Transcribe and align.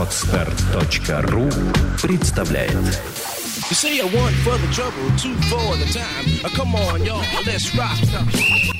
Отстар.ру 0.00 1.50
представляет 2.00 2.72
You 3.70 3.74
say 3.74 4.00
one 4.00 4.34
for 4.42 4.56
the 4.56 4.72
trouble, 4.72 5.10
two 5.18 5.34
for 5.50 5.76
the 5.76 5.84
time. 5.92 6.24
Uh, 6.42 6.48
Come 6.56 6.74
on, 6.74 7.04
y'all, 7.04 7.22
let's 7.44 7.74
rock. 7.76 7.98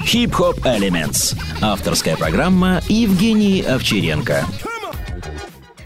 Хип-хоп 0.06 0.64
Elements. 0.64 1.36
Авторская 1.60 2.16
программа 2.16 2.80
Евгений 2.88 3.60
Овчаренко. 3.60 4.46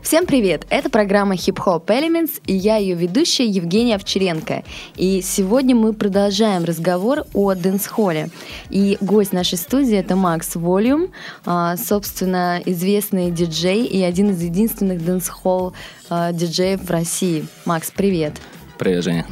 Всем 0.05 0.27
привет! 0.27 0.66
Это 0.68 0.91
программа 0.91 1.34
Hip 1.34 1.57
Hop 1.64 1.86
Elements, 1.86 2.32
и 2.45 2.53
я 2.53 2.77
ее 2.77 2.95
ведущая 2.95 3.46
Евгения 3.46 3.95
Овчаренко. 3.95 4.62
И 4.96 5.23
сегодня 5.23 5.75
мы 5.75 5.95
продолжаем 5.95 6.64
разговор 6.64 7.25
о 7.32 7.54
дэнс-холле. 7.54 8.29
И 8.68 8.98
гость 9.00 9.32
нашей 9.32 9.57
студии— 9.57 9.96
это 9.96 10.14
Макс 10.14 10.57
Волюм, 10.57 11.09
а, 11.46 11.79
собственно, 11.79 12.61
известный 12.67 13.30
диджей 13.30 13.86
и 13.86 14.03
один 14.03 14.32
из 14.32 14.43
единственных 14.43 15.03
дэнс-холл 15.03 15.72
а, 16.11 16.32
диджеев 16.32 16.82
в 16.82 16.90
России. 16.90 17.46
Макс, 17.64 17.90
привет! 17.90 18.34
Привет, 18.76 19.04
Женя. 19.04 19.26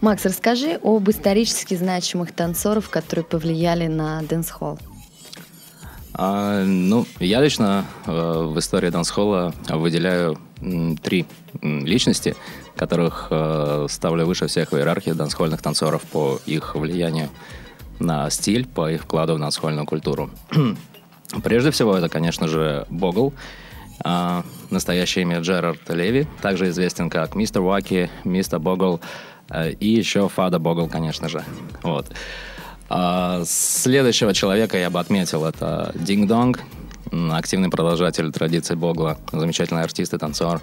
Макс, 0.00 0.24
расскажи 0.24 0.80
об 0.82 1.08
исторически 1.08 1.74
значимых 1.74 2.32
танцоров, 2.32 2.90
которые 2.90 3.24
повлияли 3.24 3.86
на 3.86 4.22
дэнс-холл. 4.22 4.80
А, 6.20 6.64
ну, 6.64 7.06
я 7.20 7.40
лично 7.40 7.84
э, 8.04 8.10
в 8.10 8.58
истории 8.58 8.90
дансхолла 8.90 9.54
выделяю 9.68 10.36
м, 10.60 10.96
три 10.96 11.26
м, 11.62 11.86
личности, 11.86 12.34
которых 12.74 13.28
э, 13.30 13.86
ставлю 13.88 14.26
выше 14.26 14.48
всех 14.48 14.72
в 14.72 14.76
иерархии 14.76 15.12
дансхольных 15.12 15.62
танцоров 15.62 16.02
по 16.02 16.40
их 16.44 16.74
влиянию 16.74 17.28
на 18.00 18.28
стиль, 18.30 18.66
по 18.66 18.90
их 18.90 19.02
вкладу 19.02 19.36
в 19.36 19.38
дансхольную 19.38 19.86
культуру. 19.86 20.28
Прежде 21.44 21.70
всего, 21.70 21.96
это, 21.96 22.08
конечно 22.08 22.48
же, 22.48 22.84
Богл, 22.90 23.32
а, 24.02 24.44
настоящее 24.70 25.22
имя 25.22 25.38
Джерард 25.38 25.88
Леви, 25.88 26.26
также 26.42 26.68
известен 26.70 27.10
как 27.10 27.36
Мистер 27.36 27.62
Ваки, 27.62 28.10
Мистер 28.24 28.58
Богл 28.58 29.00
э, 29.50 29.70
и 29.70 29.86
еще 29.88 30.28
Фада 30.28 30.58
Богл, 30.58 30.88
конечно 30.88 31.28
же. 31.28 31.44
Вот. 31.84 32.06
А 32.88 33.42
следующего 33.44 34.32
человека 34.32 34.78
я 34.78 34.90
бы 34.90 34.98
отметил, 34.98 35.44
это 35.44 35.92
Динг 35.94 36.26
Донг, 36.26 36.60
активный 37.30 37.68
продолжатель 37.68 38.30
традиций 38.32 38.76
Богла, 38.76 39.18
замечательный 39.32 39.82
артист 39.82 40.14
и 40.14 40.18
танцор. 40.18 40.62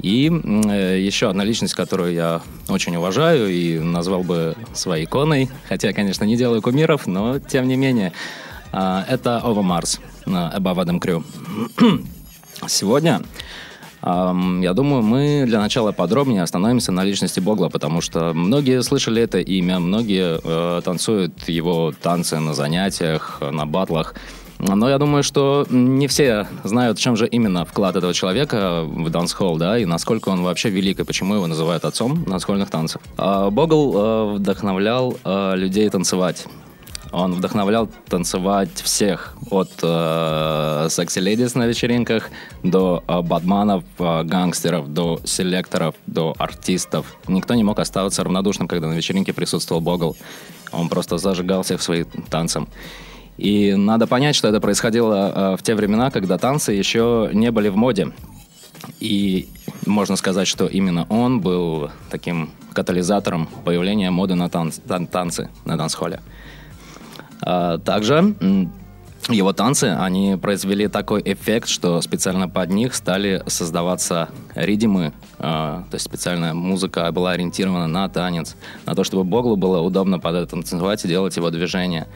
И 0.00 0.30
э, 0.30 1.00
еще 1.00 1.30
одна 1.30 1.42
личность, 1.42 1.74
которую 1.74 2.12
я 2.12 2.42
очень 2.68 2.94
уважаю 2.96 3.48
и 3.48 3.78
назвал 3.78 4.22
бы 4.22 4.54
своей 4.74 5.06
иконой, 5.06 5.48
хотя, 5.68 5.92
конечно, 5.92 6.24
не 6.24 6.36
делаю 6.36 6.60
кумиров, 6.60 7.06
но 7.06 7.38
тем 7.38 7.66
не 7.66 7.76
менее, 7.76 8.12
а, 8.72 9.06
это 9.08 9.38
Ова 9.38 9.62
Марс, 9.62 10.00
э, 10.26 10.30
Above 10.30 10.84
Adam 10.84 11.00
Crew. 11.00 11.24
Сегодня, 12.68 13.22
я 14.06 14.72
думаю, 14.72 15.02
мы 15.02 15.44
для 15.46 15.58
начала 15.58 15.90
подробнее 15.90 16.42
остановимся 16.42 16.92
на 16.92 17.02
личности 17.02 17.40
Богла, 17.40 17.68
потому 17.68 18.00
что 18.00 18.32
многие 18.34 18.82
слышали 18.82 19.20
это 19.22 19.38
имя, 19.38 19.80
многие 19.80 20.38
э, 20.42 20.80
танцуют 20.82 21.48
его 21.48 21.92
танцы 22.02 22.38
на 22.38 22.54
занятиях, 22.54 23.40
на 23.40 23.66
батлах. 23.66 24.14
Но 24.58 24.88
я 24.88 24.98
думаю, 24.98 25.22
что 25.22 25.66
не 25.68 26.06
все 26.06 26.46
знают, 26.64 26.98
в 26.98 27.02
чем 27.02 27.16
же 27.16 27.26
именно 27.26 27.64
вклад 27.64 27.96
этого 27.96 28.14
человека 28.14 28.84
в 28.84 29.10
дансхолл, 29.10 29.58
да, 29.58 29.78
и 29.78 29.84
насколько 29.84 30.28
он 30.30 30.42
вообще 30.42 30.70
велик, 30.70 31.00
и 31.00 31.04
почему 31.04 31.34
его 31.34 31.46
называют 31.46 31.84
отцом 31.84 32.24
дансхольных 32.24 32.70
танцев. 32.70 33.02
А 33.18 33.50
Богл 33.50 33.94
э, 33.96 34.34
вдохновлял 34.34 35.16
э, 35.24 35.56
людей 35.56 35.88
танцевать. 35.90 36.46
Он 37.12 37.34
вдохновлял 37.34 37.88
танцевать 38.08 38.70
всех, 38.82 39.36
от 39.50 39.70
э, 39.82 40.86
секси-ледис 40.90 41.54
на 41.54 41.66
вечеринках 41.66 42.30
до 42.62 43.02
э, 43.06 43.22
бадманов, 43.22 43.84
э, 43.98 44.22
гангстеров, 44.24 44.92
до 44.92 45.20
селекторов, 45.24 45.94
до 46.06 46.34
артистов. 46.38 47.16
Никто 47.28 47.54
не 47.54 47.64
мог 47.64 47.78
оставаться 47.78 48.24
равнодушным, 48.24 48.68
когда 48.68 48.88
на 48.88 48.94
вечеринке 48.94 49.32
присутствовал 49.32 49.80
Богл. 49.80 50.16
Он 50.72 50.88
просто 50.88 51.18
зажигал 51.18 51.62
всех 51.62 51.80
своим 51.80 52.06
танцем. 52.28 52.68
И 53.38 53.74
надо 53.74 54.06
понять, 54.06 54.34
что 54.34 54.48
это 54.48 54.60
происходило 54.60 55.32
э, 55.34 55.56
в 55.56 55.62
те 55.62 55.74
времена, 55.74 56.10
когда 56.10 56.38
танцы 56.38 56.72
еще 56.72 57.30
не 57.32 57.50
были 57.50 57.68
в 57.68 57.76
моде. 57.76 58.12
И 59.00 59.48
можно 59.86 60.16
сказать, 60.16 60.48
что 60.48 60.66
именно 60.66 61.06
он 61.08 61.40
был 61.40 61.90
таким 62.10 62.50
катализатором 62.72 63.48
появления 63.64 64.10
моды 64.10 64.34
на 64.34 64.48
танц- 64.48 64.80
тан- 64.86 65.06
танцы 65.06 65.48
на 65.64 65.76
танцхолле. 65.76 66.20
А, 67.42 67.78
Также 67.78 68.34
его 69.28 69.52
танцы, 69.52 69.96
они 69.98 70.36
произвели 70.40 70.86
такой 70.86 71.20
эффект, 71.24 71.68
что 71.68 72.00
специально 72.00 72.48
под 72.48 72.70
них 72.70 72.94
стали 72.94 73.42
создаваться 73.46 74.28
ридимы, 74.54 75.12
а, 75.38 75.84
то 75.90 75.96
есть 75.96 76.04
специальная 76.04 76.54
музыка 76.54 77.10
была 77.10 77.32
ориентирована 77.32 77.88
на 77.88 78.08
танец, 78.08 78.56
на 78.84 78.94
то, 78.94 79.02
чтобы 79.02 79.24
Боглу 79.24 79.56
было 79.56 79.80
удобно 79.80 80.20
под 80.20 80.36
это 80.36 80.46
танцевать 80.52 81.04
и 81.04 81.08
делать 81.08 81.36
его 81.36 81.50
движения. 81.50 82.06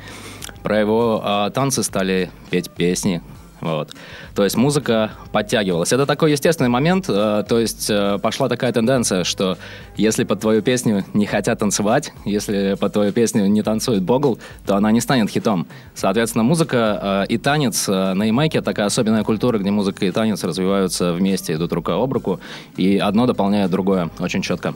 Про 0.62 0.78
его 0.78 1.20
а, 1.24 1.50
танцы 1.50 1.82
стали 1.82 2.30
петь 2.50 2.70
песни, 2.70 3.22
вот. 3.60 3.90
То 4.34 4.44
есть 4.44 4.56
музыка 4.56 5.12
подтягивалась. 5.32 5.92
Это 5.92 6.06
такой 6.06 6.32
естественный 6.32 6.70
момент. 6.70 7.06
э, 7.08 7.44
то 7.48 7.58
есть 7.58 7.88
э, 7.90 8.18
пошла 8.18 8.48
такая 8.48 8.72
тенденция, 8.72 9.24
что 9.24 9.58
если 9.96 10.24
под 10.24 10.40
твою 10.40 10.62
песню 10.62 11.04
не 11.14 11.26
хотят 11.26 11.58
танцевать, 11.58 12.12
если 12.24 12.76
под 12.78 12.92
твою 12.92 13.12
песню 13.12 13.46
не 13.46 13.62
танцует 13.62 14.02
Богл, 14.02 14.38
то 14.66 14.76
она 14.76 14.90
не 14.92 15.00
станет 15.00 15.30
хитом. 15.30 15.66
Соответственно, 15.94 16.44
музыка 16.44 17.26
э, 17.28 17.32
и 17.32 17.38
танец 17.38 17.88
э, 17.88 18.14
на 18.14 18.24
Ямайке 18.24 18.62
такая 18.62 18.86
особенная 18.86 19.24
культура, 19.24 19.58
где 19.58 19.70
музыка 19.70 20.06
и 20.06 20.10
танец 20.10 20.42
развиваются 20.44 21.12
вместе, 21.12 21.54
идут 21.54 21.72
рука 21.72 21.94
об 21.94 22.12
руку, 22.12 22.40
и 22.76 22.98
одно 22.98 23.26
дополняет 23.26 23.70
другое 23.70 24.10
очень 24.18 24.42
четко. 24.42 24.74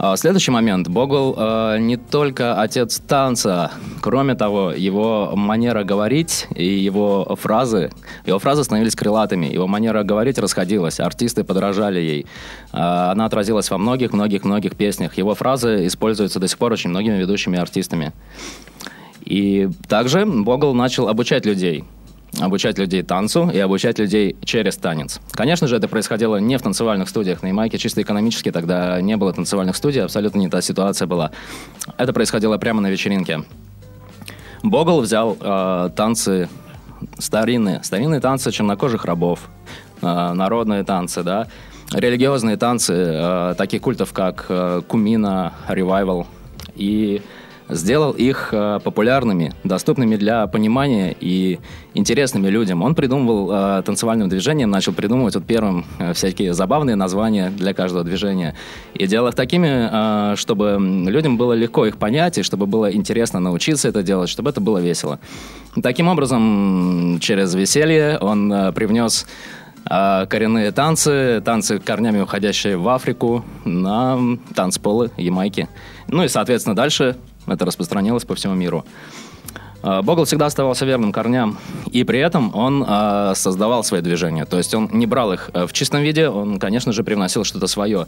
А, 0.00 0.16
Следующий 0.16 0.52
момент. 0.52 0.86
Богл 0.86 1.34
э, 1.36 1.78
не 1.80 1.96
только 1.96 2.60
отец 2.60 3.00
танца. 3.00 3.72
Кроме 4.00 4.36
того, 4.36 4.70
его 4.70 5.32
манера 5.34 5.82
говорить 5.82 6.46
и 6.54 6.64
его 6.64 7.36
фразы, 7.36 7.90
его 8.24 8.38
фразы 8.38 8.62
становились 8.62 8.94
крылатыми, 8.94 9.46
его 9.46 9.66
манера 9.66 10.04
говорить 10.04 10.38
расходилась, 10.38 11.00
артисты 11.00 11.42
подражали 11.42 11.98
ей. 11.98 12.26
Э, 12.72 13.10
она 13.10 13.24
отразилась 13.24 13.70
во 13.70 13.78
многих-многих-многих 13.78 14.76
песнях. 14.76 15.18
Его 15.18 15.34
фразы 15.34 15.88
используются 15.88 16.38
до 16.38 16.46
сих 16.46 16.58
пор 16.58 16.72
очень 16.72 16.90
многими 16.90 17.16
ведущими 17.16 17.58
артистами. 17.58 18.12
И 19.24 19.68
также 19.88 20.24
Богл 20.24 20.74
начал 20.74 21.08
обучать 21.08 21.44
людей. 21.44 21.84
Обучать 22.38 22.78
людей 22.78 23.02
танцу 23.02 23.50
и 23.50 23.58
обучать 23.58 23.98
людей 23.98 24.36
через 24.44 24.76
танец. 24.76 25.20
Конечно 25.32 25.66
же, 25.66 25.76
это 25.76 25.88
происходило 25.88 26.36
не 26.36 26.58
в 26.58 26.62
танцевальных 26.62 27.08
студиях 27.08 27.42
на 27.42 27.48
Ямайке, 27.48 27.78
чисто 27.78 28.02
экономически 28.02 28.52
тогда 28.52 29.00
не 29.00 29.16
было 29.16 29.32
танцевальных 29.32 29.76
студий, 29.76 30.02
абсолютно 30.02 30.38
не 30.38 30.48
та 30.48 30.60
ситуация 30.60 31.06
была. 31.06 31.30
Это 31.96 32.12
происходило 32.12 32.58
прямо 32.58 32.80
на 32.80 32.90
вечеринке. 32.90 33.44
Богл 34.62 35.00
взял 35.00 35.36
э, 35.40 35.90
танцы 35.96 36.48
старинные, 37.18 37.82
старинные 37.82 38.20
танцы 38.20 38.50
чернокожих 38.50 39.04
рабов, 39.04 39.48
э, 40.02 40.32
народные 40.32 40.84
танцы, 40.84 41.22
да, 41.22 41.48
религиозные 41.92 42.56
танцы 42.56 42.92
э, 42.94 43.54
таких 43.56 43.82
культов, 43.82 44.12
как 44.12 44.46
э, 44.48 44.82
Кумина, 44.86 45.54
Ревайвал, 45.68 46.26
и 46.74 47.22
сделал 47.68 48.12
их 48.12 48.50
э, 48.52 48.80
популярными, 48.82 49.52
доступными 49.64 50.16
для 50.16 50.46
понимания 50.46 51.14
и 51.18 51.58
интересными 51.94 52.48
людям. 52.48 52.82
Он 52.82 52.94
придумывал 52.94 53.50
э, 53.52 53.82
танцевальным 53.82 54.28
движением, 54.28 54.70
начал 54.70 54.92
придумывать 54.92 55.34
вот 55.34 55.44
первым 55.44 55.84
э, 55.98 56.12
всякие 56.12 56.54
забавные 56.54 56.96
названия 56.96 57.50
для 57.50 57.74
каждого 57.74 58.04
движения. 58.04 58.54
И 58.94 59.06
делал 59.06 59.28
их 59.28 59.34
такими, 59.34 60.34
чтобы 60.36 60.78
людям 61.08 61.36
было 61.36 61.52
легко 61.52 61.86
их 61.86 61.98
понять, 61.98 62.38
и 62.38 62.42
чтобы 62.42 62.66
было 62.66 62.92
интересно 62.92 63.40
научиться 63.40 63.88
это 63.88 64.02
делать, 64.02 64.28
чтобы 64.28 64.50
это 64.50 64.60
было 64.60 64.78
весело. 64.78 65.18
Таким 65.82 66.08
образом, 66.08 67.18
через 67.20 67.54
веселье 67.54 68.18
он 68.18 68.72
привнес 68.74 69.26
коренные 69.84 70.72
танцы, 70.72 71.40
танцы 71.44 71.78
корнями 71.78 72.20
уходящие 72.20 72.76
в 72.76 72.88
Африку, 72.88 73.44
на 73.64 74.18
танцполы 74.54 75.10
Ямайки. 75.16 75.68
Ну 76.08 76.24
и, 76.24 76.28
соответственно, 76.28 76.74
дальше 76.74 77.16
это 77.52 77.64
распространилось 77.64 78.24
по 78.24 78.34
всему 78.34 78.54
миру. 78.54 78.84
Э, 79.82 80.02
Богл 80.02 80.24
всегда 80.24 80.46
оставался 80.46 80.84
верным 80.84 81.12
корням, 81.12 81.58
и 81.90 82.04
при 82.04 82.18
этом 82.18 82.54
он 82.54 82.84
э, 82.86 83.32
создавал 83.34 83.84
свои 83.84 84.00
движения. 84.00 84.44
То 84.44 84.58
есть 84.58 84.74
он 84.74 84.90
не 84.92 85.06
брал 85.06 85.32
их 85.32 85.50
э, 85.54 85.66
в 85.66 85.72
чистом 85.72 86.02
виде, 86.02 86.28
он, 86.28 86.58
конечно 86.58 86.92
же, 86.92 87.04
привносил 87.04 87.44
что-то 87.44 87.66
свое. 87.66 88.06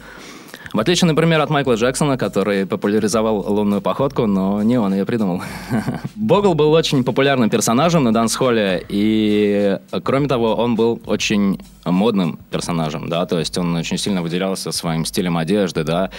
В 0.73 0.79
отличие, 0.79 1.09
например, 1.09 1.41
от 1.41 1.51
Майкла 1.51 1.75
Джексона, 1.75 2.17
который 2.17 2.65
популяризовал 2.65 3.45
лунную 3.53 3.81
походку, 3.81 4.27
но 4.27 4.63
не 4.63 4.79
он 4.79 4.95
ее 4.95 5.05
придумал. 5.05 5.43
Богл 6.15 6.55
был 6.55 6.71
очень 6.71 7.03
популярным 7.03 7.51
персонажем 7.51 8.05
на 8.05 8.13
дансхолле, 8.13 8.85
и, 8.89 9.79
кроме 10.05 10.29
того, 10.29 10.55
он 10.55 10.77
был 10.77 11.03
очень 11.07 11.59
модным 11.85 12.39
персонажем, 12.53 13.09
да, 13.09 13.27
то 13.27 13.41
есть 13.41 13.59
он 13.59 13.75
очень 13.75 13.99
сильно 13.99 14.23
выделялся 14.23 14.71
своим 14.71 15.05
стилем 15.05 15.39
одежды, 15.39 15.83
да, 15.83 16.11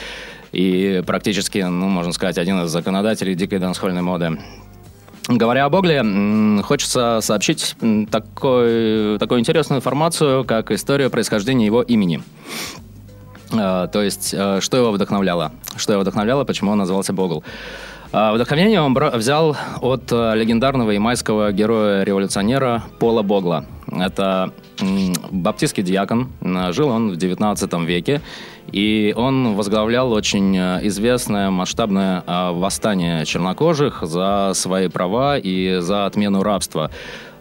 и 0.51 1.03
практически, 1.05 1.59
ну, 1.59 1.87
можно 1.87 2.13
сказать, 2.13 2.37
один 2.37 2.63
из 2.63 2.69
законодателей 2.69 3.35
дикой 3.35 3.59
дансхольной 3.59 4.01
моды. 4.01 4.37
Говоря 5.27 5.65
о 5.65 5.69
Богле, 5.69 6.03
хочется 6.63 7.19
сообщить 7.21 7.75
такой, 8.09 9.17
такую 9.19 9.39
интересную 9.39 9.79
информацию, 9.79 10.43
как 10.43 10.71
историю 10.71 11.09
происхождения 11.09 11.65
его 11.65 11.81
имени. 11.81 12.21
А, 13.53 13.87
то 13.87 14.01
есть, 14.01 14.33
э, 14.33 14.59
что 14.61 14.77
его 14.77 14.91
вдохновляло? 14.91 15.51
Что 15.75 15.93
его 15.93 16.01
вдохновляло, 16.01 16.43
почему 16.43 16.71
он 16.71 16.77
назывался 16.77 17.13
Богл? 17.13 17.43
А, 18.13 18.33
вдохновение 18.33 18.81
он 18.81 18.93
взял 18.93 19.55
от 19.81 20.11
э, 20.11 20.35
легендарного 20.35 20.91
ямайского 20.91 21.51
героя-революционера 21.51 22.83
Пола 22.99 23.21
Богла. 23.21 23.65
Это 23.87 24.51
баптистский 25.31 25.83
диакон. 25.83 26.29
Жил 26.71 26.89
он 26.89 27.11
в 27.11 27.17
19 27.17 27.73
веке. 27.85 28.21
И 28.71 29.13
он 29.17 29.55
возглавлял 29.55 30.11
очень 30.11 30.57
э, 30.57 30.79
известное 30.87 31.49
масштабное 31.49 32.23
восстание 32.27 33.25
чернокожих 33.25 34.03
за 34.03 34.51
свои 34.53 34.87
права 34.87 35.37
и 35.37 35.79
за 35.79 36.05
отмену 36.05 36.43
рабства. 36.43 36.89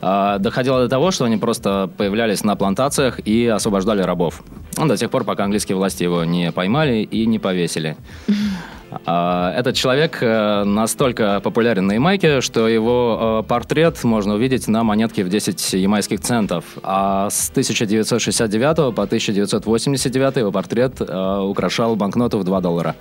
А, 0.03 0.39
доходило 0.39 0.81
до 0.81 0.89
того, 0.89 1.11
что 1.11 1.25
они 1.27 1.37
просто 1.37 1.91
появлялись 1.97 2.43
на 2.43 2.57
плантациях 2.57 3.21
и 3.27 3.47
освобождали 3.47 4.03
рабов. 4.03 4.43
Ну, 4.77 4.87
до 4.87 4.97
тех 4.97 5.11
пор, 5.11 5.25
пока 5.25 5.45
английские 5.45 5.77
власти 5.77 6.03
его 6.03 6.25
не 6.25 6.53
поймали 6.53 7.03
и 7.03 7.27
не 7.27 7.39
повесили. 7.39 7.97
А, 9.07 9.53
этот 9.57 9.77
человек 9.77 10.19
э, 10.21 10.65
настолько 10.65 11.41
популярен 11.41 11.87
на 11.87 11.93
Ямайке, 11.93 12.41
что 12.41 12.69
его 12.69 13.43
э, 13.43 13.49
портрет 13.49 14.03
можно 14.05 14.35
увидеть 14.35 14.69
на 14.69 14.83
монетке 14.83 15.25
в 15.25 15.29
10 15.29 15.75
ямайских 15.75 16.21
центов. 16.21 16.65
А 16.83 17.31
с 17.31 17.51
1969 17.51 18.95
по 18.95 19.03
1989 19.03 20.37
его 20.37 20.53
портрет 20.53 21.01
э, 21.01 21.39
украшал 21.41 21.97
банкноту 21.97 22.39
в 22.39 22.45
2 22.45 22.61
доллара. 22.61 22.97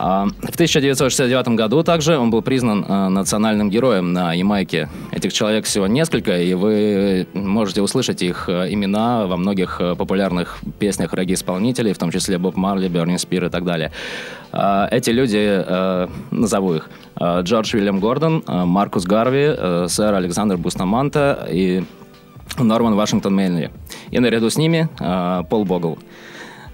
А, 0.00 0.26
в 0.26 0.54
1969 0.54 1.48
году 1.48 1.82
также 1.82 2.16
он 2.18 2.30
был 2.30 2.40
признан 2.40 2.84
а, 2.88 3.08
национальным 3.08 3.68
героем 3.68 4.12
на 4.12 4.32
Ямайке. 4.32 4.88
Этих 5.10 5.32
человек 5.32 5.64
всего 5.64 5.88
несколько, 5.88 6.40
и 6.40 6.54
вы 6.54 7.26
можете 7.32 7.82
услышать 7.82 8.22
их 8.22 8.48
а, 8.48 8.72
имена 8.72 9.26
во 9.26 9.36
многих 9.36 9.80
популярных 9.98 10.60
песнях 10.78 11.14
регги-исполнителей, 11.14 11.92
в 11.92 11.98
том 11.98 12.12
числе 12.12 12.38
Боб 12.38 12.54
Марли, 12.54 12.86
Берни 12.86 13.18
Спир 13.18 13.46
и 13.46 13.50
так 13.50 13.64
далее. 13.64 13.90
Эти 14.52 15.10
люди, 15.10 15.62
назову 16.30 16.76
их, 16.76 16.88
Джордж 17.20 17.76
Уильям 17.76 18.00
Гордон, 18.00 18.42
Маркус 18.46 19.04
Гарви, 19.04 19.88
сэр 19.88 20.14
Александр 20.14 20.56
Бустаманта 20.56 21.46
и 21.50 21.84
Норман 22.58 22.94
Вашингтон 22.94 23.34
Мейнли. 23.34 23.70
И 24.10 24.18
наряду 24.18 24.48
с 24.48 24.56
ними 24.56 24.88
Пол 25.50 25.66
Богл. 25.66 25.98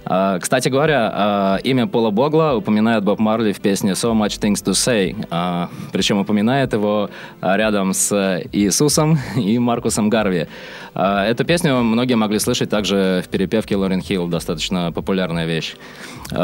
А, 0.07 0.39
кстати 0.39 0.69
говоря, 0.69 1.11
а, 1.13 1.57
имя 1.65 1.87
Пола 1.87 2.11
Богла 2.11 2.55
упоминает 2.55 3.05
Боб 3.05 3.19
Марли 3.19 3.53
в 3.53 3.61
песне 3.61 3.93
«So 3.93 4.13
Much 4.13 4.39
Things 4.41 4.65
to 4.65 4.73
Say». 4.73 5.27
А, 5.31 5.69
Причем 5.93 6.19
упоминает 6.19 6.73
его 6.73 7.11
рядом 7.41 7.95
с 7.95 8.43
Иисусом 8.53 9.19
и 9.37 9.59
Маркусом 9.59 10.09
Гарви. 10.09 10.47
Эту 10.95 11.45
песню 11.45 11.83
многие 11.83 12.15
могли 12.15 12.39
слышать 12.39 12.71
также 12.71 13.23
в 13.25 13.29
перепевке 13.29 13.77
Лорен 13.77 14.01
Хилл, 14.01 14.29
достаточно 14.29 14.93
популярная 14.93 15.45
вещь. 15.45 15.75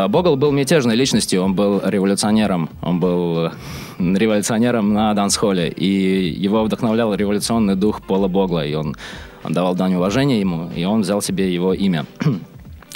Богл 0.08 0.36
был 0.36 0.50
мятежной 0.50 0.96
личностью, 0.96 1.42
он 1.42 1.54
был 1.54 1.80
революционером. 1.84 2.68
Он 2.82 2.98
был 2.98 3.50
революционером 3.98 4.92
на 4.92 5.14
дансхолле, 5.14 5.68
и 5.68 6.28
его 6.30 6.64
вдохновлял 6.64 7.14
революционный 7.14 7.76
дух 7.76 8.02
Пола 8.02 8.28
Богла, 8.28 8.64
и 8.64 8.74
он, 8.74 8.96
он 9.44 9.52
давал 9.52 9.74
дань 9.74 9.94
уважения 9.94 10.40
ему, 10.40 10.70
и 10.74 10.84
он 10.84 11.02
взял 11.02 11.22
себе 11.22 11.52
его 11.52 11.72
имя. 11.72 12.06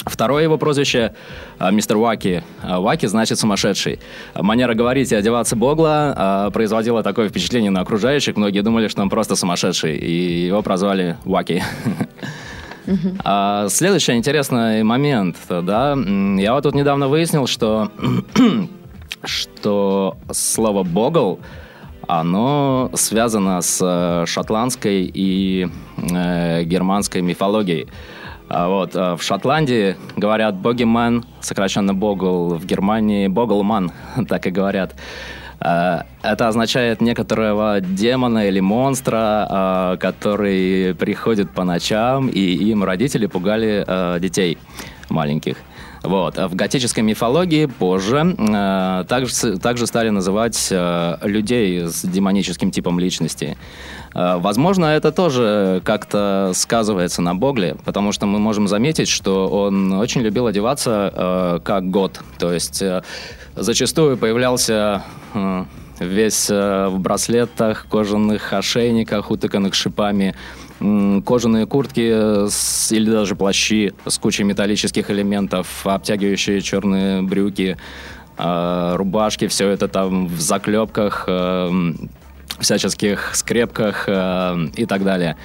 Второе 0.06 0.43
его 0.43 0.59
прозвище 0.59 1.15
а, 1.59 1.71
мистер 1.71 1.97
Ваки. 1.97 2.43
А, 2.62 2.81
Ваки 2.81 3.06
значит 3.06 3.39
сумасшедший. 3.39 4.01
Манера 4.35 4.75
говорить 4.75 5.12
и 5.12 5.15
одеваться 5.15 5.56
Богла 5.56 6.15
а, 6.17 6.51
производила 6.51 7.03
такое 7.03 7.29
впечатление 7.29 7.71
на 7.71 7.81
окружающих. 7.81 8.37
Многие 8.37 8.61
думали, 8.61 8.89
что 8.89 9.03
он 9.03 9.11
просто 9.11 9.35
сумасшедший, 9.35 9.97
и 9.97 10.47
его 10.47 10.62
прозвали 10.62 11.17
Ваки. 11.25 11.62
А, 13.25 13.69
следующий 13.71 14.12
интересный 14.12 14.83
момент, 14.83 15.39
да, 15.49 15.97
я 16.37 16.53
вот 16.53 16.65
тут 16.65 16.75
недавно 16.75 17.09
выяснил, 17.09 17.47
что 17.47 17.91
что 19.25 20.19
слово 20.31 20.83
«богл» 20.83 21.41
оно 22.06 22.91
связано 22.95 23.62
с 23.62 23.81
э, 23.83 24.27
шотландской 24.27 25.11
и 25.12 25.69
э, 25.97 26.65
германской 26.65 27.23
мифологией. 27.23 27.89
А 28.56 28.69
вот, 28.69 28.95
э, 28.95 29.17
в 29.17 29.23
Шотландии 29.23 29.97
говорят 30.17 30.55
«богимен», 30.55 31.25
сокращенно 31.41 31.93
«богл», 31.93 32.55
в 32.55 32.65
Германии 32.65 33.27
«боглман», 33.27 33.91
так 34.29 34.47
и 34.47 34.51
говорят. 34.51 34.95
Э, 35.61 36.03
это 36.23 36.47
означает 36.47 37.01
некоторого 37.01 37.81
демона 37.81 38.47
или 38.47 38.61
монстра, 38.61 39.49
э, 39.51 39.97
который 39.99 40.95
приходит 40.95 41.51
по 41.51 41.65
ночам, 41.65 42.29
и 42.29 42.41
им 42.41 42.85
родители 42.85 43.27
пугали 43.27 43.85
детей 44.21 44.56
маленьких. 45.11 45.56
Вот. 46.05 46.37
В 46.37 46.55
готической 46.55 47.03
мифологии 47.03 47.65
позже 47.65 48.37
э, 48.39 49.05
также, 49.09 49.59
также 49.59 49.87
стали 49.87 50.11
называть 50.11 50.69
э, 50.71 51.17
людей 51.23 51.89
с 51.89 52.05
демоническим 52.05 52.71
типом 52.71 52.99
личности. 52.99 53.56
Э, 54.15 54.37
возможно, 54.37 54.85
это 54.85 55.12
тоже 55.12 55.81
как-то 55.83 56.53
сказывается 56.55 57.23
на 57.23 57.35
Богле, 57.35 57.77
потому 57.87 58.12
что 58.12 58.27
мы 58.27 58.39
можем 58.39 58.69
заметить, 58.69 59.09
что 59.09 59.49
он 59.49 59.93
очень 59.95 60.21
любил 60.21 60.47
одеваться 60.47 61.11
э, 61.15 61.61
как 61.65 61.91
год. 61.91 62.21
То 62.39 62.53
есть 62.53 62.83
э, 62.83 63.03
зачастую 63.56 64.19
появлялся... 64.19 65.03
Э, 65.33 65.65
весь 66.00 66.49
э, 66.50 66.88
в 66.88 66.99
браслетах, 66.99 67.87
кожаных 67.88 68.52
ошейниках, 68.52 69.31
утыканных 69.31 69.75
шипами, 69.75 70.35
кожаные 71.25 71.67
куртки 71.67 72.49
с, 72.49 72.93
или 72.93 73.11
даже 73.11 73.37
плащи 73.37 73.93
с 74.06 74.19
кучей 74.19 74.44
металлических 74.44 75.11
элементов, 75.11 75.87
обтягивающие 75.87 76.61
черные 76.61 77.23
брюки, 77.23 77.76
э, 78.38 78.94
рубашки, 78.96 79.46
все 79.46 79.69
это 79.69 79.88
там 79.88 80.26
в 80.26 80.41
заклепках, 80.41 81.25
э, 81.26 81.70
всяческих 82.61 83.35
скрепках 83.35 84.05
э, 84.06 84.69
и 84.76 84.87
так 84.87 85.05
далее. 85.05 85.37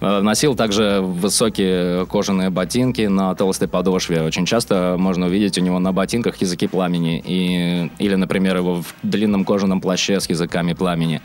Э, 0.00 0.20
носил 0.20 0.54
также 0.54 1.00
высокие 1.00 2.06
кожаные 2.06 2.50
ботинки 2.50 3.02
на 3.02 3.34
толстой 3.34 3.68
подошве. 3.68 4.22
Очень 4.22 4.46
часто 4.46 4.96
можно 4.98 5.26
увидеть 5.26 5.58
у 5.58 5.60
него 5.60 5.78
на 5.78 5.92
ботинках 5.92 6.36
языки 6.36 6.66
пламени. 6.66 7.22
И, 7.24 7.90
или, 7.98 8.14
например, 8.14 8.56
его 8.56 8.82
в 8.82 8.94
длинном 9.02 9.44
кожаном 9.44 9.80
плаще 9.80 10.20
с 10.20 10.28
языками 10.28 10.72
пламени. 10.72 11.20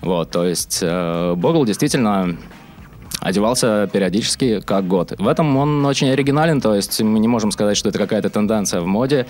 Вот, 0.00 0.30
то 0.30 0.46
есть 0.46 0.80
э, 0.82 1.34
Богл 1.36 1.64
действительно 1.64 2.36
одевался 3.20 3.88
периодически 3.92 4.60
как 4.60 4.86
год. 4.86 5.12
В 5.18 5.26
этом 5.26 5.56
он 5.56 5.84
очень 5.84 6.08
оригинален, 6.10 6.60
то 6.60 6.74
есть 6.74 7.00
мы 7.00 7.18
не 7.18 7.28
можем 7.28 7.50
сказать, 7.50 7.76
что 7.76 7.88
это 7.88 7.98
какая-то 7.98 8.30
тенденция 8.30 8.80
в 8.80 8.86
моде. 8.86 9.26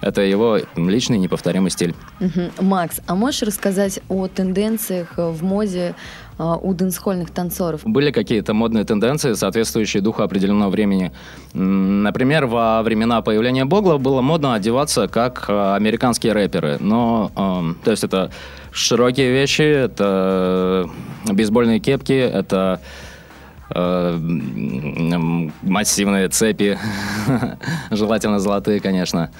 Это 0.00 0.22
его 0.22 0.58
личный 0.76 1.18
неповторимый 1.18 1.70
стиль. 1.70 1.94
Угу. 2.20 2.64
Макс, 2.64 3.00
а 3.06 3.16
можешь 3.16 3.42
рассказать 3.42 4.00
о 4.08 4.28
тенденциях 4.28 5.14
в 5.16 5.42
моде 5.42 5.96
у 6.38 6.72
дэнсхольных 6.72 7.30
танцоров? 7.30 7.82
Были 7.84 8.10
какие-то 8.10 8.54
модные 8.54 8.84
тенденции, 8.84 9.32
соответствующие 9.32 10.02
духу 10.02 10.22
определенного 10.22 10.70
времени. 10.70 11.12
Например, 11.52 12.46
во 12.46 12.82
времена 12.82 13.22
появления 13.22 13.64
Богла 13.64 13.98
было 13.98 14.20
модно 14.20 14.54
одеваться 14.54 15.08
как 15.08 15.46
а, 15.48 15.74
американские 15.74 16.32
рэперы. 16.32 16.78
Но, 16.80 17.30
то 17.84 17.90
есть 17.90 18.04
это 18.04 18.30
широкие 18.70 19.32
вещи, 19.32 19.62
это 19.62 20.88
бейсбольные 21.26 21.80
кепки, 21.80 22.12
это 22.12 22.80
э, 23.70 24.18
массивные 25.62 26.28
цепи, 26.28 26.78
желательно 27.90 28.38
золотые, 28.38 28.80
конечно. 28.80 29.30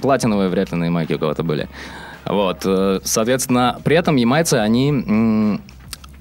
Платиновые 0.00 0.48
вряд 0.48 0.72
ли 0.72 0.78
на 0.78 0.84
Ямайке 0.84 1.16
у 1.16 1.18
кого-то 1.18 1.42
были. 1.42 1.68
Вот, 2.26 2.62
э, 2.64 3.00
соответственно, 3.04 3.80
при 3.84 3.96
этом 3.96 4.16
ямайцы, 4.16 4.54
они 4.54 5.60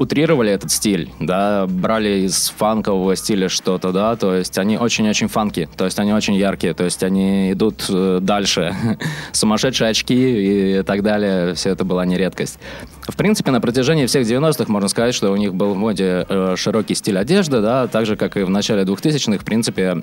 утрировали 0.03 0.51
этот 0.51 0.71
стиль, 0.71 1.09
да, 1.19 1.65
брали 1.67 2.25
из 2.25 2.53
фанкового 2.57 3.15
стиля 3.15 3.49
что-то, 3.49 3.91
да, 3.91 4.15
то 4.15 4.35
есть 4.35 4.57
они 4.57 4.77
очень-очень 4.77 5.27
фанки, 5.27 5.67
то 5.75 5.85
есть 5.85 5.97
они 5.99 6.13
очень 6.13 6.35
яркие, 6.35 6.73
то 6.73 6.83
есть 6.83 7.03
они 7.03 7.51
идут 7.53 7.85
э, 7.89 8.19
дальше. 8.21 8.75
Сумасшедшие 9.31 9.89
очки 9.89 10.79
и 10.79 10.83
так 10.83 11.01
далее, 11.01 11.55
все 11.55 11.71
это 11.71 11.83
была 11.83 12.05
не 12.05 12.17
редкость. 12.17 12.59
В 13.07 13.15
принципе, 13.15 13.51
на 13.51 13.61
протяжении 13.61 14.05
всех 14.05 14.27
90-х 14.27 14.71
можно 14.71 14.89
сказать, 14.89 15.15
что 15.15 15.31
у 15.31 15.35
них 15.35 15.53
был 15.53 15.73
в 15.73 15.77
моде 15.77 16.25
э, 16.27 16.55
широкий 16.57 16.95
стиль 16.95 17.17
одежды, 17.17 17.61
да, 17.61 17.87
так 17.87 18.05
же, 18.05 18.15
как 18.15 18.37
и 18.37 18.43
в 18.43 18.49
начале 18.49 18.83
2000-х, 18.83 19.39
в 19.39 19.45
принципе, 19.45 19.97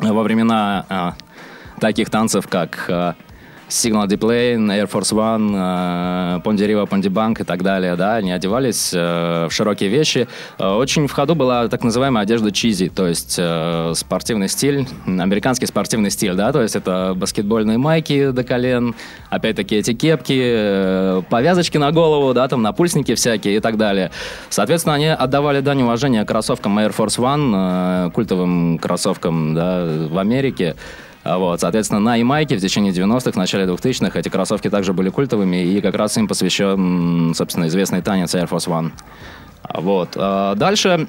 во 0.00 0.22
времена 0.22 1.14
таких 1.80 2.10
танцев, 2.10 2.46
как 2.48 3.16
Signal 3.68 4.06
Deplane, 4.06 4.66
Air 4.68 4.90
Force 4.90 5.12
One, 5.12 5.52
э, 5.54 6.68
Riva, 6.68 6.88
Pondy 6.88 7.08
Bank 7.08 7.40
и 7.40 7.44
так 7.44 7.62
далее, 7.62 7.96
да, 7.96 8.16
они 8.16 8.32
одевались 8.32 8.92
э, 8.94 9.46
в 9.48 9.52
широкие 9.52 9.90
вещи. 9.90 10.26
Э, 10.58 10.74
очень 10.74 11.06
в 11.06 11.12
ходу 11.12 11.34
была 11.34 11.68
так 11.68 11.84
называемая 11.84 12.22
одежда 12.22 12.50
чизи, 12.50 12.88
то 12.88 13.06
есть 13.06 13.36
э, 13.38 13.92
спортивный 13.94 14.48
стиль, 14.48 14.86
американский 15.06 15.66
спортивный 15.66 16.10
стиль, 16.10 16.34
да, 16.34 16.52
то 16.52 16.62
есть 16.62 16.76
это 16.76 17.12
баскетбольные 17.14 17.78
майки 17.78 18.30
до 18.30 18.44
колен, 18.44 18.94
опять-таки 19.30 19.76
эти 19.76 19.92
кепки, 19.92 20.40
э, 20.40 21.22
повязочки 21.28 21.76
на 21.76 21.92
голову, 21.92 22.32
да, 22.34 22.48
там 22.48 22.62
напульсники 22.62 23.14
всякие 23.14 23.56
и 23.56 23.60
так 23.60 23.76
далее. 23.76 24.10
Соответственно, 24.48 24.94
они 24.94 25.08
отдавали 25.08 25.60
дань 25.60 25.82
уважения 25.82 26.24
кроссовкам 26.24 26.78
Air 26.78 26.94
Force 26.96 27.18
One, 27.18 28.08
э, 28.08 28.10
культовым 28.12 28.78
кроссовкам, 28.78 29.54
да, 29.54 29.84
в 30.08 30.18
Америке. 30.18 30.76
А 31.28 31.36
Вот, 31.36 31.60
соответственно, 31.60 32.00
на 32.00 32.16
Ямайке 32.16 32.56
в 32.56 32.60
течение 32.60 32.90
90-х, 32.90 33.32
в 33.32 33.36
начале 33.36 33.66
2000-х 33.66 34.18
эти 34.18 34.30
кроссовки 34.30 34.70
также 34.70 34.94
были 34.94 35.10
культовыми, 35.10 35.62
и 35.62 35.80
как 35.82 35.94
раз 35.94 36.16
им 36.16 36.26
посвящен, 36.26 37.34
собственно, 37.34 37.66
известный 37.66 38.00
танец 38.00 38.34
Air 38.34 38.48
Force 38.48 38.66
One. 38.66 38.92
А 39.62 39.80
Вот. 39.82 40.10
А 40.16 40.54
Дальше 40.54 41.06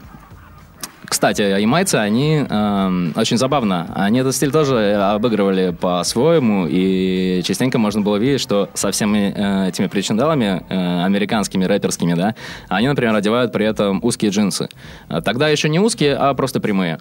кстати, 1.06 1.42
ямайцы, 1.42 1.96
они 1.96 2.46
э, 2.48 3.12
очень 3.16 3.38
забавно. 3.38 3.92
Они 3.96 4.20
этот 4.20 4.36
стиль 4.36 4.52
тоже 4.52 4.94
обыгрывали 4.94 5.72
по-своему, 5.72 6.68
и 6.70 7.42
частенько 7.44 7.80
можно 7.80 8.02
было 8.02 8.18
видеть, 8.18 8.42
что 8.42 8.70
со 8.76 8.92
всеми 8.92 9.34
э, 9.36 9.70
этими 9.70 9.88
причиндалами, 9.88 10.64
э, 10.70 11.04
американскими, 11.04 11.66
рэперскими, 11.66 12.14
да, 12.14 12.36
они, 12.68 12.88
например, 12.88 13.16
одевают 13.16 13.52
при 13.52 13.66
этом 13.66 14.02
узкие 14.04 14.30
джинсы. 14.30 14.70
А 15.08 15.22
Тогда 15.22 15.48
еще 15.50 15.68
не 15.68 15.80
узкие, 15.80 16.14
а 16.16 16.32
просто 16.36 16.60
прямые. 16.60 17.00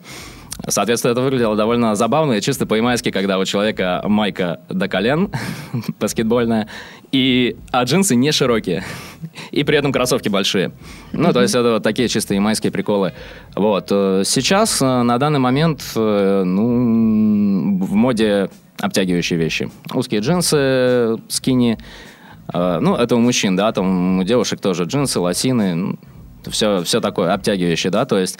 Соответственно, 0.67 1.13
это 1.13 1.21
выглядело 1.21 1.57
довольно 1.57 1.95
забавно 1.95 2.33
и 2.33 2.41
чисто 2.41 2.67
по-ямайски, 2.67 3.11
когда 3.11 3.39
у 3.39 3.45
человека 3.45 4.03
майка 4.05 4.61
до 4.69 4.89
колен, 4.89 5.31
баскетбольная, 6.01 6.69
и, 7.13 7.57
а 7.71 7.85
джинсы 7.85 8.17
не 8.17 8.33
широкие. 8.33 8.85
И 9.51 9.65
при 9.65 9.79
этом 9.79 9.93
кроссовки 9.93 10.29
большие. 10.29 10.73
Ну, 11.13 11.33
то 11.33 11.43
есть 11.43 11.55
это 11.55 11.73
вот 11.75 11.83
такие 11.83 12.09
чисто 12.09 12.35
ямайские 12.35 12.73
приколы. 12.73 13.13
Вот. 13.55 13.89
э, 13.91 14.23
Сейчас, 14.25 14.83
э, 14.83 15.03
на 15.03 15.19
данный 15.19 15.39
момент, 15.39 15.83
э, 15.95 16.43
ну, 16.45 17.79
в 17.85 17.95
моде 17.95 18.51
обтягивающие 18.79 19.39
вещи. 19.39 19.71
Узкие 19.95 20.21
джинсы, 20.21 21.17
скини. 21.29 21.79
Ну, 22.53 22.95
это 22.95 23.15
у 23.15 23.21
мужчин, 23.21 23.57
да, 23.57 23.71
там 23.73 24.21
у 24.21 24.25
девушек 24.25 24.61
тоже 24.61 24.85
джинсы, 24.85 25.21
лосины, 25.21 25.99
все, 26.51 26.83
все 26.83 27.01
такое 27.01 27.33
обтягивающее, 27.33 27.91
да, 27.91 28.05
то 28.05 28.19
есть 28.19 28.39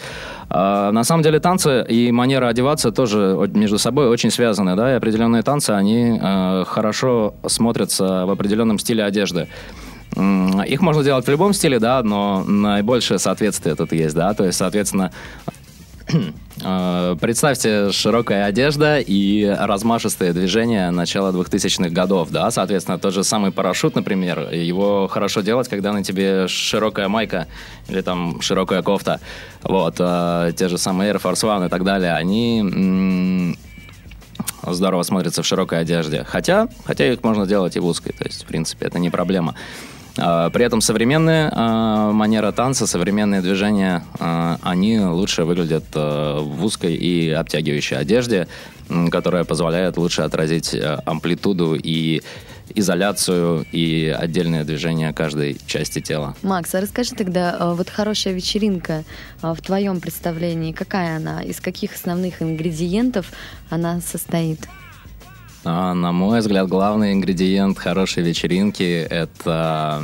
э, 0.49 0.89
на 0.91 1.03
самом 1.03 1.23
деле 1.23 1.39
танцы 1.39 1.85
и 1.87 2.11
манера 2.11 2.47
одеваться 2.47 2.91
тоже 2.91 3.49
между 3.53 3.77
собой 3.77 4.07
очень 4.07 4.31
связаны, 4.31 4.75
да, 4.75 4.93
и 4.93 4.95
определенные 4.95 5.43
танцы, 5.43 5.71
они 5.71 6.19
э, 6.21 6.63
хорошо 6.67 7.35
смотрятся 7.47 8.25
в 8.25 8.31
определенном 8.31 8.79
стиле 8.79 9.03
одежды. 9.03 9.47
Их 10.67 10.81
можно 10.81 11.03
делать 11.03 11.27
в 11.27 11.29
любом 11.29 11.53
стиле, 11.53 11.77
да, 11.79 12.01
но 12.01 12.43
наибольшее 12.43 13.19
соответствие 13.19 13.75
тут 13.75 13.91
есть, 13.91 14.15
да, 14.15 14.33
то 14.33 14.43
есть, 14.43 14.57
соответственно, 14.57 15.11
Представьте, 17.21 17.91
широкая 17.91 18.45
одежда 18.45 18.99
и 18.99 19.45
размашистые 19.45 20.33
движения 20.33 20.91
начала 20.91 21.31
2000-х 21.31 21.89
годов, 21.89 22.29
да, 22.31 22.51
соответственно, 22.51 22.97
тот 22.97 23.13
же 23.13 23.23
самый 23.23 23.51
парашют, 23.51 23.95
например, 23.95 24.51
его 24.51 25.07
хорошо 25.07 25.41
делать, 25.41 25.69
когда 25.69 25.93
на 25.93 26.03
тебе 26.03 26.47
широкая 26.47 27.07
майка 27.07 27.47
или 27.87 28.01
там 28.01 28.41
широкая 28.41 28.81
кофта, 28.81 29.19
вот, 29.63 29.95
э, 29.99 30.51
те 30.55 30.67
же 30.67 30.77
самые 30.77 31.13
Air 31.13 31.21
Force 31.21 31.43
One 31.43 31.67
и 31.67 31.69
так 31.69 31.83
далее, 31.83 32.13
они 32.13 33.55
здорово 34.67 35.03
смотрятся 35.03 35.43
в 35.43 35.45
широкой 35.45 35.79
одежде, 35.79 36.23
хотя, 36.27 36.67
хотя 36.85 37.11
их 37.11 37.23
можно 37.23 37.45
делать 37.45 37.75
и 37.75 37.79
в 37.79 37.85
узкой, 37.85 38.13
то 38.17 38.25
есть, 38.25 38.43
в 38.43 38.45
принципе, 38.45 38.85
это 38.87 38.99
не 38.99 39.09
проблема. 39.09 39.55
А, 40.17 40.49
При 40.49 40.65
этом 40.65 40.81
современная 40.81 41.51
манера 42.11 42.51
танца, 42.51 42.87
современные 42.87 43.41
движения, 43.41 44.03
а, 44.19 44.57
они 44.61 44.99
лучше 44.99 45.43
выглядят 45.43 45.85
а, 45.93 46.39
в 46.41 46.63
узкой 46.63 46.95
и 46.95 47.29
обтягивающей 47.29 47.97
одежде, 47.97 48.47
которая 49.11 49.43
позволяет 49.43 49.97
лучше 49.97 50.23
отразить 50.23 50.75
амплитуду 51.05 51.75
и 51.75 52.21
изоляцию 52.73 53.65
и 53.71 54.15
отдельное 54.15 54.63
движение 54.63 55.13
каждой 55.13 55.57
части 55.65 56.01
тела. 56.01 56.35
Макс, 56.43 56.73
а 56.75 56.81
расскажи 56.81 57.15
тогда, 57.15 57.73
вот 57.73 57.89
хорошая 57.89 58.33
вечеринка 58.33 59.03
в 59.41 59.57
твоем 59.61 59.99
представлении, 59.99 60.71
какая 60.71 61.17
она, 61.17 61.41
из 61.41 61.59
каких 61.59 61.95
основных 61.95 62.41
ингредиентов 62.41 63.31
она 63.69 64.01
состоит? 64.01 64.59
А, 65.71 65.93
На 65.93 66.11
мой 66.11 66.39
взгляд, 66.39 66.67
главный 66.67 67.13
ингредиент 67.13 67.77
хорошей 67.77 68.23
вечеринки– 68.23 69.05
это 69.09 70.01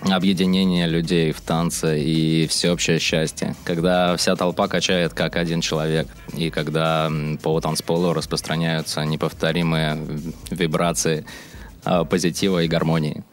объединение 0.00 0.86
людей 0.86 1.32
в 1.32 1.42
танце 1.42 2.00
и 2.00 2.46
всеобщее 2.46 2.98
счастье. 2.98 3.54
Когда 3.64 4.16
вся 4.16 4.34
толпа 4.34 4.66
качает 4.66 5.12
как 5.12 5.36
один 5.36 5.60
человек, 5.60 6.08
и 6.34 6.48
когда 6.48 7.12
по 7.42 7.60
танцполу 7.60 8.14
распространяются 8.14 9.04
неповторимые 9.04 9.98
вибрации 10.50 11.26
а, 11.84 12.04
позитива 12.04 12.62
и 12.62 12.68
гармонии. 12.68 13.24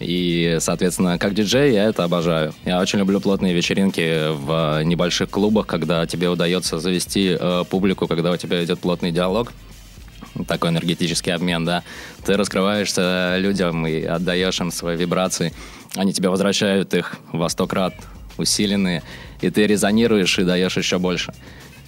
И, 0.00 0.56
соответственно, 0.58 1.16
как 1.18 1.34
диджей 1.34 1.74
я 1.74 1.84
это 1.84 2.02
обожаю. 2.02 2.52
Я 2.64 2.80
очень 2.80 2.98
люблю 2.98 3.20
плотные 3.20 3.54
вечеринки 3.54 4.32
в 4.32 4.82
небольших 4.82 5.30
клубах, 5.30 5.68
когда 5.68 6.04
тебе 6.06 6.28
удается 6.28 6.80
завести 6.80 7.36
э, 7.38 7.62
публику, 7.70 8.08
когда 8.08 8.32
у 8.32 8.36
тебя 8.36 8.64
идет 8.64 8.80
плотный 8.80 9.12
диалог, 9.12 9.52
такой 10.46 10.70
энергетический 10.70 11.32
обмен, 11.32 11.64
да. 11.64 11.82
Ты 12.24 12.36
раскрываешься 12.36 13.36
людям 13.38 13.86
и 13.86 14.02
отдаешь 14.02 14.60
им 14.60 14.70
свои 14.70 14.96
вибрации. 14.96 15.52
Они 15.94 16.12
тебе 16.12 16.28
возвращают 16.28 16.94
их 16.94 17.16
во 17.32 17.48
сто 17.48 17.66
крат 17.66 17.94
усиленные, 18.36 19.02
и 19.40 19.50
ты 19.50 19.66
резонируешь 19.66 20.38
и 20.38 20.44
даешь 20.44 20.76
еще 20.76 20.98
больше. 20.98 21.32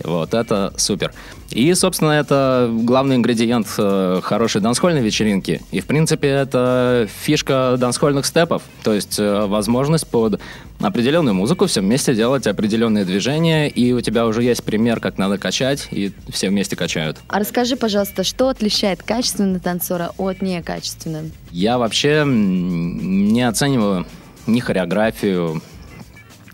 Вот, 0.05 0.35
это 0.35 0.73
супер. 0.77 1.13
И, 1.51 1.73
собственно, 1.75 2.13
это 2.13 2.71
главный 2.73 3.17
ингредиент 3.17 3.67
э, 3.79 4.21
хорошей 4.23 4.61
дансхольной 4.61 5.01
вечеринки. 5.01 5.63
И, 5.71 5.81
в 5.81 5.87
принципе, 5.87 6.29
это 6.29 7.09
фишка 7.23 7.77
дансхольных 7.79 8.27
степов. 8.27 8.63
То 8.83 8.93
есть 8.93 9.19
э, 9.19 9.47
возможность 9.47 10.07
под 10.07 10.41
определенную 10.81 11.35
музыку 11.35 11.67
все 11.67 11.81
вместе 11.81 12.15
делать 12.15 12.47
определенные 12.47 13.05
движения, 13.05 13.69
и 13.69 13.93
у 13.93 14.01
тебя 14.01 14.27
уже 14.27 14.43
есть 14.43 14.65
пример, 14.65 15.01
как 15.01 15.19
надо 15.19 15.39
качать, 15.39 15.89
и 15.91 16.13
все 16.29 16.51
вместе 16.51 16.77
качают. 16.77 17.19
А 17.29 17.39
расскажи, 17.39 17.77
пожалуйста, 17.77 18.25
что 18.25 18.49
отличает 18.49 19.03
качественного 19.03 19.61
танцора 19.61 20.11
от 20.19 20.43
некачественного? 20.43 21.27
Я 21.51 21.79
вообще 21.79 22.25
не 22.27 23.43
оцениваю 23.43 24.07
ни 24.47 24.61
хореографию, 24.61 25.63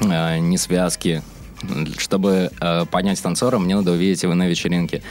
э, 0.00 0.38
ни 0.38 0.56
связки. 0.56 1.22
Чтобы 1.98 2.50
э, 2.60 2.86
понять 2.90 3.22
танцора, 3.22 3.58
мне 3.58 3.76
надо 3.76 3.92
увидеть 3.92 4.22
его 4.22 4.34
на 4.34 4.46
вечеринке. 4.48 5.02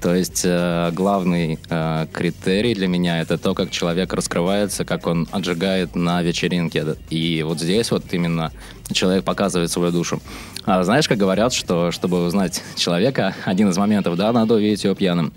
То 0.00 0.14
есть 0.14 0.42
э, 0.44 0.90
главный 0.92 1.58
э, 1.68 2.06
критерий 2.12 2.74
для 2.74 2.86
меня 2.86 3.20
это 3.20 3.36
то, 3.36 3.54
как 3.54 3.70
человек 3.70 4.12
раскрывается, 4.12 4.84
как 4.84 5.06
он 5.06 5.26
отжигает 5.32 5.96
на 5.96 6.22
вечеринке. 6.22 6.96
И 7.10 7.42
вот 7.42 7.60
здесь 7.60 7.90
вот 7.90 8.04
именно 8.12 8.52
человек 8.92 9.24
показывает 9.24 9.70
свою 9.70 9.90
душу. 9.90 10.20
А 10.64 10.82
знаешь, 10.84 11.08
как 11.08 11.18
говорят, 11.18 11.52
что 11.52 11.90
чтобы 11.90 12.24
узнать 12.24 12.62
человека, 12.76 13.34
один 13.44 13.70
из 13.70 13.76
моментов, 13.76 14.16
да, 14.16 14.32
надо 14.32 14.54
увидеть 14.54 14.84
его 14.84 14.94
пьяным. 14.94 15.32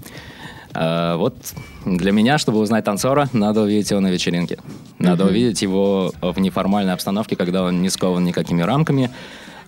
А, 0.74 1.18
вот 1.18 1.36
для 1.86 2.12
меня, 2.12 2.38
чтобы 2.38 2.60
узнать 2.60 2.86
танцора, 2.86 3.30
надо 3.34 3.62
увидеть 3.62 3.92
его 3.92 4.00
на 4.00 4.12
вечеринке. 4.12 4.58
Надо 5.00 5.26
увидеть 5.26 5.62
его 5.62 6.14
в 6.22 6.40
неформальной 6.40 6.94
обстановке, 6.94 7.36
когда 7.36 7.64
он 7.64 7.82
не 7.82 7.90
скован 7.90 8.24
никакими 8.24 8.62
рамками. 8.62 9.10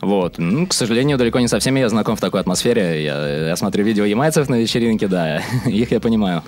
Вот. 0.04 0.38
Ну, 0.38 0.68
к 0.68 0.74
сожалению, 0.74 1.18
далеко 1.18 1.40
не 1.40 1.48
со 1.48 1.60
всеми 1.60 1.80
я 1.80 1.90
знаком 1.90 2.16
в 2.16 2.20
такой 2.20 2.42
атмосфере. 2.42 3.04
Я, 3.04 3.48
я 3.48 3.56
смотрю 3.56 3.86
видео 3.86 4.04
ямайцев 4.04 4.50
на 4.50 4.56
вечеринке, 4.56 5.08
да, 5.08 5.42
их 5.66 5.92
я 5.92 6.00
понимаю. 6.00 6.44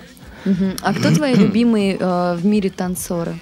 А 0.82 0.94
кто 0.94 1.10
твои 1.10 1.34
любимые 1.44 1.96
э, 1.98 2.36
в 2.36 2.44
мире 2.44 2.70
танцоры? 2.70 3.34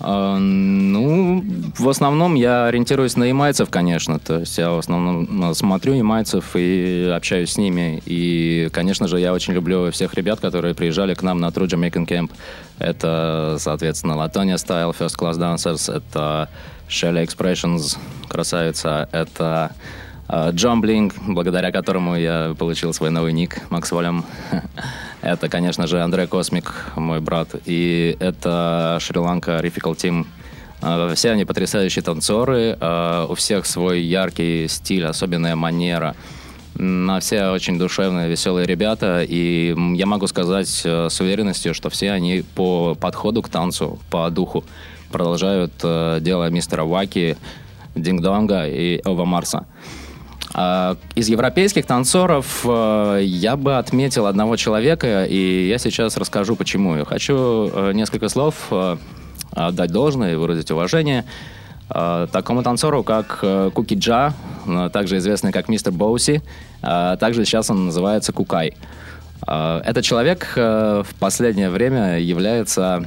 А, 0.00 0.38
Ну, 0.38 1.44
в 1.78 1.88
основном 1.88 2.34
я 2.34 2.66
ориентируюсь 2.66 3.16
на 3.16 3.24
ямайцев, 3.24 3.68
конечно. 3.68 4.18
То 4.18 4.40
есть 4.40 4.56
я 4.56 4.70
в 4.70 4.78
основном 4.78 5.50
э, 5.50 5.54
смотрю 5.54 5.92
ямайцев 5.92 6.56
и 6.56 7.12
общаюсь 7.14 7.52
с 7.52 7.58
ними. 7.58 8.02
И, 8.06 8.70
конечно 8.72 9.08
же, 9.08 9.20
я 9.20 9.34
очень 9.34 9.52
люблю 9.52 9.90
всех 9.90 10.14
ребят, 10.14 10.40
которые 10.40 10.74
приезжали 10.74 11.12
к 11.12 11.22
нам 11.22 11.38
на 11.38 11.48
True 11.48 11.66
Jamaican 11.66 12.06
Camp. 12.06 12.30
Это, 12.78 13.56
соответственно, 13.58 14.12
Latonia 14.12 14.56
Style, 14.56 14.96
First 14.98 15.18
Class 15.18 15.38
Dancers, 15.38 15.94
это 15.94 16.48
Shelly 16.90 17.24
Expressions, 17.24 17.96
красавица, 18.28 19.08
это 19.12 19.70
э, 20.28 20.50
Джомблинг, 20.52 21.14
благодаря 21.26 21.70
которому 21.70 22.16
я 22.16 22.54
получил 22.58 22.92
свой 22.92 23.10
новый 23.10 23.32
ник, 23.32 23.62
Макс 23.70 23.90
Волем. 23.92 24.24
Это, 25.22 25.48
конечно 25.48 25.86
же, 25.86 26.00
Андре 26.02 26.26
Космик, 26.26 26.72
мой 26.96 27.20
брат. 27.20 27.48
И 27.66 28.16
это 28.20 28.96
Шри-Ланка 29.00 29.60
Riffical 29.60 29.94
Team. 29.94 30.26
Э, 30.82 31.12
Все 31.14 31.30
они 31.30 31.44
потрясающие 31.44 32.02
танцоры. 32.02 32.76
э, 32.80 33.26
У 33.28 33.34
всех 33.34 33.66
свой 33.66 34.00
яркий 34.00 34.66
стиль, 34.68 35.04
особенная 35.06 35.56
манера. 35.56 36.16
На 36.74 37.20
все 37.20 37.50
очень 37.50 37.78
душевные, 37.78 38.28
веселые 38.30 38.66
ребята. 38.66 39.22
И 39.22 39.74
я 39.96 40.06
могу 40.06 40.26
сказать 40.26 40.82
э, 40.84 41.08
с 41.10 41.20
уверенностью, 41.20 41.74
что 41.74 41.90
все 41.90 42.12
они 42.12 42.42
по 42.54 42.94
подходу 42.94 43.42
к 43.42 43.48
танцу, 43.48 43.98
по 44.10 44.30
духу 44.30 44.64
продолжают 45.10 45.72
э, 45.82 46.18
дело 46.20 46.50
мистера 46.50 46.84
Ваки, 46.84 47.36
Динг-Донга 47.94 48.68
и 48.68 49.00
Ова 49.04 49.24
Марса. 49.24 49.66
А, 50.52 50.96
из 51.14 51.28
европейских 51.28 51.86
танцоров 51.86 52.64
э, 52.64 53.20
я 53.22 53.56
бы 53.56 53.78
отметил 53.78 54.26
одного 54.26 54.56
человека, 54.56 55.24
и 55.24 55.68
я 55.68 55.78
сейчас 55.78 56.16
расскажу, 56.16 56.56
почему. 56.56 56.96
Я 56.96 57.04
хочу 57.04 57.70
э, 57.72 57.92
несколько 57.94 58.28
слов 58.28 58.54
э, 58.70 58.96
отдать 59.52 59.92
должное 59.92 60.32
и 60.32 60.36
выразить 60.36 60.70
уважение 60.70 61.24
такому 62.32 62.62
танцору, 62.62 63.02
как 63.02 63.44
Куки 63.74 63.94
Джа, 63.94 64.32
также 64.92 65.16
известный 65.16 65.50
как 65.50 65.66
мистер 65.68 65.90
Боуси, 65.90 66.40
также 66.80 67.44
сейчас 67.44 67.68
он 67.68 67.86
называется 67.86 68.32
Кукай. 68.32 68.76
Этот 69.42 70.04
человек 70.04 70.52
в 70.54 71.08
последнее 71.18 71.68
время 71.68 72.20
является 72.20 73.04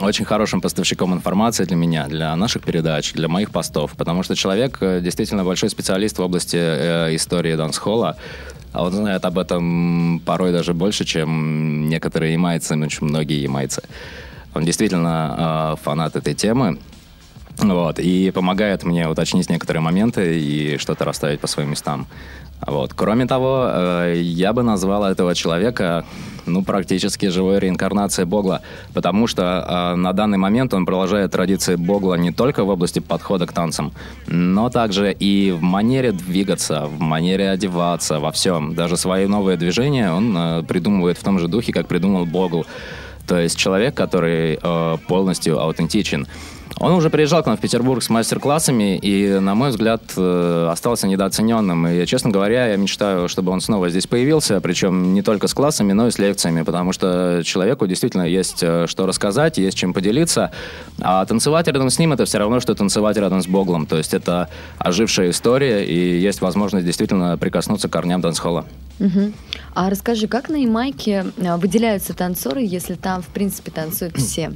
очень 0.00 0.24
хорошим 0.24 0.60
поставщиком 0.60 1.14
информации 1.14 1.64
для 1.64 1.76
меня, 1.76 2.06
для 2.06 2.34
наших 2.36 2.62
передач, 2.62 3.12
для 3.12 3.28
моих 3.28 3.50
постов, 3.50 3.92
потому 3.96 4.22
что 4.22 4.34
человек 4.34 4.78
э, 4.80 5.00
действительно 5.00 5.44
большой 5.44 5.70
специалист 5.70 6.18
в 6.18 6.22
области 6.22 6.56
э, 6.56 7.14
истории 7.14 7.54
дансхолла, 7.54 8.16
а 8.72 8.84
он 8.84 8.92
знает 8.92 9.24
об 9.24 9.38
этом 9.38 10.20
порой 10.24 10.52
даже 10.52 10.74
больше, 10.74 11.04
чем 11.04 11.88
некоторые 11.88 12.34
ямайцы, 12.34 12.76
очень 12.76 13.06
многие 13.06 13.40
ямайцы. 13.40 13.82
Он 14.54 14.64
действительно 14.64 15.76
э, 15.78 15.82
фанат 15.82 16.16
этой 16.16 16.34
темы, 16.34 16.78
вот, 17.58 17.98
и 17.98 18.30
помогает 18.32 18.84
мне 18.84 19.08
уточнить 19.08 19.48
некоторые 19.48 19.82
моменты 19.82 20.38
и 20.38 20.76
что-то 20.78 21.04
расставить 21.04 21.40
по 21.40 21.46
своим 21.46 21.70
местам. 21.70 22.06
Вот. 22.60 22.94
Кроме 22.94 23.26
того, 23.26 23.66
э, 23.68 24.14
я 24.16 24.52
бы 24.52 24.62
назвал 24.62 25.04
этого 25.04 25.34
человека 25.34 26.04
ну, 26.46 26.62
практически 26.62 27.26
живой 27.26 27.58
реинкарнацией 27.58 28.26
Богла, 28.26 28.60
потому 28.94 29.26
что 29.26 29.42
э, 29.42 29.96
на 29.96 30.12
данный 30.12 30.38
момент 30.38 30.72
он 30.74 30.86
продолжает 30.86 31.32
традиции 31.32 31.76
Богла 31.76 32.16
не 32.16 32.32
только 32.32 32.64
в 32.64 32.68
области 32.68 33.00
подхода 33.00 33.46
к 33.46 33.52
танцам, 33.52 33.92
но 34.26 34.70
также 34.70 35.12
и 35.12 35.50
в 35.52 35.62
манере 35.62 36.12
двигаться, 36.12 36.86
в 36.86 37.00
манере 37.00 37.50
одеваться, 37.50 38.20
во 38.20 38.30
всем. 38.32 38.74
Даже 38.74 38.96
свои 38.96 39.26
новые 39.26 39.56
движения 39.56 40.12
он 40.12 40.36
э, 40.36 40.62
придумывает 40.62 41.18
в 41.18 41.24
том 41.24 41.38
же 41.38 41.48
духе, 41.48 41.72
как 41.72 41.86
придумал 41.88 42.26
Богл. 42.26 42.64
То 43.26 43.38
есть 43.40 43.58
человек, 43.58 43.94
который 43.94 44.58
э, 44.62 44.96
полностью 45.08 45.60
аутентичен. 45.60 46.26
Он 46.78 46.92
уже 46.92 47.08
приезжал 47.08 47.42
к 47.42 47.46
нам 47.46 47.56
в 47.56 47.60
Петербург 47.60 48.02
с 48.02 48.10
мастер-классами, 48.10 48.98
и, 48.98 49.38
на 49.38 49.54
мой 49.54 49.70
взгляд, 49.70 50.02
э, 50.14 50.68
остался 50.70 51.08
недооцененным. 51.08 51.86
И, 51.86 52.04
честно 52.04 52.30
говоря, 52.30 52.66
я 52.66 52.76
мечтаю, 52.76 53.28
чтобы 53.28 53.50
он 53.52 53.62
снова 53.62 53.88
здесь 53.88 54.06
появился, 54.06 54.60
причем 54.60 55.14
не 55.14 55.22
только 55.22 55.48
с 55.48 55.54
классами, 55.54 55.94
но 55.94 56.08
и 56.08 56.10
с 56.10 56.18
лекциями, 56.18 56.62
потому 56.62 56.92
что 56.92 57.40
человеку 57.44 57.86
действительно 57.86 58.22
есть 58.22 58.62
э, 58.62 58.86
что 58.88 59.06
рассказать, 59.06 59.56
есть 59.56 59.78
чем 59.78 59.94
поделиться. 59.94 60.50
А 61.00 61.24
танцевать 61.24 61.66
рядом 61.66 61.88
с 61.88 61.98
ним— 61.98 62.12
это 62.14 62.26
все 62.26 62.38
равно, 62.38 62.60
что 62.60 62.74
танцевать 62.74 63.16
рядом 63.16 63.40
с 63.40 63.46
Боглом. 63.46 63.86
То 63.86 63.96
есть 63.96 64.12
это 64.12 64.50
ожившая 64.76 65.30
история, 65.30 65.82
и 65.82 66.20
есть 66.20 66.42
возможность 66.42 66.84
действительно 66.84 67.38
прикоснуться 67.38 67.88
к 67.88 67.92
корням 67.92 68.20
дансхолла. 68.20 68.66
Угу. 69.00 69.32
А 69.74 69.88
расскажи, 69.88 70.26
как 70.26 70.50
на 70.50 70.56
Ямайке 70.56 71.24
э, 71.38 71.56
выделяются 71.56 72.12
танцоры, 72.12 72.60
если 72.60 72.94
там, 72.96 73.22
в 73.22 73.28
принципе, 73.28 73.70
танцуют 73.70 74.16
все? 74.18 74.52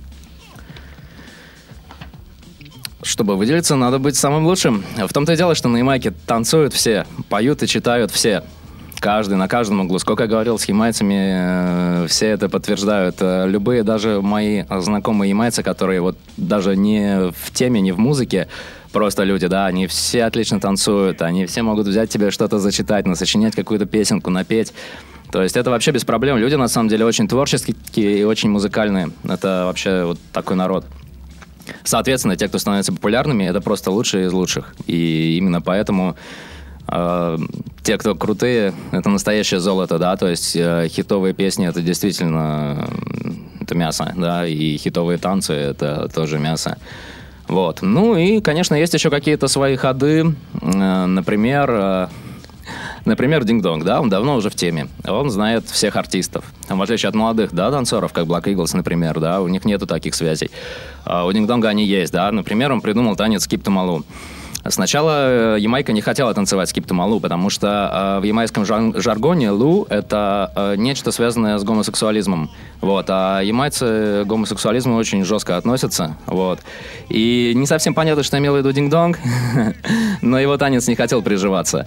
Чтобы 3.10 3.36
выделиться, 3.36 3.74
надо 3.74 3.98
быть 3.98 4.14
самым 4.14 4.46
лучшим. 4.46 4.84
В 4.96 5.12
том-то 5.12 5.32
и 5.32 5.36
дело, 5.36 5.56
что 5.56 5.68
на 5.68 5.78
Ямайке 5.78 6.12
танцуют 6.28 6.72
все, 6.72 7.06
поют 7.28 7.60
и 7.60 7.66
читают 7.66 8.12
все. 8.12 8.44
Каждый, 9.00 9.34
на 9.34 9.48
каждом 9.48 9.80
углу. 9.80 9.98
Сколько 9.98 10.22
я 10.22 10.28
говорил 10.28 10.60
с 10.60 10.66
ямайцами, 10.66 12.04
э, 12.04 12.06
все 12.06 12.28
это 12.28 12.48
подтверждают. 12.48 13.16
Э, 13.18 13.48
любые, 13.48 13.82
даже 13.82 14.20
мои 14.22 14.62
знакомые 14.70 15.30
ямайцы, 15.30 15.64
которые 15.64 16.00
вот 16.00 16.18
даже 16.36 16.76
не 16.76 17.32
в 17.32 17.50
теме, 17.52 17.80
не 17.80 17.90
в 17.90 17.98
музыке, 17.98 18.46
просто 18.92 19.24
люди, 19.24 19.48
да, 19.48 19.66
они 19.66 19.88
все 19.88 20.22
отлично 20.22 20.60
танцуют, 20.60 21.20
они 21.20 21.46
все 21.46 21.62
могут 21.62 21.88
взять 21.88 22.10
тебе 22.10 22.30
что-то 22.30 22.60
зачитать, 22.60 23.08
насочинять 23.08 23.56
какую-то 23.56 23.86
песенку, 23.86 24.30
напеть. 24.30 24.72
То 25.32 25.42
есть 25.42 25.56
это 25.56 25.70
вообще 25.70 25.90
без 25.90 26.04
проблем. 26.04 26.36
Люди, 26.36 26.54
на 26.54 26.68
самом 26.68 26.88
деле, 26.88 27.04
очень 27.04 27.26
творческие 27.26 28.20
и 28.20 28.22
очень 28.22 28.50
музыкальные. 28.50 29.10
Это 29.24 29.64
вообще 29.66 30.04
вот 30.04 30.20
такой 30.32 30.54
народ. 30.54 30.84
Соответственно, 31.84 32.36
те, 32.36 32.48
кто 32.48 32.58
становится 32.58 32.92
популярными, 32.92 33.44
это 33.44 33.60
просто 33.60 33.90
лучшие 33.90 34.26
из 34.26 34.32
лучших. 34.32 34.74
И 34.86 35.36
именно 35.38 35.60
поэтому 35.60 36.16
э, 36.88 37.38
те, 37.82 37.98
кто 37.98 38.14
крутые, 38.14 38.72
это 38.92 39.08
настоящее 39.08 39.60
золото, 39.60 39.98
да, 39.98 40.16
то 40.16 40.28
есть 40.28 40.54
э, 40.56 40.88
хитовые 40.88 41.34
песни 41.34 41.66
это 41.66 41.80
действительно 41.80 42.88
это 43.60 43.74
мясо, 43.74 44.12
да, 44.16 44.46
и 44.46 44.76
хитовые 44.76 45.18
танцы 45.18 45.52
это 45.52 46.08
тоже 46.14 46.38
мясо. 46.38 46.78
Вот. 47.48 47.82
Ну 47.82 48.16
и, 48.16 48.40
конечно, 48.40 48.76
есть 48.76 48.94
еще 48.94 49.10
какие-то 49.10 49.48
свои 49.48 49.76
ходы. 49.76 50.34
Э, 50.62 51.06
например, 51.06 51.70
э, 51.70 52.08
Например, 53.04 53.44
Динг 53.44 53.62
Донг, 53.62 53.84
да, 53.84 54.00
он 54.00 54.08
давно 54.08 54.36
уже 54.36 54.50
в 54.50 54.54
теме. 54.54 54.88
Он 55.06 55.30
знает 55.30 55.66
всех 55.66 55.96
артистов. 55.96 56.44
В 56.68 56.82
отличие 56.82 57.08
от 57.08 57.14
молодых, 57.14 57.52
да, 57.52 57.70
танцоров, 57.70 58.12
как 58.12 58.26
Black 58.26 58.44
Eagles, 58.44 58.76
например, 58.76 59.20
да, 59.20 59.40
у 59.40 59.48
них 59.48 59.64
нету 59.64 59.86
таких 59.86 60.14
связей. 60.14 60.50
А 61.04 61.24
у 61.26 61.32
Динг 61.32 61.48
Донга 61.48 61.68
они 61.68 61.84
есть, 61.84 62.12
да. 62.12 62.30
Например, 62.30 62.72
он 62.72 62.80
придумал 62.80 63.16
танец 63.16 63.46
Кипту 63.46 63.70
Малу. 63.70 64.04
Сначала 64.68 65.56
э, 65.56 65.60
Ямайка 65.60 65.92
не 65.92 66.02
хотела 66.02 66.34
танцевать 66.34 66.68
скипту 66.68 66.94
малу, 66.94 67.18
потому 67.18 67.48
что 67.48 68.18
э, 68.18 68.20
в 68.20 68.24
ямайском 68.24 68.64
жаргоне 68.66 69.50
лу— 69.50 69.86
это 69.88 70.52
э, 70.54 70.74
нечто 70.76 71.12
связанное 71.12 71.56
с 71.56 71.64
гомосексуализмом. 71.64 72.50
Вот, 72.80 73.06
а 73.08 73.40
ямайцы 73.40 74.22
к 74.24 74.26
гомосексуализму 74.26 74.96
очень 74.96 75.24
жестко 75.24 75.56
относятся. 75.56 76.16
Вот. 76.26 76.60
И 77.08 77.52
не 77.54 77.66
совсем 77.66 77.94
понятно, 77.94 78.22
что 78.22 78.38
имел 78.38 78.54
в 78.54 78.58
виду 78.58 78.70
Динг-Донг, 78.70 79.18
но 80.22 80.38
его 80.38 80.56
танец 80.58 80.86
не 80.88 80.94
хотел 80.94 81.22
приживаться. 81.22 81.86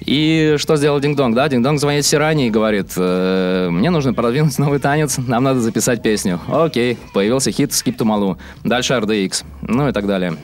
И 0.00 0.56
что 0.58 0.76
сделал 0.76 1.00
Динг-Донг, 1.00 1.34
да? 1.34 1.48
Динг-Донг 1.48 1.78
звонит 1.78 2.04
Сиране 2.04 2.48
и 2.48 2.50
говорит, 2.50 2.92
э, 2.96 3.68
мне 3.70 3.90
нужно 3.90 4.14
продвинуть 4.14 4.58
новый 4.58 4.78
танец, 4.78 5.18
нам 5.18 5.42
надо 5.42 5.60
записать 5.60 6.02
песню. 6.02 6.40
Окей, 6.48 6.98
появился 7.14 7.50
хит 7.50 7.70
«Skip 7.70 7.96
to 7.96 8.04
Ma 8.06 8.13
Lou», 8.13 8.36
дальше 8.62 8.94
RDX, 8.94 9.44
ну 9.62 9.88
и 9.88 9.92
так 9.92 10.06
далее. 10.06 10.36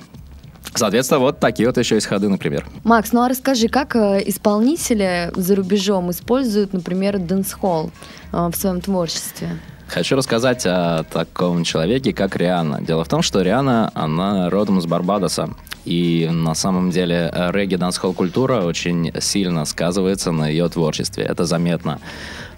Соответственно, 0.74 1.20
вот 1.20 1.38
такие 1.38 1.68
вот 1.68 1.76
еще 1.76 1.96
есть 1.96 2.06
ходы, 2.06 2.28
например. 2.28 2.66
Макс, 2.82 3.12
ну 3.12 3.22
а 3.22 3.28
расскажи, 3.28 3.68
как 3.68 3.94
э, 3.94 4.22
исполнители 4.26 5.30
за 5.36 5.54
рубежом 5.54 6.10
используют, 6.10 6.72
например, 6.72 7.18
дэнс-холл 7.18 7.90
э, 8.32 8.50
в 8.50 8.56
своем 8.56 8.80
творчестве? 8.80 9.58
Хочу 9.92 10.16
рассказать 10.16 10.64
о 10.64 11.04
таком 11.04 11.64
человеке, 11.64 12.14
как 12.14 12.34
Риана. 12.34 12.80
Дело 12.80 13.04
в 13.04 13.08
том, 13.08 13.20
что 13.20 13.42
Риана, 13.42 13.90
она 13.92 14.48
родом 14.48 14.78
из 14.78 14.86
Барбадоса. 14.86 15.50
И 15.84 16.30
на 16.32 16.54
самом 16.54 16.90
деле 16.90 17.30
э, 17.30 17.50
регги 17.52 17.76
дансхолл 17.76 18.14
культура 18.14 18.62
очень 18.62 19.12
сильно 19.20 19.66
сказывается 19.66 20.32
на 20.32 20.48
ее 20.48 20.70
творчестве. 20.70 21.24
Это 21.24 21.44
заметно. 21.44 22.00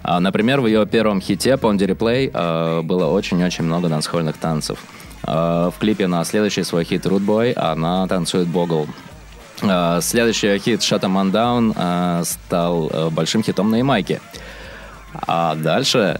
А, 0.01 0.21
например, 0.21 0.61
в 0.61 0.67
ее 0.67 0.85
первом 0.85 1.19
хите 1.19 1.55
Pondy 1.55 1.85
Replay 1.85 2.31
э, 2.33 2.81
было 2.83 3.07
очень-очень 3.07 3.65
много 3.65 3.89
дансхольных 3.89 4.37
танцев. 4.37 4.79
Э, 5.27 5.71
в 5.75 5.77
клипе 5.77 6.07
на 6.07 6.23
следующий 6.23 6.63
свой 6.63 6.85
хит 6.85 7.05
Root 7.05 7.25
Boy 7.25 7.53
она 7.53 8.07
танцует 8.07 8.47
Богл. 8.47 8.87
Следующий 10.01 10.57
хит 10.59 10.79
Shut 10.79 11.01
Man 11.01 11.31
Down 11.31 12.23
стал 12.23 13.09
большим 13.11 13.41
хитом 13.43 13.71
на 13.71 13.77
Ямайке. 13.77 14.21
А 15.27 15.55
дальше, 15.55 16.19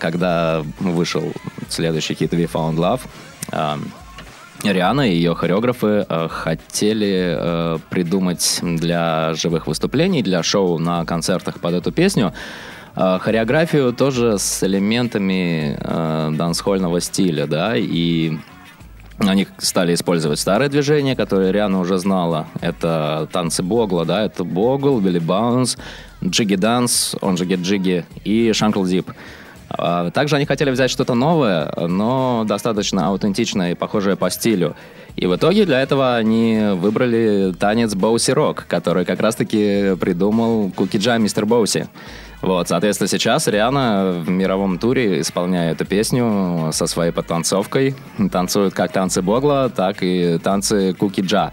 когда 0.00 0.62
вышел 0.78 1.32
следующий 1.68 2.14
хит 2.14 2.32
We 2.32 2.50
Found 2.50 2.76
Love, 2.76 3.00
Риана 4.64 5.08
и 5.08 5.14
ее 5.14 5.34
хореографы 5.34 6.04
э, 6.08 6.28
хотели 6.28 7.36
э, 7.38 7.78
придумать 7.90 8.58
для 8.60 9.34
живых 9.34 9.68
выступлений, 9.68 10.20
для 10.22 10.42
шоу 10.42 10.78
на 10.78 11.04
концертах 11.04 11.60
под 11.60 11.74
эту 11.74 11.92
песню 11.92 12.34
э, 12.96 13.18
хореографию 13.20 13.92
тоже 13.92 14.36
с 14.38 14.64
элементами 14.64 15.78
э, 15.80 16.30
дансхольного 16.32 17.00
стиля, 17.00 17.46
да, 17.46 17.76
и 17.76 18.36
они 19.18 19.46
стали 19.58 19.94
использовать 19.94 20.40
старые 20.40 20.68
движения, 20.68 21.14
которые 21.14 21.52
Риана 21.52 21.78
уже 21.78 21.98
знала. 21.98 22.48
Это 22.60 23.28
танцы 23.32 23.62
Богла, 23.62 24.04
да, 24.04 24.24
это 24.24 24.42
Богл, 24.42 25.00
Билли 25.00 25.20
Баунс, 25.20 25.78
Джиги 26.24 26.56
Данс, 26.56 27.14
он 27.20 27.36
же 27.36 27.44
Get 27.44 27.62
Jiggy 27.62 28.04
и 28.24 28.52
Шанкл 28.52 28.84
Дип. 28.84 29.10
Также 30.14 30.36
они 30.36 30.46
хотели 30.46 30.70
взять 30.70 30.90
что-то 30.90 31.14
новое, 31.14 31.70
но 31.76 32.44
достаточно 32.46 33.08
аутентичное 33.08 33.72
и 33.72 33.74
похожее 33.74 34.16
по 34.16 34.30
стилю. 34.30 34.74
И 35.16 35.26
в 35.26 35.36
итоге 35.36 35.66
для 35.66 35.82
этого 35.82 36.16
они 36.16 36.70
выбрали 36.74 37.52
танец 37.58 37.94
Боуси 37.94 38.30
Рок, 38.30 38.66
который 38.66 39.04
как 39.04 39.20
раз-таки 39.20 39.94
придумал 40.00 40.70
Кукиджа 40.70 41.18
Мистер 41.18 41.44
Боуси. 41.44 41.88
Вот, 42.40 42.68
соответственно, 42.68 43.08
сейчас 43.08 43.48
Риана 43.48 44.22
в 44.24 44.30
мировом 44.30 44.78
туре 44.78 45.20
исполняет 45.20 45.80
эту 45.80 45.90
песню 45.90 46.70
со 46.72 46.86
своей 46.86 47.10
подтанцовкой. 47.10 47.96
Танцуют 48.30 48.74
как 48.74 48.92
танцы 48.92 49.22
Богла, 49.22 49.68
так 49.68 49.98
и 50.02 50.38
танцы 50.38 50.94
Кукиджа. 50.94 51.52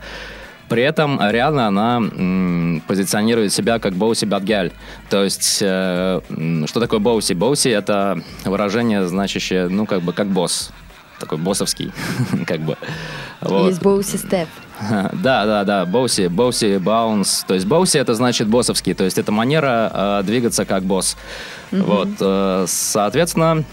При 0.70 0.82
этом 0.82 1.20
реально 1.22 1.68
она 1.68 1.98
м, 1.98 2.82
позиционирует 2.88 3.54
себя 3.54 3.80
как 3.80 3.94
Боуси 3.94 4.26
Бадгяль. 4.26 4.72
То 5.10 5.24
есть, 5.24 5.60
э, 5.62 6.22
что 6.66 6.80
такое 6.80 7.00
Боуси? 7.00 7.34
Боуси— 7.34 7.68
это 7.70 8.22
выражение, 8.44 9.06
значащее, 9.08 9.68
ну, 9.68 9.86
как 9.86 10.02
бы, 10.02 10.14
как 10.14 10.28
босс. 10.28 10.72
Такой 11.20 11.38
боссовский, 11.38 11.92
как 12.48 12.62
бы. 12.62 12.78
Вот. 13.42 13.70
Есть 13.70 13.82
Боуси 13.82 14.18
Степ. 14.18 14.50
Да, 15.14 15.46
да, 15.46 15.64
да, 15.64 15.86
боуси, 15.86 16.28
боуси, 16.28 16.78
баунс. 16.78 17.46
То 17.48 17.54
есть 17.54 17.66
боуси 17.66 17.98
это 17.98 18.14
значит 18.14 18.48
боссовский, 18.48 18.94
то 18.94 19.06
есть 19.06 19.18
это 19.18 19.32
манера 19.32 19.92
э, 19.94 20.24
двигаться 20.26 20.66
как 20.66 20.84
босс. 20.84 21.16
Mm-hmm. 21.72 21.84
Вот, 21.84 22.10
э, 22.20 22.66
соответственно, 22.68 23.64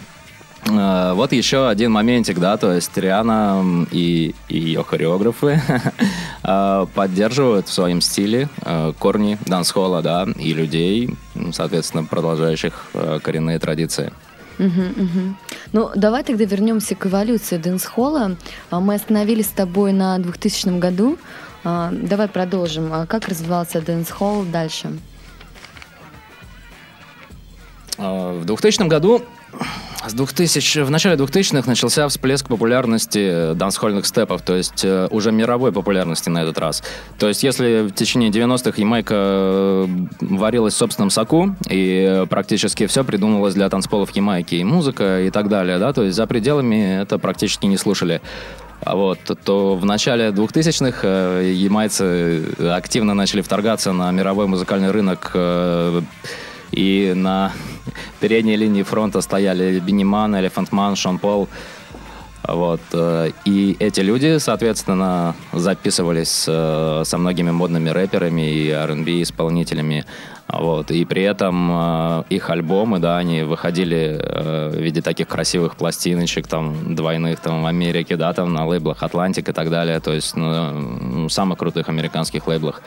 вот 0.64 1.32
еще 1.32 1.68
один 1.68 1.90
моментик, 1.92 2.38
да, 2.38 2.56
то 2.56 2.72
есть 2.72 2.96
Риана 2.96 3.86
и, 3.90 4.34
и 4.48 4.58
ее 4.58 4.84
хореографы 4.84 5.60
э, 6.44 6.86
поддерживают 6.94 7.68
в 7.68 7.72
своем 7.72 8.00
стиле 8.00 8.48
э, 8.64 8.92
корни 8.98 9.38
дансхола, 9.46 10.02
да, 10.02 10.26
и 10.36 10.54
людей, 10.54 11.16
соответственно, 11.52 12.04
продолжающих 12.04 12.86
э, 12.94 13.18
коренные 13.22 13.58
традиции. 13.58 14.12
Угу, 14.58 15.02
угу. 15.02 15.36
Ну, 15.72 15.90
давай 15.96 16.22
тогда 16.22 16.44
вернемся 16.44 16.94
к 16.94 17.06
эволюции 17.06 17.56
дэнс-холла. 17.56 18.36
А, 18.70 18.80
мы 18.80 18.94
остановились 18.94 19.46
с 19.46 19.50
тобой 19.50 19.92
на 19.92 20.18
2000 20.18 20.78
году. 20.78 21.18
А, 21.64 21.90
давай 21.92 22.28
продолжим. 22.28 22.92
А 22.92 23.06
как 23.06 23.28
развивался 23.28 23.80
дэнс-холл 23.80 24.44
дальше? 24.44 24.98
В 27.98 28.44
2000 28.44 28.88
году 28.88 29.22
с 30.06 30.14
2000, 30.14 30.80
в 30.80 30.90
начале 30.90 31.16
2000-х 31.16 31.68
начался 31.68 32.08
всплеск 32.08 32.48
популярности 32.48 33.54
дансхольных 33.54 34.06
степов, 34.06 34.42
то 34.42 34.56
есть 34.56 34.84
э, 34.84 35.08
уже 35.10 35.30
мировой 35.32 35.72
популярности 35.72 36.28
на 36.28 36.42
этот 36.42 36.58
раз. 36.58 36.82
То 37.18 37.28
есть 37.28 37.42
если 37.42 37.82
в 37.88 37.92
течение 37.92 38.30
90-х 38.30 38.80
Ямайка 38.80 39.14
э, 39.16 39.86
варилась 40.20 40.74
в 40.74 40.76
собственном 40.76 41.10
соку, 41.10 41.54
и 41.68 42.24
практически 42.28 42.86
все 42.86 43.04
придумывалось 43.04 43.54
для 43.54 43.68
танцполов 43.68 44.10
Ямайки, 44.10 44.56
и 44.56 44.64
музыка, 44.64 45.22
и 45.22 45.30
так 45.30 45.48
далее, 45.48 45.78
да, 45.78 45.92
то 45.92 46.02
есть 46.02 46.16
за 46.16 46.26
пределами 46.26 47.00
это 47.02 47.18
практически 47.18 47.66
не 47.66 47.76
слушали. 47.76 48.20
А 48.84 48.96
вот, 48.96 49.20
то 49.44 49.76
в 49.76 49.84
начале 49.84 50.30
2000-х 50.30 50.98
э, 51.02 51.52
ямайцы 51.54 52.44
активно 52.58 53.14
начали 53.14 53.40
вторгаться 53.40 53.92
на 53.92 54.10
мировой 54.10 54.48
музыкальный 54.48 54.90
рынок 54.90 55.30
и 56.72 57.12
на 57.14 57.52
передней 58.20 58.56
линии 58.56 58.82
фронта 58.82 59.20
стояли 59.20 59.78
Бенниман, 59.78 60.34
Элефантман, 60.36 60.96
Шон 60.96 61.18
Пол. 61.18 61.48
Вот. 62.46 62.80
Э, 62.92 63.30
и 63.44 63.76
эти 63.78 64.00
люди, 64.00 64.38
соответственно, 64.38 65.34
записывались 65.52 66.44
э, 66.48 67.02
со 67.04 67.18
многими 67.18 67.50
модными 67.50 67.90
рэперами 67.90 68.42
и 68.42 68.70
R&B 68.70 69.22
исполнителями. 69.22 70.04
Вот. 70.48 70.90
И 70.90 71.04
при 71.04 71.22
этом 71.22 71.70
э, 71.70 72.24
их 72.30 72.50
альбомы, 72.50 72.98
да, 72.98 73.16
они 73.18 73.42
выходили 73.42 74.20
в 74.20 74.76
виде 74.76 75.02
таких 75.02 75.28
красивых 75.28 75.76
пластиночек, 75.76 76.48
там, 76.48 76.94
двойных, 76.94 77.38
там, 77.40 77.62
в 77.62 77.66
Америке, 77.66 78.16
да, 78.16 78.32
там, 78.32 78.52
на 78.52 78.66
лейблах 78.66 79.02
Атлантик 79.02 79.48
и 79.48 79.52
так 79.52 79.70
далее. 79.70 80.00
То 80.00 80.12
есть, 80.12 80.34
ну, 80.34 81.28
самых 81.28 81.58
крутых 81.58 81.88
американских 81.88 82.46
лейблах 82.48 82.82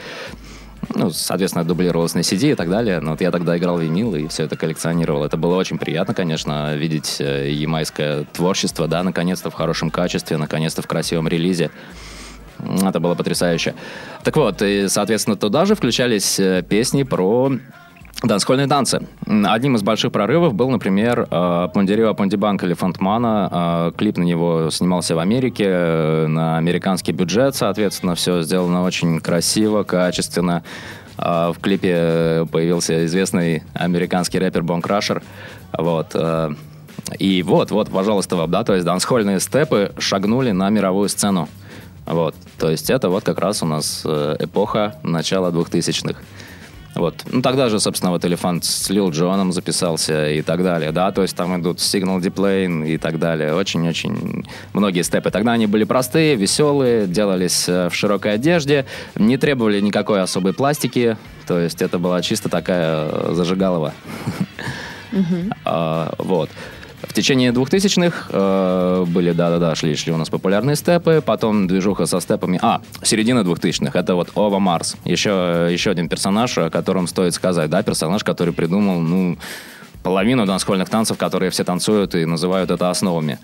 ну, 0.94 1.10
соответственно, 1.10 1.66
дублировалось 1.66 2.14
на 2.14 2.20
CD 2.20 2.52
и 2.52 2.56
так 2.56 2.70
далее. 2.70 3.00
Но 3.00 3.12
вот 3.12 3.22
я 3.22 3.32
тогда 3.32 3.58
играл 3.58 3.78
винил 3.78 4.16
и 4.16 4.28
все 4.28 4.44
это 4.44 4.56
коллекционировал. 4.56 5.24
Это 5.24 5.38
было 5.38 5.56
очень 5.56 5.78
приятно, 5.78 6.14
конечно, 6.14 6.76
видеть 6.76 7.18
э, 7.20 7.52
ямайское 7.52 8.26
творчество, 8.34 8.88
да, 8.88 9.04
наконец-то 9.04 9.50
в 9.50 9.54
хорошем 9.54 9.90
качестве, 9.90 10.38
наконец-то 10.38 10.82
в 10.82 10.88
красивом 10.88 11.28
релизе. 11.28 11.72
Это 12.60 13.00
было 13.00 13.16
потрясающе. 13.16 13.76
Так 14.24 14.38
вот, 14.38 14.62
и, 14.62 14.88
соответственно, 14.88 15.36
туда 15.36 15.66
же 15.66 15.76
включались 15.76 16.40
э, 16.40 16.64
песни 16.68 17.04
про 17.04 17.52
Дансхольные 18.24 18.68
танцы. 18.68 19.06
Одним 19.28 19.76
из 19.76 19.84
больших 19.84 20.12
прорывов 20.12 20.54
был, 20.54 20.70
например, 20.70 21.28
э, 21.30 21.68
Пондерио 21.74 22.14
Пондибанк 22.14 22.64
или 22.64 22.74
Фонтмана. 22.74 23.50
Э, 23.52 23.98
клип 23.98 24.18
на 24.18 24.24
него 24.24 24.70
снимался 24.72 25.16
в 25.16 25.20
Америке 25.20 25.66
э, 25.68 26.28
на 26.28 26.58
американский 26.58 27.12
бюджет, 27.12 27.56
соответственно, 27.56 28.16
все 28.16 28.42
сделано 28.42 28.84
очень 28.84 29.20
красиво, 29.20 29.84
качественно. 29.84 30.64
В 31.18 31.56
клипе 31.62 32.46
появился 32.52 33.06
известный 33.06 33.64
американский 33.74 34.38
рэпер 34.38 34.64
Бон 34.64 34.82
Крашер. 34.82 35.24
Вот. 35.72 36.14
И 37.20 37.42
вот, 37.42 37.72
вот, 37.72 37.90
пожалуйста, 37.90 38.36
вам, 38.36 38.52
да, 38.52 38.66
то 38.66 38.74
есть 38.74 38.86
дансхольные 38.86 39.40
степы 39.40 39.94
шагнули 39.98 40.52
на 40.52 40.70
мировую 40.70 41.08
сцену. 41.08 41.48
Вот, 42.06 42.36
то 42.60 42.70
есть 42.70 42.90
это 42.90 43.08
вот 43.08 43.24
как 43.24 43.40
раз 43.40 43.64
у 43.64 43.66
нас 43.66 44.06
эпоха 44.06 44.98
начала 45.04 45.52
2000-х. 45.52 46.20
Вот. 46.96 47.26
Ну, 47.30 47.42
тогда 47.42 47.68
же, 47.70 47.80
собственно, 47.80 48.12
вот 48.12 48.24
Элефант 48.24 48.64
с 48.64 48.90
Лил 48.90 49.10
Джоном 49.10 49.52
записался 49.52 50.30
и 50.30 50.42
так 50.42 50.64
далее, 50.64 50.92
да, 50.92 51.12
то 51.12 51.22
есть 51.22 51.36
там 51.36 51.60
идут 51.60 51.80
Signal 51.80 52.22
Deplane 52.22 52.88
и 52.88 52.98
так 52.98 53.20
далее. 53.20 53.54
Очень-очень 53.54 54.46
многие 54.74 55.04
степы. 55.04 55.30
Тогда 55.30 55.52
они 55.52 55.68
были 55.68 55.84
простые, 55.84 56.36
веселые, 56.36 57.06
делались 57.06 57.68
э, 57.68 57.90
в 57.90 57.94
широкой 57.94 58.34
одежде, 58.34 58.86
не 59.16 59.38
требовали 59.38 59.82
никакой 59.82 60.22
особой 60.22 60.54
пластики, 60.54 61.18
то 61.46 61.60
есть 61.60 61.82
это 61.82 62.00
была 62.00 62.22
чисто 62.22 62.48
такая 62.48 63.10
э, 63.10 63.34
зажигалова. 63.34 63.94
А, 65.64 66.14
вот. 66.18 66.50
В 67.08 67.14
течение 67.14 67.52
двухтысячных 67.52 68.30
э, 68.32 69.06
были, 69.08 69.32
да-да-да, 69.32 69.76
шли, 69.76 69.96
шли 69.96 70.12
у 70.12 70.18
нас 70.18 70.30
популярные 70.30 70.76
степы, 70.76 71.22
потом 71.26 71.68
движуха 71.68 72.06
со 72.06 72.20
степами. 72.20 72.60
А, 72.62 72.82
середина 73.04 73.44
двухтысячных, 73.44 73.96
это 73.96 74.16
вот 74.16 74.32
Ова 74.36 74.60
Марс. 74.60 74.96
Еще, 75.06 75.70
еще 75.72 75.92
один 75.92 76.10
персонаж, 76.10 76.58
о 76.58 76.70
котором 76.70 77.08
стоит 77.08 77.34
сказать, 77.34 77.70
да, 77.70 77.84
персонаж, 77.84 78.24
который 78.24 78.54
придумал, 78.54 79.00
ну, 79.00 79.38
половину 80.04 80.46
дансхольных 80.46 80.90
танцев, 80.90 81.18
которые 81.18 81.50
все 81.50 81.64
танцуют 81.64 82.16
и 82.16 82.26
называют 82.26 82.70
это 82.72 82.90
основами. 82.90 83.40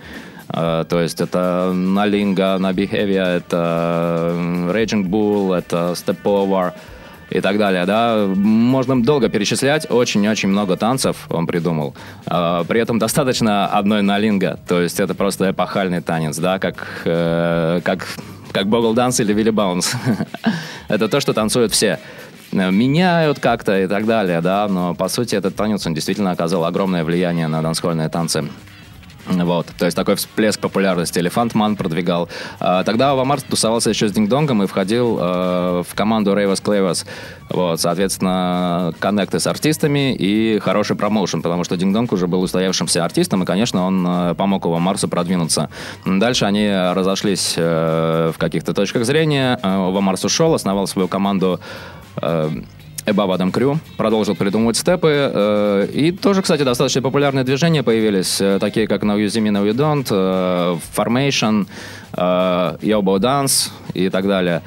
Uh, 0.47 0.83
то 0.83 0.99
есть 0.99 1.21
это 1.21 1.71
Налинга, 1.73 2.57
Набихевия, 2.57 3.37
это 3.37 4.33
Raging 4.69 5.05
Bull, 5.05 5.57
это 5.57 5.93
Step 5.93 6.17
Over, 6.23 6.73
и 7.31 7.41
так 7.41 7.57
далее, 7.57 7.85
да. 7.85 8.27
Можно 8.35 9.01
долго 9.01 9.29
перечислять, 9.29 9.89
очень-очень 9.89 10.49
много 10.49 10.77
танцев 10.77 11.25
он 11.29 11.47
придумал. 11.47 11.95
А, 12.27 12.63
при 12.65 12.79
этом 12.81 12.99
достаточно 12.99 13.67
одной 13.67 14.01
налинга, 14.01 14.59
то 14.67 14.81
есть 14.81 14.99
это 14.99 15.15
просто 15.15 15.51
эпохальный 15.51 16.01
танец, 16.01 16.37
да, 16.37 16.59
как, 16.59 17.01
э, 17.05 17.81
как, 17.83 18.07
как 18.51 18.67
Богл 18.67 18.93
Данс 18.93 19.19
или 19.21 19.33
Вилли 19.33 19.49
Баунс. 19.49 19.93
это 20.89 21.07
то, 21.07 21.19
что 21.19 21.33
танцуют 21.33 21.71
все 21.71 21.99
меняют 22.51 23.39
как-то 23.39 23.79
и 23.81 23.87
так 23.87 24.05
далее, 24.05 24.41
да, 24.41 24.67
но 24.67 24.93
по 24.93 25.07
сути 25.07 25.35
этот 25.35 25.55
танец, 25.55 25.87
он 25.87 25.93
действительно 25.93 26.31
оказал 26.31 26.65
огромное 26.65 27.05
влияние 27.05 27.47
на 27.47 27.61
дансхольные 27.61 28.09
танцы. 28.09 28.43
Вот, 29.31 29.67
то 29.77 29.85
есть 29.85 29.95
такой 29.95 30.15
всплеск 30.15 30.59
популярности 30.59 31.19
Элефант 31.19 31.55
Ман 31.55 31.75
продвигал. 31.75 32.29
А, 32.59 32.83
тогда 32.83 33.11
Ава 33.11 33.23
Марс 33.23 33.43
тусовался 33.43 33.89
еще 33.89 34.07
с 34.07 34.11
Динг-Донгом 34.11 34.63
и 34.63 34.67
входил 34.67 35.17
э, 35.19 35.83
в 35.87 35.95
команду 35.95 36.35
Рейвас 36.35 36.59
Клейвас. 36.61 37.05
Вот, 37.49 37.81
соответственно, 37.81 38.93
коннекты 38.99 39.39
с 39.39 39.47
артистами 39.47 40.15
и 40.15 40.59
хороший 40.59 40.95
промоушен, 40.95 41.41
потому 41.41 41.63
что 41.63 41.75
Динг-Донг 41.75 42.13
уже 42.13 42.27
был 42.27 42.41
устоявшимся 42.41 43.03
артистом, 43.03 43.43
и, 43.43 43.45
конечно, 43.45 43.85
он 43.85 44.05
э, 44.07 44.35
помог 44.35 44.65
Ава 44.65 44.79
Марсу 44.79 45.07
продвинуться. 45.07 45.69
Дальше 46.05 46.45
они 46.45 46.69
разошлись 46.71 47.55
в 47.57 48.35
каких-то 48.37 48.73
точках 48.73 49.05
зрения. 49.05 49.59
Ова 49.61 50.01
Марс 50.01 50.23
ушел, 50.25 50.53
основал 50.53 50.87
свою 50.87 51.07
команду 51.07 51.59
Above 53.11 53.37
Adam 53.37 53.51
Crew 53.51 53.77
продолжил 53.97 54.35
придумывать 54.35 54.77
степы. 54.77 55.31
Э, 55.33 55.87
и 55.93 56.11
тоже, 56.11 56.41
кстати, 56.41 56.63
достаточно 56.63 57.01
популярные 57.01 57.43
движения 57.43 57.83
появились, 57.83 58.41
э, 58.41 58.57
такие 58.59 58.87
как 58.87 59.03
Now 59.03 59.17
You 59.17 59.27
See 59.27 59.41
Me, 59.41 59.51
Now 59.51 59.69
You 59.69 59.73
Don't, 59.73 60.07
э, 60.09 60.77
Formation, 60.95 61.67
э, 62.13 62.77
Yobo 62.81 63.19
Dance 63.19 63.69
и 63.93 64.09
так 64.09 64.27
далее. 64.27 64.61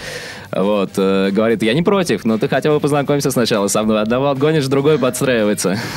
Вот, 0.51 0.91
э, 0.97 1.31
говорит, 1.31 1.63
я 1.63 1.73
не 1.73 1.83
против, 1.83 2.25
но 2.25 2.37
ты 2.37 2.49
хотя 2.49 2.69
бы 2.69 2.81
познакомься 2.81 3.31
сначала 3.31 3.67
со 3.69 3.81
мной. 3.81 4.01
Одного 4.01 4.27
отгонишь, 4.29 4.67
другой 4.67 4.99
подстраивается. 4.99 5.77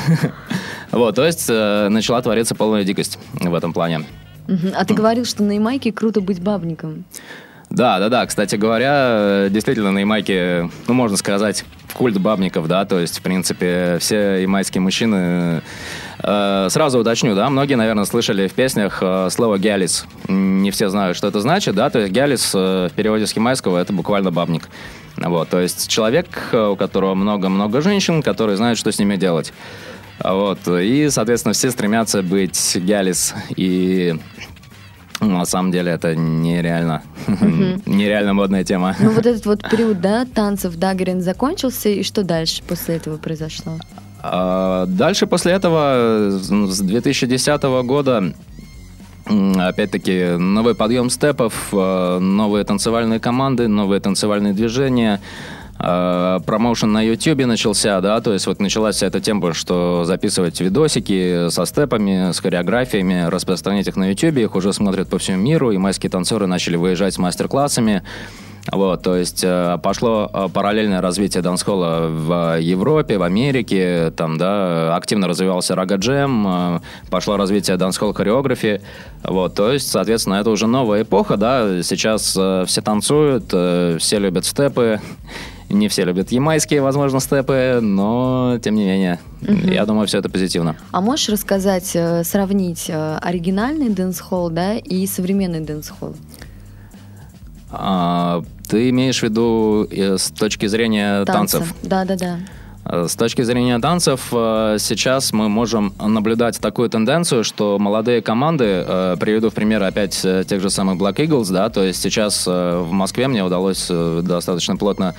Вот, 0.91 1.15
то 1.15 1.25
есть 1.25 1.45
э, 1.47 1.87
начала 1.87 2.21
твориться 2.21 2.53
полная 2.53 2.83
дикость 2.83 3.17
в 3.39 3.55
этом 3.55 3.71
плане. 3.71 4.01
А 4.47 4.85
ты 4.85 4.93
говорил, 4.93 5.25
что 5.25 5.43
на 5.43 5.53
Ямайке 5.53 5.91
круто 5.91 6.21
быть 6.21 6.41
бабником. 6.41 7.05
Да, 7.71 7.99
да, 7.99 8.09
да. 8.09 8.25
Кстати 8.25 8.55
говоря, 8.57 9.45
э, 9.45 9.49
действительно 9.49 9.91
на 9.91 9.99
Ямайке, 9.99 10.69
ну, 10.87 10.93
можно 10.93 11.15
сказать, 11.15 11.63
культ 11.93 12.17
бабников, 12.19 12.67
да, 12.67 12.85
то 12.85 12.99
есть, 12.99 13.19
в 13.19 13.21
принципе, 13.21 13.97
все 13.99 14.41
ямайские 14.41 14.81
мужчины... 14.81 15.61
э, 16.21 16.67
сразу 16.69 16.99
уточню, 16.99 17.33
да, 17.33 17.49
многие, 17.49 17.75
наверное, 17.75 18.03
слышали 18.03 18.47
в 18.47 18.53
песнях 18.53 18.99
э, 19.01 19.29
слово 19.31 19.57
«гялис». 19.57 20.05
Не 20.27 20.71
все 20.71 20.89
знают, 20.89 21.15
что 21.15 21.27
это 21.27 21.39
значит, 21.39 21.75
да, 21.75 21.89
то 21.89 21.99
есть 21.99 22.11
«гялис» 22.11 22.51
э, 22.53 22.89
в 22.91 22.93
переводе 22.93 23.25
с 23.25 23.33
ямайского 23.33 23.77
это 23.77 23.93
буквально 23.93 24.31
бабник. 24.31 24.67
Вот, 25.17 25.49
то 25.49 25.59
есть 25.59 25.87
человек, 25.87 26.27
э, 26.51 26.67
у 26.67 26.75
которого 26.75 27.15
много-много 27.15 27.81
женщин, 27.81 28.21
который 28.21 28.55
знает, 28.57 28.77
что 28.77 28.91
с 28.91 28.99
ними 28.99 29.15
делать. 29.15 29.53
А 30.23 30.33
Вот, 30.33 30.59
и, 30.67 31.09
соответственно, 31.09 31.53
все 31.53 31.71
стремятся 31.71 32.21
быть 32.21 32.75
«гялис», 32.75 33.33
и 33.55 34.15
ну, 35.19 35.37
на 35.37 35.45
самом 35.45 35.71
деле 35.71 35.91
это 35.91 36.15
нереально, 36.15 37.03
нереально 37.85 38.33
модная 38.33 38.63
тема. 38.63 38.95
Ну 38.99 39.11
вот 39.11 39.25
этот 39.25 39.45
вот 39.45 39.69
период, 39.69 40.01
да, 40.01 40.25
танцев 40.25 40.75
Дагерин 40.75 41.21
закончился, 41.21 41.89
и 41.89 42.03
что 42.03 42.23
дальше 42.23 42.63
после 42.67 42.95
этого 42.95 43.17
произошло? 43.17 43.77
А, 44.23 44.85
Дальше 44.87 45.27
после 45.27 45.53
этого, 45.53 46.39
с 46.39 46.79
2010 46.79 47.63
года, 47.85 48.33
опять-таки, 49.25 50.37
новый 50.37 50.75
подъем 50.75 51.09
степов, 51.09 51.69
э, 51.71 52.19
новые 52.19 52.63
танцевальные 52.65 53.19
команды, 53.19 53.67
новые 53.67 53.99
танцевальные 53.99 54.53
движения, 54.53 55.21
э, 55.83 56.39
промоушен 56.45 56.91
на 56.91 57.01
YouTube 57.01 57.45
начался, 57.45 58.01
да, 58.01 58.21
то 58.21 58.33
есть 58.33 58.47
вот 58.47 58.59
началась 58.59 58.97
вся 58.97 59.07
эта 59.07 59.19
тема, 59.19 59.53
что 59.53 60.03
записывать 60.05 60.59
видосики 60.61 61.49
со 61.49 61.65
степами, 61.65 62.31
с 62.31 62.39
хореографиями, 62.39 63.27
распространять 63.29 63.87
их 63.87 63.95
на 63.95 64.09
YouTube, 64.09 64.37
их 64.37 64.55
уже 64.55 64.73
смотрят 64.73 65.09
по 65.09 65.17
всему 65.17 65.37
миру, 65.37 65.71
и 65.71 65.77
майские 65.77 66.09
танцоры 66.09 66.47
начали 66.47 66.75
выезжать 66.75 67.13
с 67.13 67.17
мастер-классами, 67.17 68.03
вот, 68.67 69.01
то 69.01 69.15
есть 69.15 69.43
э, 69.43 69.79
пошло 69.81 70.29
э, 70.31 70.47
параллельное 70.53 71.01
развитие 71.01 71.41
дансхола 71.41 72.07
в 72.07 72.59
Европе, 72.59 73.17
в 73.17 73.23
Америке, 73.23 74.13
там, 74.15 74.37
да, 74.37 74.95
активно 74.95 75.27
развивался 75.27 75.73
рага-джем, 75.73 76.47
э, 76.47 76.79
пошло 77.09 77.37
развитие 77.37 77.77
дансхол 77.77 78.13
хореографии, 78.13 78.81
вот, 79.23 79.55
то 79.55 79.71
есть, 79.71 79.89
соответственно, 79.89 80.35
это 80.35 80.51
уже 80.51 80.67
новая 80.67 81.01
эпоха, 81.01 81.37
да, 81.37 81.81
сейчас 81.81 82.31
все 82.31 82.81
танцуют, 82.83 83.45
все 83.45 84.19
любят 84.19 84.45
степы, 84.45 85.01
не 85.71 85.87
все 85.87 86.03
любят 86.03 86.31
ямайские, 86.31 86.81
возможно, 86.81 87.19
степы, 87.19 87.79
но, 87.81 88.59
тем 88.61 88.75
не 88.75 88.85
менее, 88.85 89.19
я 89.41 89.85
думаю, 89.85 90.07
все 90.07 90.19
это 90.19 90.29
позитивно. 90.29 90.75
А 90.91 91.01
можешь 91.01 91.29
рассказать, 91.29 91.91
э, 91.95 92.23
сравнить 92.23 92.85
э, 92.89 93.17
оригинальный 93.21 93.89
дэнс-холл, 93.89 94.49
да, 94.49 94.75
и 94.75 95.07
современный 95.07 95.61
дэнс-холл? 95.61 96.15
А, 97.71 98.43
ты 98.67 98.89
имеешь 98.89 99.19
в 99.19 99.23
виду 99.23 99.87
э, 99.89 100.17
с 100.17 100.31
точки 100.31 100.65
зрения 100.67 101.25
танцев? 101.25 101.73
Да-да-да. 101.83 102.35
Э, 102.35 102.60
С 102.83 103.15
точки 103.15 103.43
зрения 103.43 103.77
танцев, 103.79 104.29
э, 104.31 104.77
сейчас 104.79 105.33
мы 105.33 105.49
можем 105.49 105.93
наблюдать 105.99 106.59
такую 106.59 106.89
тенденцию, 106.89 107.43
что 107.43 107.77
молодые 107.77 108.23
команды, 108.23 108.65
э, 108.65 109.17
приведу 109.19 109.51
в 109.51 109.53
пример 109.53 109.83
опять 109.83 110.19
э, 110.25 110.43
тех 110.47 110.61
же 110.61 110.71
самых 110.71 110.99
Black 110.99 111.17
Eagles, 111.17 111.51
да, 111.53 111.69
то 111.69 111.83
есть 111.83 112.01
сейчас 112.01 112.45
э, 112.47 112.79
в 112.79 112.91
Москве 112.91 113.27
мне 113.27 113.43
удалось 113.43 113.85
э, 113.89 114.21
достаточно 114.23 114.77
плотно 114.77 115.13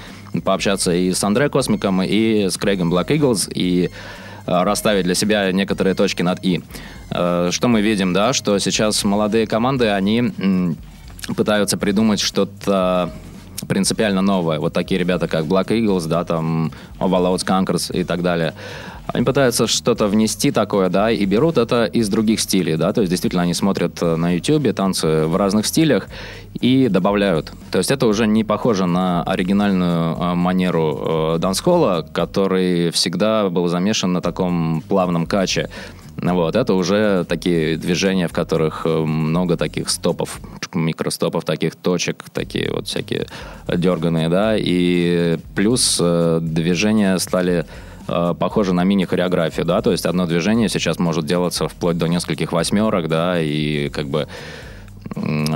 пообщаться 0.45 0.93
и 0.93 1.13
с 1.13 1.23
Андре 1.23 1.49
Космиком, 1.49 2.03
и 2.03 2.49
с 2.51 2.57
Крейгом 2.57 2.93
Black 2.93 3.07
Eagles, 3.09 3.51
и 3.55 3.91
э, 4.47 4.63
расставить 4.65 5.05
для 5.05 5.15
себя 5.15 5.53
некоторые 5.53 5.95
точки 5.95 6.23
над 6.23 6.45
«и». 6.45 6.63
Э, 7.11 7.51
Что 7.53 7.69
мы 7.69 7.81
видим, 7.81 8.13
да, 8.13 8.33
что 8.33 8.59
сейчас 8.59 9.05
молодые 9.05 9.47
команды, 9.47 9.89
они 9.89 10.75
пытаются 11.37 11.79
придумать 11.79 12.19
что-то 12.19 13.13
принципиально 13.73 14.21
новое. 14.21 14.61
Вот 14.61 14.75
такие 14.75 14.99
ребята, 14.99 15.29
как 15.29 15.47
Black 15.47 15.69
Eagles, 15.69 16.07
да, 16.07 16.25
там 16.25 16.71
Overload 17.01 17.39
Skunkers 17.39 17.91
и 18.01 18.05
так 18.05 18.21
далее. 18.23 18.53
Они 19.07 19.25
пытаются 19.25 19.67
что-то 19.67 20.09
внести 20.09 20.51
такое, 20.51 20.91
да, 20.91 21.11
и 21.11 21.25
берут 21.25 21.57
это 21.57 21.87
из 21.87 22.09
других 22.11 22.39
стилей, 22.41 22.77
да, 22.77 22.93
то 22.93 23.01
есть 23.01 23.11
действительно 23.11 23.43
они 23.43 23.55
смотрят 23.55 24.03
э, 24.03 24.17
на 24.17 24.35
YouTube 24.35 24.75
танцы 24.75 25.27
в 25.27 25.37
разных 25.37 25.67
стилях 25.67 26.09
и 26.61 26.89
добавляют. 26.89 27.53
То 27.71 27.79
есть 27.79 27.91
это 27.91 28.07
уже 28.07 28.27
не 28.27 28.45
похоже 28.45 28.87
на 28.87 29.23
оригинальную 29.23 30.17
э, 30.17 30.35
манеру 30.35 31.35
э, 31.35 31.39
дансхола, 31.39 32.07
который 32.13 32.91
всегда 32.91 33.49
был 33.49 33.69
замешан 33.69 34.13
на 34.13 34.21
таком 34.21 34.83
плавном 34.89 35.27
каче. 35.27 35.69
Вот, 36.23 36.55
это 36.55 36.75
уже 36.75 37.25
такие 37.25 37.77
движения, 37.77 38.29
в 38.29 38.33
которых 38.33 38.83
э, 38.87 38.89
много 38.89 39.57
таких 39.57 39.91
стопов, 39.91 40.41
микростопов, 40.73 41.45
таких 41.45 41.75
точек, 41.75 42.25
такие 42.33 42.71
вот 42.71 42.87
всякие 42.87 43.27
дерганые, 43.67 44.29
да, 44.29 44.57
и 44.57 45.39
плюс 45.57 45.99
э, 46.01 46.39
движения 46.41 47.19
стали 47.19 47.67
э, 48.07 48.35
похожи 48.39 48.73
на 48.73 48.85
мини-хореографию, 48.85 49.67
да, 49.67 49.83
то 49.83 49.91
есть 49.91 50.07
одно 50.07 50.27
движение 50.27 50.69
сейчас 50.69 51.01
может 51.01 51.27
делаться 51.27 51.67
вплоть 51.67 51.99
до 51.99 52.07
нескольких 52.07 52.53
восьмерок, 52.53 53.09
да, 53.09 53.41
и 53.41 53.89
как 53.89 54.07
бы 54.07 54.29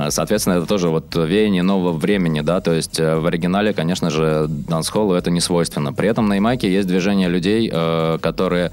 Соответственно, 0.09 0.55
это 0.55 0.65
тоже 0.65 0.89
вот 0.89 1.15
веяние 1.15 1.63
нового 1.63 1.91
времени, 1.93 2.41
да, 2.41 2.61
то 2.61 2.73
есть 2.73 2.99
э, 2.99 3.15
в 3.15 3.25
оригинале, 3.25 3.73
конечно 3.73 4.09
же, 4.09 4.45
дансхоллу 4.47 5.13
это 5.13 5.31
не 5.31 5.41
свойственно. 5.41 5.93
При 5.93 6.09
этом 6.09 6.27
на 6.27 6.35
Ямайке 6.35 6.71
есть 6.71 6.87
движение 6.87 7.27
людей, 7.27 7.69
э, 7.71 8.17
которые 8.21 8.71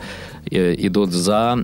э, 0.50 0.74
идут 0.78 1.12
за 1.12 1.56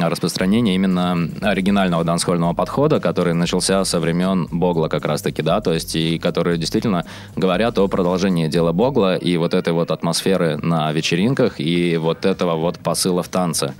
распространение 0.00 0.74
именно 0.74 1.28
оригинального 1.42 2.04
дансхольного 2.04 2.54
подхода, 2.54 3.00
который 3.00 3.34
начался 3.34 3.84
со 3.84 4.00
времен 4.00 4.48
Богла 4.50 4.88
как 4.88 5.04
раз-таки, 5.04 5.42
да, 5.42 5.60
то 5.60 5.72
есть 5.72 5.94
и 5.96 6.18
которые 6.18 6.58
действительно 6.58 7.04
говорят 7.36 7.78
о 7.78 7.88
продолжении 7.88 8.48
дела 8.48 8.72
Богла 8.72 9.16
и 9.16 9.36
вот 9.36 9.54
этой 9.54 9.72
вот 9.72 9.90
атмосферы 9.90 10.56
на 10.56 10.92
вечеринках 10.92 11.60
и 11.60 11.96
вот 11.96 12.24
этого 12.24 12.56
вот 12.56 12.78
посыла 12.78 13.22
в 13.22 13.28
танце. 13.28 13.74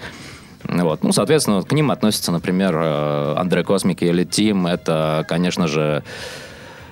Вот. 0.68 1.02
Ну, 1.02 1.12
соответственно, 1.12 1.62
к 1.62 1.72
ним 1.72 1.90
относятся, 1.90 2.32
например, 2.32 2.74
э, 2.76 3.34
Андре 3.36 3.64
Космик 3.64 4.02
или 4.02 4.24
Тим. 4.24 4.66
Это, 4.66 5.24
конечно 5.28 5.68
же, 5.68 6.02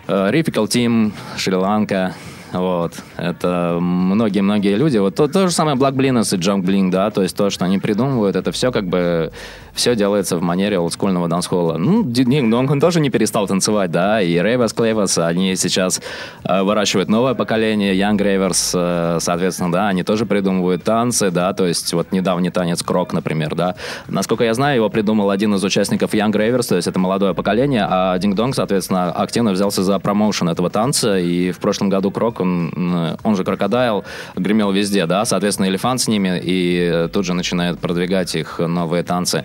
Рификал 0.06 0.68
Тим, 0.68 1.14
Шри-Ланка. 1.36 2.14
Вот. 2.54 2.94
Это 3.16 3.78
многие-многие 3.80 4.76
люди. 4.76 4.98
Вот 4.98 5.16
то, 5.16 5.26
то 5.26 5.48
же 5.48 5.52
самое 5.52 5.76
Black 5.76 5.94
Blinas 5.94 6.34
и 6.34 6.38
Jump 6.38 6.62
Bling, 6.62 6.90
да, 6.90 7.10
то 7.10 7.22
есть 7.22 7.36
то, 7.36 7.50
что 7.50 7.64
они 7.64 7.78
придумывают, 7.78 8.36
это 8.36 8.52
все 8.52 8.70
как 8.70 8.86
бы 8.86 9.32
все 9.74 9.96
делается 9.96 10.36
в 10.36 10.42
манере 10.42 10.78
олдскульного 10.78 11.28
дансхолла. 11.28 11.76
Ну, 11.76 12.04
Динг 12.04 12.50
Донг, 12.50 12.70
он 12.70 12.80
тоже 12.80 13.00
не 13.00 13.10
перестал 13.10 13.48
танцевать, 13.48 13.90
да, 13.90 14.22
и 14.22 14.40
Рейвас 14.40 14.72
Клейвас, 14.72 15.18
они 15.18 15.56
сейчас 15.56 16.00
э, 16.44 16.62
выращивают 16.62 17.08
новое 17.08 17.34
поколение, 17.34 17.94
Young 17.94 18.16
Ravers, 18.16 18.70
э, 18.72 19.18
соответственно, 19.20 19.72
да, 19.72 19.88
они 19.88 20.04
тоже 20.04 20.26
придумывают 20.26 20.84
танцы, 20.84 21.30
да, 21.32 21.52
то 21.52 21.66
есть 21.66 21.92
вот 21.92 22.12
недавний 22.12 22.50
танец 22.50 22.82
Крок, 22.82 23.12
например, 23.12 23.56
да. 23.56 23.74
Насколько 24.06 24.44
я 24.44 24.54
знаю, 24.54 24.76
его 24.76 24.88
придумал 24.88 25.30
один 25.30 25.54
из 25.54 25.64
участников 25.64 26.14
Young 26.14 26.32
Ravers, 26.32 26.68
то 26.68 26.76
есть 26.76 26.86
это 26.86 27.00
молодое 27.00 27.34
поколение, 27.34 27.86
а 27.88 28.16
Динг 28.18 28.36
Донг, 28.36 28.54
соответственно, 28.54 29.10
активно 29.10 29.50
взялся 29.50 29.82
за 29.82 29.98
промоушен 29.98 30.48
этого 30.48 30.70
танца, 30.70 31.18
и 31.18 31.50
в 31.50 31.58
прошлом 31.58 31.88
году 31.88 32.12
Крок, 32.12 32.43
он, 32.44 32.72
м, 32.76 33.16
он 33.22 33.36
же 33.36 33.44
Крокодайл, 33.44 34.04
гремел 34.36 34.70
везде, 34.72 35.06
да, 35.06 35.24
соответственно, 35.24 35.66
Элефант 35.68 36.00
с 36.00 36.08
ними, 36.08 36.40
и 36.42 36.90
э, 36.92 37.08
тут 37.12 37.24
же 37.24 37.34
начинает 37.34 37.78
продвигать 37.78 38.34
их 38.34 38.58
новые 38.58 39.02
танцы. 39.02 39.44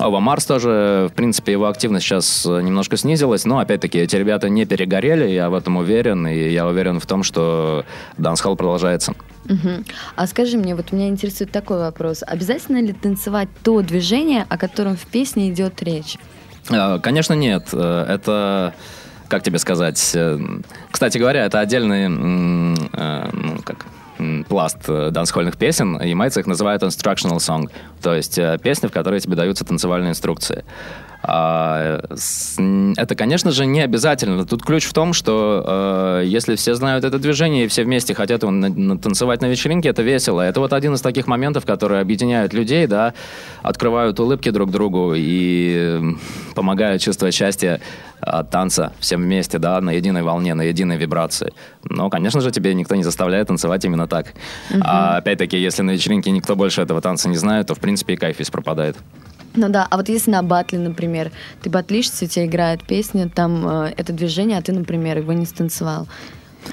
Ова 0.00 0.20
Марс 0.20 0.46
тоже, 0.46 1.08
в 1.10 1.14
принципе, 1.16 1.52
его 1.52 1.66
активность 1.66 2.06
сейчас 2.06 2.46
э, 2.46 2.60
немножко 2.62 2.96
снизилась, 2.96 3.44
но, 3.44 3.58
опять-таки, 3.58 3.98
эти 3.98 4.14
ребята 4.16 4.48
не 4.48 4.64
перегорели, 4.64 5.28
я 5.28 5.50
в 5.50 5.54
этом 5.54 5.76
уверен, 5.76 6.26
и 6.28 6.50
я 6.50 6.66
уверен 6.68 7.00
в 7.00 7.06
том, 7.06 7.24
что 7.24 7.84
дансхолл 8.16 8.54
продолжается. 8.54 9.14
Мгм. 9.46 9.84
А 10.14 10.26
скажи 10.26 10.56
мне, 10.56 10.76
вот 10.76 10.92
меня 10.92 11.08
интересует 11.08 11.50
такой 11.50 11.78
вопрос. 11.78 12.22
Обязательно 12.24 12.80
ли 12.80 12.92
танцевать 12.92 13.48
то 13.64 13.80
движение, 13.82 14.46
о 14.48 14.56
котором 14.58 14.96
в 14.96 15.06
песне 15.06 15.50
идет 15.50 15.82
речь? 15.82 16.16
Э, 16.70 16.98
Конечно, 17.02 17.34
нет. 17.34 17.68
Э, 17.72 18.04
Это, 18.08 18.74
как 19.28 19.42
тебе 19.42 19.58
сказать... 19.58 20.12
э, 20.14 20.38
Кстати 20.90 21.18
говоря, 21.18 21.44
это 21.44 21.60
отдельный 21.60 22.04
э, 22.04 23.30
ну, 23.32 23.58
как, 23.64 23.86
пласт 24.48 24.78
э, 24.88 25.10
дансхольных 25.10 25.56
песен. 25.56 26.00
Ямайцы 26.00 26.40
их 26.40 26.46
называют 26.46 26.82
instructional 26.82 27.36
song. 27.36 27.70
То 28.02 28.14
есть 28.14 28.38
песни, 28.62 28.88
в 28.88 28.92
которые 28.92 29.20
тебе 29.20 29.36
даются 29.36 29.64
танцевальные 29.64 30.10
инструкции. 30.10 30.64
А, 31.30 32.00
это, 32.96 33.14
конечно 33.14 33.50
же, 33.50 33.66
не 33.66 33.82
обязательно. 33.82 34.46
Тут 34.46 34.62
ключ 34.62 34.86
в 34.86 34.94
том, 34.94 35.12
что 35.12 36.22
э, 36.22 36.22
если 36.24 36.56
все 36.56 36.74
знают 36.74 37.04
это 37.04 37.18
движение 37.18 37.66
и 37.66 37.68
все 37.68 37.84
вместе 37.84 38.14
хотят 38.14 38.40
танцевать 38.40 39.42
на 39.42 39.46
вечеринке, 39.46 39.90
это 39.90 40.00
весело. 40.00 40.40
Это 40.40 40.60
вот 40.60 40.72
один 40.72 40.94
из 40.94 41.02
таких 41.02 41.26
моментов, 41.26 41.66
которые 41.66 42.00
объединяют 42.00 42.54
людей, 42.54 42.86
да, 42.86 43.12
открывают 43.60 44.18
улыбки 44.18 44.48
друг 44.48 44.70
другу 44.70 45.12
и 45.14 46.00
помогают 46.54 47.02
чувствовать 47.02 47.34
счастье 47.34 47.82
от 48.20 48.48
танца 48.50 48.94
всем 48.98 49.20
вместе, 49.20 49.58
да, 49.58 49.78
на 49.82 49.90
единой 49.90 50.22
волне, 50.22 50.54
на 50.54 50.62
единой 50.62 50.96
вибрации. 50.96 51.52
Но, 51.84 52.08
конечно 52.08 52.40
же, 52.40 52.50
тебе 52.50 52.72
никто 52.72 52.94
не 52.94 53.04
заставляет 53.04 53.48
танцевать 53.48 53.84
именно 53.84 54.06
так. 54.06 54.28
Uh-huh. 54.70 54.80
А 54.82 55.18
опять-таки, 55.18 55.58
если 55.58 55.82
на 55.82 55.90
вечеринке 55.90 56.30
никто 56.30 56.56
больше 56.56 56.80
этого 56.80 57.02
танца 57.02 57.28
не 57.28 57.36
знает, 57.36 57.66
то, 57.66 57.74
в 57.74 57.80
принципе, 57.80 58.14
и 58.14 58.16
кайф 58.16 58.38
весь 58.38 58.50
пропадает. 58.50 58.96
Ну 59.54 59.68
да, 59.68 59.86
а 59.90 59.96
вот 59.96 60.08
если 60.08 60.30
на 60.30 60.42
батле, 60.42 60.78
например, 60.78 61.32
ты 61.62 61.70
батлишься, 61.70 62.24
у 62.24 62.28
тебя 62.28 62.46
играет 62.46 62.84
песня, 62.84 63.28
там 63.28 63.66
э, 63.66 63.92
это 63.96 64.12
движение, 64.12 64.58
а 64.58 64.62
ты, 64.62 64.72
например, 64.72 65.18
его 65.18 65.32
не 65.32 65.46
станцевал. 65.46 66.06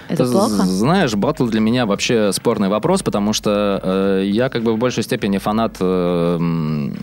Это 0.08 0.26
плохо? 0.26 0.63
Знаешь, 0.63 1.15
батл 1.15 1.45
для 1.45 1.60
меня 1.60 1.86
вообще 1.86 2.32
спорный 2.34 2.69
вопрос, 2.69 3.04
потому 3.04 3.34
что 3.34 3.80
э, 3.84 4.24
я 4.26 4.50
как 4.50 4.63
бы 4.63 4.74
в 4.74 4.78
большей 4.78 5.04
степени 5.04 5.38
фанат 5.38 5.78
э, 5.80 6.36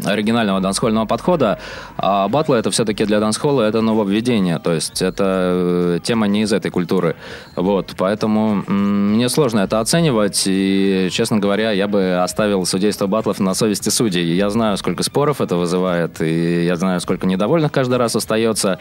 оригинального 0.04 0.60
дансхольного 0.60 1.06
подхода, 1.06 1.58
а 1.96 2.28
батлы 2.28 2.56
это 2.56 2.70
все-таки 2.70 3.04
для 3.04 3.20
дансхола 3.20 3.62
это 3.62 3.80
нововведение, 3.80 4.58
то 4.58 4.72
есть 4.72 5.02
это 5.02 5.24
э, 5.26 5.98
тема 6.02 6.26
не 6.26 6.42
из 6.42 6.52
этой 6.52 6.70
культуры. 6.70 7.16
Вот, 7.56 7.94
поэтому 7.96 8.64
э, 8.66 8.72
мне 8.72 9.28
сложно 9.28 9.60
это 9.60 9.80
оценивать, 9.80 10.44
и, 10.46 11.08
честно 11.10 11.38
говоря, 11.38 11.72
я 11.72 11.88
бы 11.88 12.20
оставил 12.22 12.64
судейство 12.66 13.06
батлов 13.06 13.40
на 13.40 13.54
совести 13.54 13.88
судей. 13.88 14.34
Я 14.36 14.50
знаю, 14.50 14.76
сколько 14.76 15.02
споров 15.02 15.40
это 15.40 15.56
вызывает, 15.56 16.20
и 16.20 16.64
я 16.64 16.76
знаю, 16.76 17.00
сколько 17.00 17.26
недовольных 17.26 17.72
каждый 17.72 17.96
раз 17.96 18.16
остается. 18.16 18.78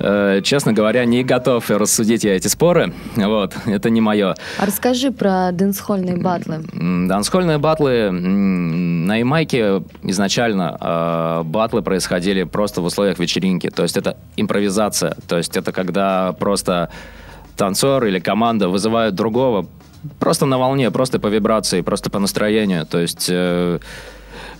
Э, 0.00 0.40
честно 0.42 0.72
говоря, 0.72 1.04
не 1.04 1.22
готов 1.22 1.68
рассудить 1.70 2.24
я 2.24 2.34
эти 2.34 2.48
споры. 2.48 2.92
Вот, 3.16 3.54
это 3.66 3.90
не 3.90 4.00
мое. 4.00 4.34
А 4.58 4.66
расскажи 4.66 5.12
про 5.12 5.52
дэнсхольные 5.52 6.16
батлы. 6.16 6.64
Дэнсхольные 6.72 7.58
батлы 7.58 8.10
на 8.10 9.16
Ямайке 9.16 9.82
изначально 10.02 10.76
э, 10.80 11.42
батлы 11.44 11.82
происходили 11.82 12.44
просто 12.44 12.80
в 12.80 12.84
условиях 12.84 13.18
вечеринки. 13.18 13.68
То 13.68 13.82
есть 13.82 13.96
это 13.96 14.16
импровизация. 14.36 15.16
То 15.28 15.36
есть 15.36 15.56
это 15.56 15.72
когда 15.72 16.32
просто 16.32 16.90
танцор 17.56 18.06
или 18.06 18.20
команда 18.20 18.68
вызывают 18.68 19.14
другого 19.14 19.66
просто 20.18 20.46
на 20.46 20.58
волне, 20.58 20.90
просто 20.90 21.18
по 21.18 21.26
вибрации, 21.26 21.82
просто 21.82 22.08
по 22.10 22.18
настроению. 22.18 22.86
То 22.86 22.98
есть 22.98 23.28
э, 23.30 23.78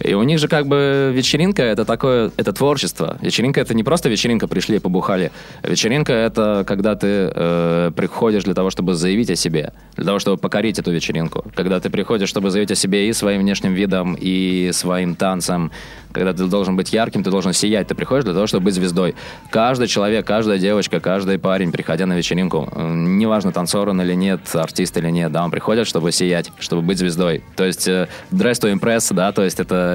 и 0.01 0.15
у 0.15 0.23
них 0.23 0.39
же 0.39 0.49
как 0.49 0.67
бы 0.67 1.13
вечеринка 1.15 1.63
это 1.63 1.85
такое, 1.85 2.31
это 2.37 2.53
творчество. 2.53 3.19
Вечеринка 3.21 3.61
это 3.61 3.75
не 3.75 3.85
просто 3.85 4.09
вечеринка, 4.09 4.49
пришли 4.49 4.77
и 4.77 4.79
побухали. 4.79 5.31
Вечеринка 5.63 6.13
это 6.13 6.65
когда 6.67 6.95
ты 6.95 7.31
э, 7.35 7.93
приходишь 7.95 8.45
для 8.45 8.55
того, 8.55 8.71
чтобы 8.71 8.95
заявить 8.95 9.31
о 9.31 9.37
себе, 9.37 9.73
для 9.97 10.05
того, 10.07 10.19
чтобы 10.19 10.39
покорить 10.39 10.79
эту 10.79 10.91
вечеринку. 10.91 11.45
Когда 11.55 11.81
ты 11.81 11.91
приходишь, 11.91 12.29
чтобы 12.29 12.51
заявить 12.51 12.71
о 12.71 12.75
себе 12.75 13.09
и 13.09 13.13
своим 13.13 13.43
внешним 13.43 13.75
видом, 13.75 14.17
и 14.19 14.71
своим 14.73 15.15
танцем, 15.15 15.71
когда 16.13 16.33
ты 16.33 16.47
должен 16.47 16.77
быть 16.77 16.93
ярким, 16.93 17.23
ты 17.23 17.31
должен 17.31 17.53
сиять, 17.53 17.89
ты 17.89 17.95
приходишь 17.95 18.25
для 18.25 18.35
того, 18.35 18.47
чтобы 18.47 18.65
быть 18.65 18.75
звездой. 18.75 19.15
Каждый 19.51 19.87
человек, 19.87 20.27
каждая 20.27 20.59
девочка, 20.59 21.01
каждый 21.01 21.39
парень, 21.39 21.73
приходя 21.73 22.07
на 22.07 22.15
вечеринку, 22.17 22.69
неважно, 22.77 23.53
танцор 23.53 23.89
он 23.89 24.01
или 24.03 24.15
нет, 24.15 24.41
артист 24.55 24.97
или 24.97 25.11
нет, 25.11 25.31
да, 25.31 25.45
он 25.45 25.51
приходит, 25.51 25.87
чтобы 25.87 26.11
сиять, 26.13 26.51
чтобы 26.59 26.83
быть 26.83 26.99
звездой. 26.99 27.45
То 27.57 27.65
есть 27.65 27.87
э, 27.87 28.09
dress 28.33 28.61
to 28.61 28.73
impress, 28.73 29.15
да, 29.15 29.33
то 29.33 29.43
есть 29.45 29.61
это 29.61 29.90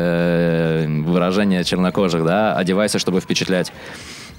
выражение 1.03 1.63
чернокожих, 1.63 2.23
да, 2.25 2.55
одевайся, 2.55 2.99
чтобы 2.99 3.19
впечатлять 3.21 3.71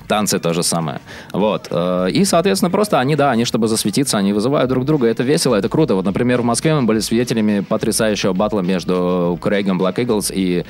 танцы 0.08 0.38
то 0.38 0.54
же 0.54 0.62
самое. 0.62 1.00
Вот. 1.32 1.66
И, 2.12 2.24
соответственно, 2.24 2.70
просто 2.70 3.00
они, 3.00 3.16
да, 3.16 3.32
они, 3.32 3.44
чтобы 3.44 3.66
засветиться, 3.66 4.16
они 4.18 4.32
вызывают 4.32 4.68
друг 4.68 4.84
друга. 4.84 5.08
Это 5.08 5.24
весело, 5.24 5.56
это 5.56 5.68
круто. 5.68 5.96
Вот, 5.96 6.04
например, 6.04 6.42
в 6.42 6.44
Москве 6.44 6.74
мы 6.74 6.82
были 6.82 7.00
свидетелями 7.00 7.60
потрясающего 7.60 8.32
батла 8.32 8.60
между 8.60 9.36
Крейгом 9.42 9.82
Black 9.82 9.96
Eagles 9.96 10.32
и 10.32 10.64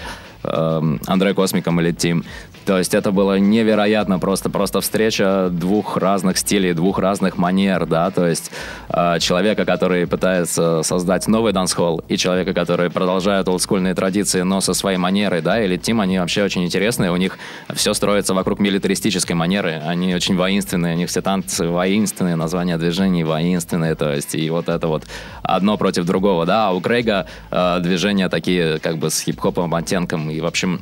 э, 0.47 0.99
Андре 1.07 1.35
Космиком 1.35 1.81
или 1.81 1.93
Тим. 1.93 2.25
То 2.67 2.79
есть 2.79 2.95
это 2.95 3.13
было 3.13 3.39
невероятно 3.39 4.19
просто, 4.19 4.51
просто 4.51 4.81
встреча 4.81 5.49
двух 5.53 5.97
разных 5.97 6.37
стилей, 6.37 6.73
двух 6.73 6.99
разных 6.99 7.39
манер, 7.39 7.87
да, 7.87 8.11
то 8.11 8.27
есть 8.27 8.51
э, 8.89 9.21
человека, 9.21 9.65
который 9.65 10.05
пытается 10.09 10.83
создать 10.83 11.29
новый 11.29 11.53
дансхолл, 11.53 12.03
и 12.09 12.17
человека, 12.17 12.55
который 12.55 12.91
продолжает 12.91 13.49
олдскульные 13.49 13.95
традиции, 13.95 14.41
но 14.41 14.61
со 14.61 14.75
своей 14.75 14.99
манерой, 14.99 15.43
да, 15.43 15.63
или 15.63 15.77
Тим, 15.77 16.01
они 16.01 16.19
вообще 16.19 16.43
очень 16.43 16.65
интересные, 16.65 17.13
у 17.13 17.17
них 17.17 17.39
все 17.73 17.95
строится 17.95 18.35
вокруг 18.35 18.59
милитаристической 18.59 19.37
манеры, 19.37 19.81
они 19.87 20.13
очень 20.13 20.37
воинственные, 20.37 20.95
у 20.95 20.99
них 20.99 21.09
все 21.09 21.23
танцы 21.23 21.69
воинственные, 21.69 22.35
названия 22.35 22.79
движений 22.79 23.23
воинственные, 23.23 23.95
то 23.95 24.13
есть 24.13 24.35
и 24.35 24.51
вот 24.51 24.69
это 24.69 24.89
вот 24.89 25.05
одно 25.45 25.77
против 25.77 26.05
другого, 26.05 26.47
да, 26.47 26.69
а 26.69 26.73
у 26.73 26.81
Крейга 26.81 27.27
э, 27.53 27.79
движения 27.81 28.29
такие 28.29 28.81
как 28.81 28.99
бы 28.99 29.11
с 29.11 29.21
хип-хопом 29.21 29.73
оттенком 29.73 30.29
и, 30.37 30.41
в 30.41 30.47
общем, 30.47 30.81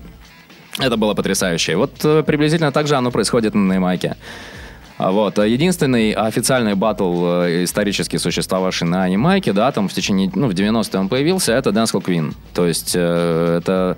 это 0.78 0.96
было 0.96 1.14
потрясающе. 1.14 1.76
Вот 1.76 2.04
э, 2.04 2.22
приблизительно 2.22 2.72
так 2.72 2.86
же 2.86 2.96
оно 2.96 3.10
происходит 3.10 3.54
на 3.54 3.74
Ямайке. 3.74 4.16
А 4.96 5.10
вот. 5.10 5.38
Единственный 5.38 6.12
официальный 6.12 6.74
батл, 6.74 7.42
э, 7.42 7.64
исторически 7.64 8.16
существовавший 8.16 8.86
на 8.86 9.06
Ямайке, 9.06 9.52
да, 9.52 9.70
там 9.72 9.88
в 9.88 9.92
течение, 9.92 10.30
ну, 10.34 10.48
в 10.48 10.52
90-е 10.52 11.00
он 11.00 11.08
появился, 11.08 11.52
это 11.52 11.70
Dancehall 11.70 12.02
Queen. 12.04 12.34
То 12.54 12.66
есть 12.66 12.92
э, 12.94 13.58
это 13.58 13.96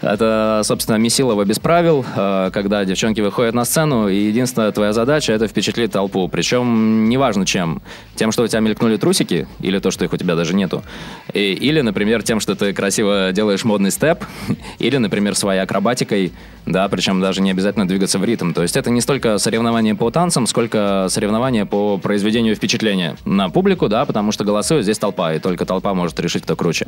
это, 0.00 0.62
собственно, 0.64 0.96
Месилова 0.96 1.44
без 1.44 1.58
правил, 1.58 2.04
э, 2.14 2.50
когда 2.52 2.84
девчонки 2.84 3.20
выходят 3.20 3.54
на 3.54 3.64
сцену, 3.64 4.08
и 4.08 4.16
единственная 4.16 4.70
твоя 4.70 4.92
задача— 4.92 5.32
это 5.34 5.48
впечатлить 5.48 5.90
толпу. 5.90 6.28
Причем 6.28 7.08
неважно 7.08 7.44
чем. 7.44 7.82
Тем, 8.14 8.30
что 8.30 8.44
у 8.44 8.46
тебя 8.46 8.60
мелькнули 8.60 8.96
трусики, 8.96 9.48
или 9.60 9.78
то, 9.78 9.90
что 9.90 10.04
их 10.04 10.12
у 10.12 10.16
тебя 10.16 10.36
даже 10.36 10.54
нету. 10.54 10.84
И, 11.32 11.52
или, 11.52 11.80
например, 11.80 12.22
тем, 12.22 12.38
что 12.40 12.54
ты 12.54 12.72
красиво 12.72 13.32
делаешь 13.32 13.64
модный 13.64 13.90
степ, 13.90 14.24
или, 14.78 14.96
например, 14.98 15.34
своей 15.34 15.60
акробатикой, 15.60 16.32
да, 16.64 16.88
причем 16.88 17.20
даже 17.20 17.40
не 17.40 17.50
обязательно 17.50 17.88
двигаться 17.88 18.18
в 18.18 18.24
ритм. 18.24 18.52
То 18.52 18.62
есть 18.62 18.76
это 18.76 18.90
не 18.90 19.00
столько 19.00 19.38
соревнование 19.38 19.94
по 19.94 20.10
танцам, 20.10 20.46
сколько 20.46 21.06
соревнование 21.08 21.66
по 21.66 21.98
произведению 21.98 22.54
впечатления 22.54 23.16
на 23.24 23.50
публику, 23.50 23.88
да, 23.88 24.04
потому 24.04 24.32
что 24.32 24.44
голосует 24.44 24.84
здесь 24.84 24.98
толпа, 24.98 25.34
и 25.34 25.38
только 25.38 25.66
толпа 25.66 25.94
может 25.94 26.20
решить, 26.20 26.44
кто 26.44 26.54
круче. 26.54 26.86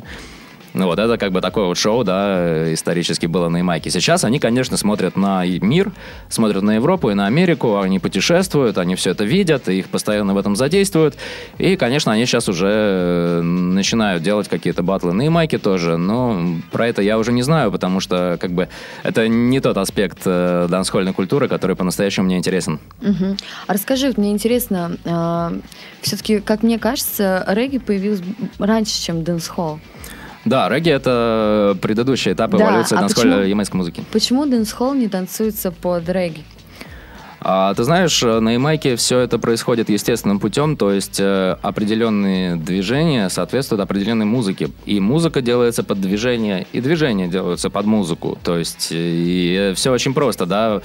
Ну 0.73 0.85
вот 0.85 0.99
это 0.99 1.17
как 1.17 1.31
бы 1.31 1.41
такое 1.41 1.65
вот 1.65 1.77
шоу, 1.77 2.03
да, 2.03 2.73
исторически 2.73 3.25
было 3.25 3.49
на 3.49 3.57
Ямайке. 3.57 3.89
Сейчас 3.89 4.23
они, 4.23 4.39
конечно, 4.39 4.77
смотрят 4.77 5.15
на 5.15 5.45
мир, 5.45 5.91
смотрят 6.29 6.63
на 6.63 6.75
Европу 6.75 7.09
и 7.09 7.13
на 7.13 7.25
Америку, 7.25 7.79
они 7.79 7.99
путешествуют, 7.99 8.77
они 8.77 8.95
все 8.95 9.11
это 9.11 9.25
видят, 9.25 9.67
их 9.67 9.89
постоянно 9.89 10.33
в 10.33 10.37
этом 10.37 10.55
задействуют. 10.55 11.15
И, 11.57 11.75
конечно, 11.75 12.11
они 12.11 12.25
сейчас 12.25 12.47
уже 12.47 12.67
э, 12.69 13.41
начинают 13.41 14.23
делать 14.23 14.47
какие-то 14.47 14.81
батлы 14.83 15.13
на 15.13 15.23
Ямайке 15.23 15.57
тоже, 15.57 15.97
но 15.97 16.41
про 16.71 16.87
это 16.87 17.01
я 17.01 17.17
уже 17.17 17.33
не 17.33 17.41
знаю, 17.41 17.71
потому 17.71 17.99
что 17.99 18.37
как 18.39 18.51
бы 18.51 18.69
это 19.03 19.27
не 19.27 19.59
тот 19.59 19.77
аспект 19.77 20.19
э, 20.25 20.67
дансхольной 20.69 21.13
культуры, 21.13 21.47
который 21.49 21.75
по-настоящему 21.75 22.27
мне 22.27 22.37
интересен. 22.37 22.79
Угу. 23.01 23.37
А 23.67 23.73
расскажи, 23.73 24.13
мне 24.15 24.31
интересно, 24.31 24.97
э, 25.03 25.59
все-таки, 26.01 26.39
как 26.39 26.63
мне 26.63 26.79
кажется, 26.79 27.43
регги 27.47 27.77
появился 27.77 28.23
раньше, 28.57 29.01
чем 29.01 29.23
дэнс-холл. 29.23 29.79
Да, 30.45 30.69
регги— 30.69 30.89
это 30.91 31.77
предыдущий 31.81 32.33
этап 32.33 32.53
эволюции 32.55 32.95
а 32.97 33.01
дансхолля 33.01 33.43
ямайской 33.43 33.77
музыки. 33.77 34.03
Почему 34.11 34.45
дэнс-холл 34.45 34.93
не 34.93 35.07
танцуется 35.07 35.71
под 35.71 36.09
регги? 36.09 36.43
А, 37.43 37.73
ты 37.73 37.83
знаешь, 37.83 38.21
на 38.21 38.53
Ямайке 38.53 38.95
все 38.95 39.19
это 39.19 39.39
происходит 39.39 39.89
естественным 39.89 40.39
путем, 40.39 40.77
то 40.77 40.91
есть 40.91 41.19
э, 41.19 41.57
определенные 41.63 42.55
движения 42.55 43.29
соответствуют 43.29 43.81
определенной 43.81 44.25
музыке. 44.25 44.69
И 44.85 44.99
музыка 44.99 45.41
делается 45.41 45.83
под 45.83 45.99
движение, 45.99 46.67
и 46.71 46.81
движения 46.81 47.27
делаются 47.27 47.71
под 47.71 47.87
музыку. 47.87 48.37
То 48.43 48.59
есть 48.59 48.89
и 48.91 49.73
все 49.75 49.91
очень 49.91 50.13
просто, 50.13 50.45
да. 50.45 50.81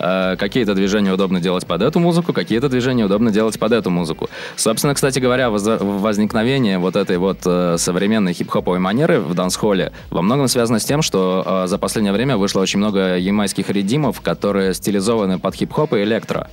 Э, 0.00 0.36
какие-то 0.38 0.74
движения 0.74 1.12
удобно 1.12 1.40
делать 1.40 1.66
под 1.66 1.82
эту 1.82 1.98
музыку, 1.98 2.32
какие-то 2.32 2.68
движения 2.68 3.04
удобно 3.04 3.30
делать 3.30 3.58
под 3.58 3.72
эту 3.72 3.90
музыку. 3.90 4.30
Собственно, 4.56 4.94
кстати 4.94 5.18
говоря, 5.18 5.50
возникновение 5.50 6.78
вот 6.78 6.96
этой 6.96 7.18
вот 7.18 7.40
э, 7.44 7.76
современной 7.78 8.32
хип-хоповой 8.32 8.78
манеры 8.78 9.20
в 9.20 9.34
дансхолле 9.34 9.92
во 10.10 10.22
многом 10.22 10.48
связано 10.48 10.78
с 10.78 10.84
тем, 10.84 11.02
что 11.02 11.42
э, 11.44 11.66
за 11.66 11.78
последнее 11.78 12.12
время 12.12 12.36
вышло 12.36 12.60
очень 12.60 12.78
много 12.78 13.16
ямайских 13.16 13.70
риддимов, 13.70 14.20
которые 14.20 14.72
стилизованы 14.72 15.38
под 15.38 15.54
хип-хоп 15.54 15.94
и 15.94 15.97
электро. 16.04 16.48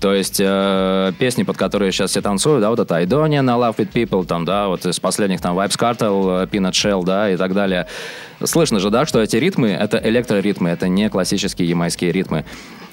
То 0.00 0.12
есть 0.14 0.40
э, 0.40 1.12
песни, 1.18 1.42
под 1.42 1.56
которые 1.56 1.90
сейчас 1.90 2.10
все 2.10 2.20
танцуют, 2.20 2.60
да, 2.60 2.68
вот 2.68 2.78
это 2.78 2.96
Айдония 2.96 3.40
на 3.40 3.52
Love 3.52 3.76
With 3.76 3.92
People, 3.92 4.26
там, 4.26 4.44
да, 4.44 4.68
вот 4.68 4.84
из 4.84 5.00
последних 5.00 5.40
там 5.40 5.58
Vibes 5.58 5.78
Cartel, 5.78 6.48
Peanut 6.50 6.72
Shell, 6.72 7.02
да, 7.04 7.30
и 7.30 7.36
так 7.36 7.54
далее. 7.54 7.86
Слышно 8.44 8.78
же, 8.78 8.90
да, 8.90 9.06
что 9.06 9.22
эти 9.22 9.36
ритмы— 9.36 9.68
это 9.80 9.98
электроритмы, 9.98 10.68
это 10.68 10.88
не 10.88 11.08
классические 11.08 11.68
ямайские 11.68 12.12
ритмы. 12.12 12.44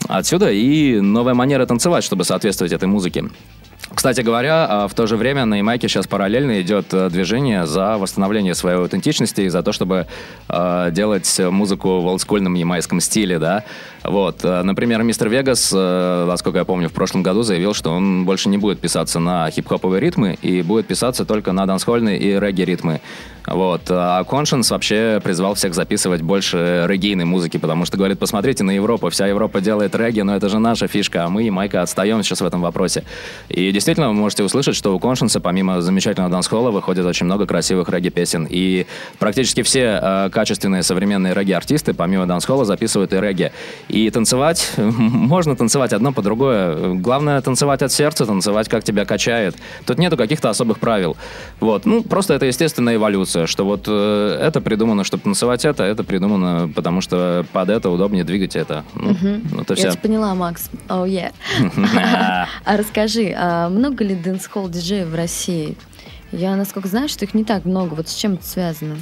Отсюда 0.07 0.51
и 0.51 0.99
новая 1.01 1.33
манера 1.33 1.65
танцевать, 1.65 2.03
чтобы 2.05 2.23
соответствовать 2.23 2.71
этой 2.71 2.87
музыке. 2.87 3.25
Кстати 3.95 4.21
говоря, 4.21 4.65
а, 4.67 4.87
в 4.87 4.93
то 4.93 5.05
же 5.07 5.17
время 5.17 5.45
на 5.45 5.55
Ямайке 5.55 5.87
сейчас 5.87 6.07
параллельно 6.07 6.61
идет 6.61 6.93
э, 6.93 7.09
движение 7.09 7.67
за 7.67 7.97
восстановление 7.97 8.55
своей 8.55 8.77
аутентичности 8.77 9.41
и 9.41 9.49
за 9.49 9.61
то, 9.61 9.71
чтобы 9.71 10.07
э, 10.49 10.89
делать 10.91 11.39
музыку 11.39 11.99
в 11.99 12.07
олдскульном 12.07 12.55
ямайском 12.55 12.99
стиле, 12.99 13.37
да. 13.39 13.63
Вот, 14.03 14.43
э, 14.43 14.63
например, 14.63 15.01
мистер 15.03 15.29
Вегас, 15.29 15.71
э, 15.73 16.25
насколько 16.27 16.59
я 16.59 16.65
помню, 16.65 16.89
в 16.89 16.91
прошлом 16.91 17.23
году 17.23 17.43
заявил, 17.43 17.73
что 17.73 17.91
он 17.91 18.25
больше 18.25 18.49
не 18.49 18.57
будет 18.57 18.79
писаться 18.79 19.19
на 19.19 19.49
хип-хоповые 19.49 20.01
ритмы 20.01 20.37
и 20.41 20.61
будет 20.61 20.87
писаться 20.87 21.23
только 21.23 21.53
на 21.53 21.65
дансхольные 21.65 22.19
и 22.19 22.37
регги-ритмы. 22.37 22.99
Вот. 23.45 23.83
А 23.89 24.23
Conscience 24.23 24.71
вообще 24.71 25.21
призвал 25.23 25.53
всех 25.53 25.73
записывать 25.73 26.21
больше 26.21 26.85
реггийной 26.87 27.25
музыки, 27.25 27.57
потому 27.57 27.85
что 27.85 27.97
говорит, 27.97 28.19
посмотрите 28.19 28.63
на 28.63 28.71
Европу, 28.71 29.09
вся 29.09 29.27
Европа 29.27 29.61
делает 29.61 29.95
регги, 29.95 30.21
но 30.21 30.35
это 30.35 30.49
же 30.49 30.59
наша 30.59 30.87
фишка, 30.87 31.25
а 31.25 31.29
мы, 31.29 31.49
Майка, 31.51 31.81
отстаем 31.81 32.23
сейчас 32.23 32.41
в 32.41 32.45
этом 32.45 32.61
вопросе. 32.61 33.03
И 33.49 33.71
действительно, 33.83 34.07
вы 34.07 34.13
можете 34.13 34.43
услышать, 34.43 34.75
что 34.75 34.95
у 34.95 34.99
Conscience, 34.99 35.39
помимо 35.41 35.81
замечательного 35.81 36.31
дансхолла, 36.31 36.71
выходит 36.71 37.05
очень 37.05 37.25
много 37.25 37.45
красивых 37.45 37.89
регги-песен. 37.89 38.47
И 38.49 38.87
практически 39.19 39.61
все 39.61 39.99
э, 40.01 40.29
качественные 40.31 40.83
современные 40.83 41.33
регги-артисты, 41.33 41.93
помимо 41.93 42.25
дансхолла, 42.25 42.63
записывают 42.63 43.11
и 43.11 43.19
регги. 43.19 43.51
И 43.89 44.09
танцевать, 44.09 44.71
можно 44.77 45.57
танцевать 45.57 45.91
одно 45.91 46.13
по 46.13 46.21
другое. 46.21 46.93
Главное 46.93 47.41
танцевать 47.41 47.81
от 47.81 47.91
сердца, 47.91 48.25
танцевать, 48.25 48.69
как 48.69 48.85
тебя 48.85 49.03
качает. 49.03 49.55
Тут 49.85 49.97
нету 49.97 50.15
каких-то 50.15 50.49
особых 50.49 50.79
правил. 50.79 51.17
Вот. 51.59 51.85
Ну, 51.85 52.03
просто 52.03 52.33
это 52.33 52.45
естественная 52.45 52.95
эволюция 52.95 53.47
что 53.47 53.65
вот 53.65 53.85
э, 53.87 54.39
это 54.41 54.61
придумано, 54.61 55.03
чтобы 55.03 55.23
танцевать 55.23 55.65
это, 55.65 55.83
это 55.83 56.03
придумано, 56.03 56.71
потому 56.73 57.01
что 57.01 57.45
под 57.51 57.69
это 57.69 57.89
удобнее 57.89 58.23
двигать 58.23 58.55
это. 58.55 58.83
Ну, 58.95 59.11
угу. 59.11 59.61
это 59.61 59.75
вся... 59.75 59.87
Я 59.87 59.91
тебя 59.91 60.01
поняла, 60.01 60.33
Макс. 60.35 60.69
Oh, 60.87 61.05
yeah. 61.05 61.31
а 62.65 62.77
расскажи, 62.77 63.33
а 63.37 63.69
много 63.73 64.03
ли 64.03 64.15
дэнс-холл 64.15 64.69
диджеев 64.69 65.07
в 65.07 65.15
России? 65.15 65.75
Я, 66.31 66.55
насколько 66.55 66.87
знаю, 66.87 67.09
что 67.09 67.25
их 67.25 67.33
не 67.33 67.43
так 67.43 67.65
много. 67.65 67.93
Вот 67.93 68.07
с 68.07 68.15
чем 68.15 68.33
это 68.33 68.45
связано? 68.45 68.95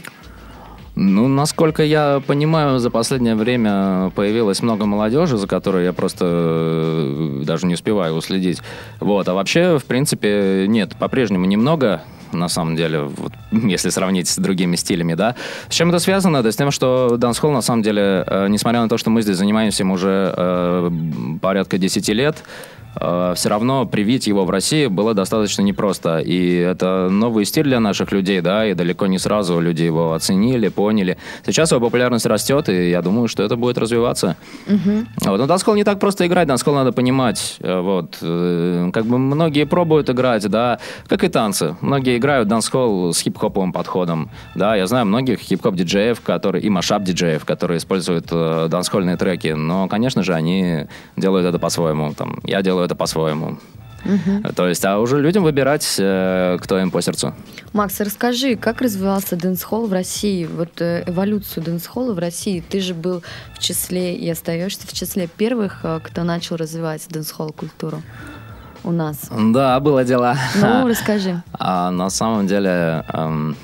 Ну, 0.96 1.28
насколько 1.30 1.84
я 1.84 2.22
понимаю, 2.26 2.80
за 2.80 2.90
последнее 2.90 3.36
время 3.36 4.12
появилось 4.14 4.62
много 4.62 4.86
молодежи, 4.86 5.38
за 5.38 5.48
которой 5.48 5.86
я 5.86 5.94
просто 5.94 6.26
э, 6.28 7.44
даже 7.46 7.66
не 7.66 7.76
успеваю 7.76 8.16
уследить. 8.16 8.62
Вот. 9.00 9.28
А 9.30 9.34
вообще, 9.34 9.80
в 9.80 9.86
принципе, 9.86 10.66
нет, 10.68 10.98
по-прежнему 10.98 11.46
немного 11.46 12.02
на 12.34 12.48
самом 12.48 12.76
деле, 12.76 13.04
вот, 13.04 13.34
если 13.52 13.90
сравнить 13.90 14.28
с 14.28 14.38
другими 14.38 14.76
стилями, 14.76 15.14
да. 15.14 15.36
С 15.70 15.74
чем 15.74 15.90
это 15.90 16.00
связано? 16.00 16.44
Да 16.44 16.52
с 16.52 16.56
тем, 16.56 16.72
что 16.72 17.16
дансхолл, 17.18 17.52
на 17.52 17.62
самом 17.62 17.84
деле, 17.84 18.24
э, 18.28 18.48
несмотря 18.50 18.82
на 18.82 18.90
то, 18.90 18.98
что 18.98 19.10
мы 19.10 19.22
здесь 19.22 19.38
занимаемся 19.38 19.84
им 19.84 19.92
уже 19.92 20.34
э, 20.36 20.92
порядка 21.42 21.78
10 21.78 22.10
лет, 22.10 22.44
все 22.94 23.50
равно 23.50 23.86
привить 23.86 24.28
его 24.28 24.46
в 24.46 24.50
России 24.50 24.88
было 24.88 25.14
достаточно 25.14 25.62
непросто. 25.62 26.20
И 26.20 26.56
это 26.56 27.10
новый 27.10 27.46
стиль 27.46 27.64
для 27.64 27.80
наших 27.80 28.12
людей, 28.12 28.42
да, 28.42 28.66
и 28.66 28.74
далеко 28.74 29.08
не 29.08 29.20
сразу 29.20 29.60
люди 29.60 29.84
его 29.84 30.14
оценили, 30.14 30.68
поняли. 30.68 31.18
Сейчас 31.46 31.72
его 31.72 31.82
популярность 31.82 32.26
растет, 32.26 32.70
и 32.70 32.90
я 32.90 33.02
думаю, 33.02 33.28
что 33.28 33.44
это 33.44 33.56
будет 33.56 33.78
развиваться. 33.78 34.36
Угу. 34.68 35.30
Вот. 35.30 35.38
Но 35.38 35.48
дансхолл 35.48 35.76
не 35.76 35.84
так 35.84 36.00
просто 36.00 36.28
играть, 36.28 36.48
дансхолл 36.48 36.76
надо 36.76 36.92
понимать. 36.92 37.58
Э, 37.60 37.80
вот. 37.80 38.18
Э, 38.22 38.90
как 38.94 39.06
бы 39.06 39.18
многие 39.18 39.66
пробуют 39.66 40.10
играть, 40.10 40.48
да, 40.50 40.80
как 41.08 41.24
и 41.24 41.28
танцы. 41.28 41.76
Многие 41.82 42.18
играют 42.18 42.48
дансхолл 42.48 43.14
с 43.14 43.22
хип-хоповым 43.22 43.72
подходом. 43.72 44.30
Да, 44.56 44.76
я 44.76 44.88
знаю 44.88 45.06
многих 45.06 45.40
хип-хоп 45.40 45.76
диджеев, 45.76 46.22
которые, 46.22 46.64
и 46.64 46.70
машап 46.70 47.04
диджеев, 47.04 47.46
которые 47.46 47.78
используют 47.78 48.28
э, 48.32 48.68
дансхольные 48.70 49.18
треки, 49.18 49.50
но, 49.50 49.88
конечно 49.88 50.24
же, 50.24 50.34
они 50.34 50.88
делают 51.18 51.48
это 51.48 51.60
по-своему. 51.60 52.14
Там, 52.14 52.40
я 52.44 52.62
делаю 52.62 52.81
это 52.84 52.96
по-своему. 52.96 53.58
Угу. 54.06 54.54
То 54.56 54.68
есть, 54.68 54.84
а 54.86 55.00
уже 55.00 55.22
людям 55.22 55.44
выбирать, 55.44 55.96
э, 56.00 56.58
кто 56.62 56.80
им 56.80 56.92
по 56.92 57.02
сердцу. 57.02 57.34
Макс, 57.74 58.00
расскажи, 58.00 58.56
как 58.56 58.82
развивался 58.82 59.36
дэнс-холл 59.36 59.88
в 59.88 59.94
России? 59.94 60.46
Вот 60.46 60.82
э, 60.82 61.04
эволюцию 61.06 61.64
дэнс-холла 61.64 62.14
в 62.14 62.20
России. 62.20 62.64
Ты 62.68 62.80
же 62.80 62.94
был 62.94 63.24
в 63.54 63.60
числе 63.60 64.16
и 64.16 64.30
остаешься 64.30 64.88
в 64.88 64.94
числе 64.94 65.28
первых, 65.28 65.82
э, 65.84 66.00
кто 66.04 66.24
начал 66.24 66.56
развивать 66.56 67.08
дэнс-холл 67.10 67.52
культуру 67.52 68.02
у 68.84 68.92
нас. 68.92 69.30
Да, 69.54 69.80
было 69.80 70.04
дело. 70.04 70.36
Ну, 70.56 70.88
расскажи. 70.88 71.44
А, 71.60 71.92
на 71.92 72.10
самом 72.10 72.48
деле... 72.48 73.06
Эм, 73.14 73.56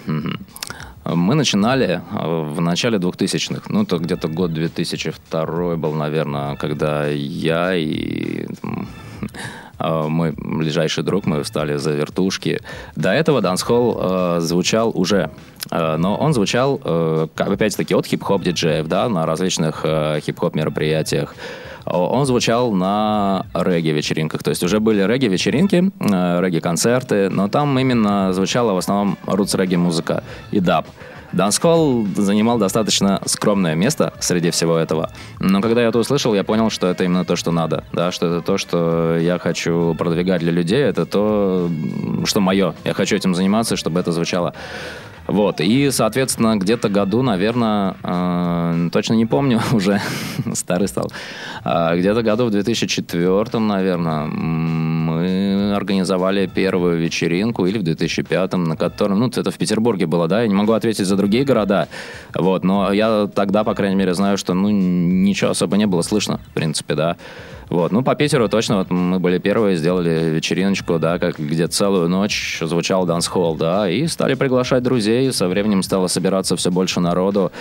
мы 1.05 1.36
начинали 1.36 2.01
в 2.11 2.59
начале 2.59 2.97
2000-х, 2.97 3.61
ну, 3.70 3.84
это 3.84 3.97
где-то 3.97 4.28
год 4.28 4.51
2002 4.51 5.78
был, 5.78 5.93
наверное, 5.93 6.57
когда 6.57 7.07
я 7.07 7.74
и 7.76 8.45
мой 9.80 10.34
ближайший 10.36 11.03
друг, 11.03 11.26
мы 11.26 11.43
встали 11.43 11.78
за 11.78 11.91
вертушки. 11.91 12.61
До 12.95 13.11
этого 13.11 13.41
дансхолл 13.41 13.97
э, 13.99 14.39
звучал 14.39 14.91
уже, 14.93 15.30
э, 15.70 15.97
но 15.97 16.15
он 16.15 16.34
звучал, 16.34 16.82
э, 16.84 17.28
опять-таки, 17.36 17.93
от 17.93 18.07
хип-хоп 18.07 18.41
диджеев, 18.41 18.88
да, 18.88 19.07
на 19.07 19.26
различных 19.26 19.82
э, 19.84 20.20
хип-хоп 20.22 20.55
мероприятиях. 20.55 21.36
Он 21.86 22.26
звучал 22.26 22.74
на 22.74 23.45
регги-вечеринках, 23.53 24.43
то 24.43 24.49
есть 24.49 24.63
уже 24.63 24.80
были 24.80 25.01
регги-вечеринки, 25.03 25.91
э, 25.99 26.41
регги-концерты, 26.41 27.30
но 27.30 27.47
там 27.47 27.78
именно 27.80 28.34
звучала 28.34 28.74
в 28.74 28.78
основном 28.78 29.18
рутс-регги-музыка 29.26 30.24
и 30.51 30.59
даб. 30.59 30.88
Дансхолл 31.32 32.05
занимал 32.15 32.57
достаточно 32.57 33.21
скромное 33.25 33.75
место 33.75 34.13
среди 34.19 34.51
всего 34.51 34.78
этого. 34.78 35.11
Но 35.39 35.61
когда 35.61 35.82
я 35.82 35.89
это 35.89 35.99
услышал, 35.99 36.34
я 36.34 36.43
понял, 36.43 36.69
что 36.69 36.88
это 36.88 37.03
именно 37.03 37.25
то, 37.25 37.36
что 37.36 37.51
надо. 37.51 37.84
Да, 37.93 38.11
что 38.11 38.28
это 38.28 38.41
то, 38.41 38.57
что 38.57 39.17
я 39.17 39.38
хочу 39.39 39.95
продвигать 39.95 40.41
для 40.41 40.51
людей. 40.51 40.80
Это 40.80 41.05
то, 41.05 41.69
что 42.25 42.39
мое. 42.39 42.75
Я 42.84 42.93
хочу 42.93 43.15
этим 43.15 43.36
заниматься, 43.36 43.75
чтобы 43.75 43.99
это 43.99 44.11
звучало 44.11 44.53
вот, 45.28 45.59
и, 45.59 45.91
соответственно, 45.91 46.55
где-то 46.55 46.88
году, 46.88 47.21
наверное, 47.21 47.95
э, 48.01 48.89
точно 48.93 49.13
не 49.13 49.25
помню, 49.25 49.59
уже 49.73 50.01
старый 50.53 50.88
стал, 50.88 51.11
э, 51.65 51.97
где-то 51.97 52.23
году 52.23 52.45
в 52.45 52.51
2004, 52.51 53.59
наверное, 53.59 54.25
мы 55.08 55.76
организовали 55.76 56.47
первую 56.47 56.97
вечеринку, 56.97 57.66
или 57.66 57.78
в 57.78 57.84
2005, 57.84 58.53
на 58.53 58.76
котором, 58.76 59.20
ну, 59.20 59.28
это 59.28 59.51
в 59.51 59.58
Петербурге 59.58 60.05
было, 60.05 60.28
да, 60.28 60.41
я 60.41 60.47
не 60.47 60.55
могу 60.55 60.74
ответить 60.74 61.05
за 61.05 61.16
другие 61.16 61.45
города, 61.45 61.88
вот, 62.36 62.64
но 62.64 62.91
я 62.93 63.28
тогда, 63.34 63.64
по 63.64 63.74
крайней 63.74 63.95
мере, 63.95 64.14
знаю, 64.14 64.38
что, 64.38 64.53
ну, 64.53 64.70
ничего 64.70 65.51
особо 65.51 65.78
не 65.78 65.88
было 65.88 66.01
слышно, 66.01 66.39
в 66.51 66.53
принципе, 66.53 66.95
да, 66.95 67.16
вот. 67.70 67.91
Ну, 67.91 68.01
по 68.01 68.15
Питеру 68.15 68.47
точно 68.47 68.78
вот 68.78 68.89
мы 68.89 69.20
были 69.20 69.39
первые, 69.39 69.76
сделали 69.76 70.30
вечериночку, 70.30 70.99
да, 70.99 71.20
как 71.20 71.38
где 71.38 71.68
целую 71.68 72.07
ночь 72.07 72.59
звучал 72.61 73.05
дансхолл, 73.05 73.55
да, 73.55 73.89
и 73.89 74.07
стали 74.07 74.36
приглашать 74.36 74.84
друзей, 74.84 75.32
со 75.34 75.47
временем 75.47 75.84
стало 75.84 76.07
собираться 76.07 76.55
все 76.55 76.72
больше 76.72 76.99
народу. 76.99 77.51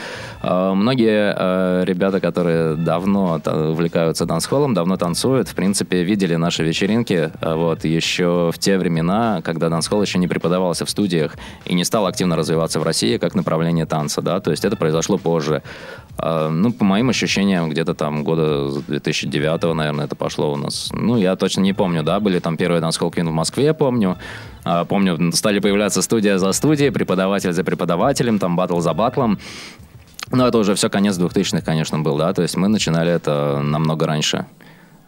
Э, 0.42 0.72
многие 0.74 1.34
э, 1.36 1.84
ребята, 1.84 2.20
которые 2.20 2.76
давно 2.76 3.40
увлекаются 3.44 4.26
дансхоллом, 4.26 4.74
давно 4.74 4.96
танцуют, 4.96 5.48
в 5.48 5.54
принципе, 5.54 6.04
видели 6.04 6.36
наши 6.36 6.62
вечеринки, 6.62 7.30
э, 7.40 7.54
вот, 7.54 7.84
еще 7.84 8.52
в 8.54 8.58
те 8.58 8.78
времена, 8.78 9.40
когда 9.42 9.68
дансхолл 9.68 10.02
еще 10.02 10.18
не 10.18 10.28
преподавался 10.28 10.84
в 10.84 10.90
студиях 10.90 11.34
и 11.64 11.74
не 11.74 11.84
стал 11.84 12.06
активно 12.06 12.36
развиваться 12.36 12.78
в 12.78 12.84
России 12.84 13.18
как 13.18 13.34
направление 13.34 13.86
танца, 13.86 14.22
да, 14.22 14.38
то 14.40 14.52
есть 14.52 14.64
это 14.64 14.76
произошло 14.76 15.18
позже. 15.18 15.62
Э, 16.22 16.48
ну, 16.48 16.72
по 16.72 16.84
моим 16.84 17.10
ощущениям, 17.10 17.70
где-то 17.70 17.94
там 17.94 18.24
года 18.24 18.70
2009, 18.86 19.74
наверное, 19.74 20.06
это 20.06 20.16
пошло 20.16 20.52
у 20.52 20.56
нас. 20.56 20.90
Ну, 20.92 21.16
я 21.16 21.36
точно 21.36 21.62
не 21.62 21.72
помню, 21.72 22.02
да, 22.02 22.20
были 22.20 22.38
там 22.38 22.56
первые 22.56 22.80
Dance 22.80 23.00
Hall 23.00 23.10
в 23.10 23.32
Москве, 23.32 23.74
помню. 23.74 24.16
А, 24.64 24.84
помню, 24.84 25.32
стали 25.32 25.60
появляться 25.60 26.02
студия 26.02 26.38
за 26.38 26.52
студией, 26.52 26.90
преподаватель 26.90 27.52
за 27.52 27.64
преподавателем, 27.64 28.38
там 28.38 28.56
батл 28.56 28.80
за 28.80 28.94
батлом. 28.94 29.38
Но 30.32 30.48
это 30.48 30.58
уже 30.58 30.74
все 30.74 30.90
конец 30.90 31.18
2000-х, 31.18 31.60
конечно, 31.60 32.00
был, 32.00 32.16
да, 32.18 32.32
то 32.32 32.42
есть 32.42 32.56
мы 32.56 32.68
начинали 32.68 33.12
это 33.12 33.60
намного 33.62 34.06
раньше. 34.06 34.46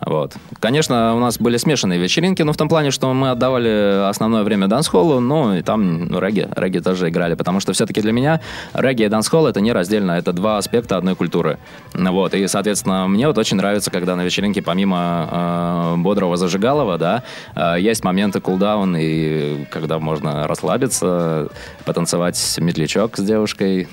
Вот. 0.00 0.36
Конечно, 0.60 1.14
у 1.16 1.18
нас 1.18 1.38
были 1.38 1.56
смешанные 1.56 1.98
вечеринки, 1.98 2.42
но 2.42 2.52
в 2.52 2.56
том 2.56 2.68
плане, 2.68 2.90
что 2.90 3.12
мы 3.12 3.30
отдавали 3.30 4.08
основное 4.08 4.44
время 4.44 4.68
дансхоллу, 4.68 5.18
ну 5.20 5.54
и 5.54 5.62
там 5.62 6.06
ну, 6.06 6.20
регги, 6.20 6.48
регги 6.56 6.78
тоже 6.78 7.08
играли, 7.08 7.34
потому 7.34 7.58
что 7.60 7.72
все-таки 7.72 8.00
для 8.00 8.12
меня 8.12 8.40
регги 8.74 9.02
и 9.02 9.08
дансхолл 9.08 9.46
это 9.48 9.60
не 9.60 9.72
раздельно, 9.72 10.12
это 10.12 10.32
два 10.32 10.58
аспекта 10.58 10.96
одной 10.96 11.16
культуры. 11.16 11.58
Вот. 11.94 12.34
И, 12.34 12.46
соответственно, 12.46 13.08
мне 13.08 13.26
вот 13.26 13.38
очень 13.38 13.56
нравится, 13.56 13.90
когда 13.90 14.14
на 14.14 14.22
вечеринке 14.22 14.62
помимо 14.62 15.28
э, 15.30 15.94
бодрого 15.98 16.36
зажигалова, 16.36 16.96
да, 16.96 17.24
э, 17.56 17.76
есть 17.80 18.04
моменты 18.04 18.40
cool 18.40 18.65
down, 18.65 18.96
и 18.96 19.64
когда 19.70 19.98
можно 19.98 20.46
расслабиться, 20.46 21.48
потанцевать 21.84 22.56
медлячок 22.58 23.16
с 23.16 23.22
девушкой, 23.22 23.88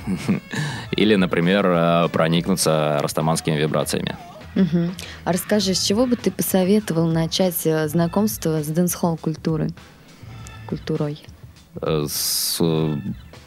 или, 0.91 1.15
например, 1.15 1.65
э, 1.67 2.09
проникнуться 2.11 2.99
растаманскими 3.01 3.55
вибрациями. 3.55 4.15
Угу. 4.55 4.91
А 5.25 5.31
расскажи, 5.31 5.73
с 5.73 5.83
чего 5.83 6.05
бы 6.05 6.15
ты 6.15 6.31
посоветовал 6.31 7.07
начать 7.07 7.65
э, 7.65 7.87
знакомство 7.87 8.63
с 8.63 8.67
дэнс-холл 8.67 9.17
культурой? 9.17 9.69
Культурой? 10.67 11.21
Э, 11.81 12.05
с 12.09 12.61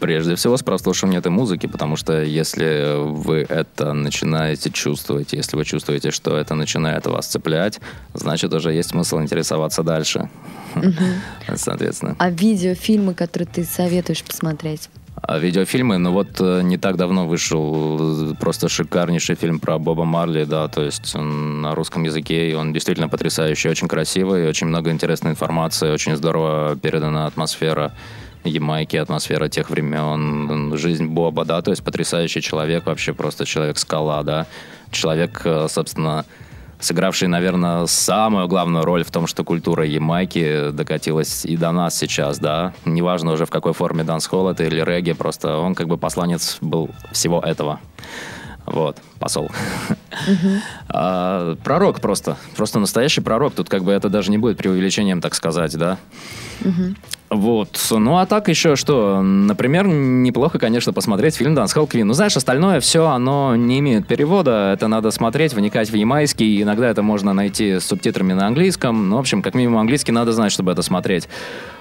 Прежде 0.00 0.36
всего 0.36 0.56
с 0.56 0.62
прослушивания 0.62 1.18
этой 1.18 1.32
музыки, 1.32 1.66
потому 1.66 1.96
что 1.96 2.22
если 2.22 2.94
вы 2.98 3.44
это 3.48 3.92
начинаете 3.92 4.70
чувствовать, 4.70 5.32
если 5.32 5.56
вы 5.56 5.64
чувствуете, 5.64 6.12
что 6.12 6.36
это 6.36 6.54
начинает 6.54 7.06
вас 7.06 7.26
цеплять, 7.26 7.80
значит 8.14 8.54
уже 8.54 8.72
есть 8.72 8.90
смысл 8.90 9.20
интересоваться 9.20 9.82
дальше. 9.82 10.30
Соответственно. 11.56 12.14
А 12.18 12.30
видеофильмы, 12.30 13.14
которые 13.14 13.48
ты 13.48 13.64
советуешь 13.64 14.22
посмотреть? 14.22 14.88
А 15.22 15.38
видеофильмы, 15.38 15.98
ну 15.98 16.12
вот 16.12 16.40
э, 16.40 16.62
не 16.62 16.78
так 16.78 16.96
давно 16.96 17.26
вышел 17.26 18.34
просто 18.38 18.68
шикарнейший 18.68 19.36
фильм 19.36 19.58
про 19.58 19.78
Боба 19.78 20.04
Марли, 20.04 20.44
да, 20.44 20.68
то 20.68 20.82
есть 20.82 21.14
на 21.14 21.74
русском 21.74 22.04
языке, 22.04 22.50
и 22.50 22.54
он 22.54 22.72
действительно 22.72 23.08
потрясающий, 23.08 23.68
очень 23.68 23.88
красивый, 23.88 24.48
очень 24.48 24.66
много 24.66 24.90
интересной 24.90 25.32
информации, 25.32 25.90
очень 25.90 26.16
здорово 26.16 26.76
передана 26.76 27.26
атмосфера 27.26 27.92
Ямайки, 28.44 28.96
атмосфера 28.96 29.48
тех 29.48 29.70
времен, 29.70 30.76
жизнь 30.76 31.06
Боба, 31.06 31.44
да, 31.44 31.62
то 31.62 31.70
есть 31.70 31.82
потрясающий 31.82 32.40
человек, 32.40 32.86
вообще 32.86 33.12
просто 33.12 33.44
человек-скала, 33.44 34.22
да, 34.22 34.46
человек, 34.90 35.42
э, 35.44 35.66
собственно, 35.68 36.24
сыгравший, 36.80 37.28
наверное, 37.28 37.86
самую 37.86 38.48
главную 38.48 38.84
роль 38.84 39.04
в 39.04 39.10
том, 39.10 39.26
что 39.26 39.44
культура 39.44 39.84
Ямайки 39.84 40.70
докатилась 40.70 41.44
и 41.44 41.56
до 41.56 41.72
нас 41.72 41.96
сейчас, 41.96 42.38
да. 42.38 42.72
Неважно 42.84 43.32
уже 43.32 43.46
в 43.46 43.50
какой 43.50 43.72
форме 43.72 44.04
дансхолл 44.04 44.48
это 44.48 44.64
или 44.64 44.80
регги, 44.80 45.12
просто 45.12 45.58
он 45.58 45.74
как 45.74 45.88
бы 45.88 45.98
посланец 45.98 46.58
был 46.60 46.90
всего 47.12 47.40
этого. 47.40 47.80
Вот, 48.66 48.98
посол. 49.18 49.50
А, 50.88 51.56
пророк 51.64 52.00
просто. 52.00 52.36
Просто 52.56 52.78
настоящий 52.78 53.20
пророк. 53.20 53.54
Тут 53.54 53.68
как 53.68 53.82
бы 53.82 53.92
это 53.92 54.08
даже 54.08 54.30
не 54.30 54.38
будет 54.38 54.58
преувеличением, 54.58 55.20
так 55.20 55.34
сказать, 55.34 55.76
да. 55.76 55.98
Вот. 57.30 57.78
Ну, 57.90 58.16
а 58.16 58.24
так 58.24 58.48
еще 58.48 58.74
что? 58.74 59.20
Например, 59.20 59.86
неплохо, 59.86 60.58
конечно, 60.58 60.94
посмотреть 60.94 61.36
фильм 61.36 61.54
«Данс 61.54 61.74
Квин». 61.74 62.06
Ну, 62.06 62.14
знаешь, 62.14 62.36
остальное 62.36 62.80
все, 62.80 63.06
оно 63.06 63.54
не 63.54 63.80
имеет 63.80 64.06
перевода. 64.06 64.72
Это 64.72 64.88
надо 64.88 65.10
смотреть, 65.10 65.52
вникать 65.52 65.90
в 65.90 65.94
ямайский. 65.94 66.62
Иногда 66.62 66.88
это 66.88 67.02
можно 67.02 67.34
найти 67.34 67.80
с 67.80 67.84
субтитрами 67.84 68.32
на 68.32 68.46
английском. 68.46 69.10
Ну, 69.10 69.16
в 69.16 69.20
общем, 69.20 69.42
как 69.42 69.54
минимум 69.54 69.78
английский 69.78 70.12
надо 70.12 70.32
знать, 70.32 70.52
чтобы 70.52 70.72
это 70.72 70.80
смотреть. 70.80 71.28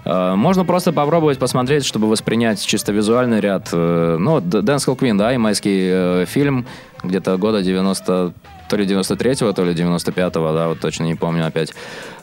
А, 0.04 0.36
можно 0.36 0.66
просто 0.66 0.92
попробовать 0.92 1.40
посмотреть, 1.40 1.86
чтобы 1.86 2.10
воспринять 2.10 2.66
чисто 2.66 2.92
визуальный 2.92 3.40
ряд. 3.40 3.70
Э, 3.72 4.18
ну, 4.20 4.42
«Дэнс 4.42 4.86
Квин», 4.98 5.18
да, 5.18 5.32
ямайский 5.32 5.90
э, 5.92 6.26
фильм 6.28 6.66
где-то 7.04 7.38
года 7.38 7.62
90 7.62 8.34
то 8.68 8.76
ли 8.76 8.86
93-го, 8.86 9.54
то 9.54 9.64
ли 9.64 9.74
95-го, 9.74 10.52
да, 10.52 10.68
вот 10.68 10.82
точно 10.82 11.04
не 11.04 11.16
помню 11.16 11.48
опять. 11.48 11.74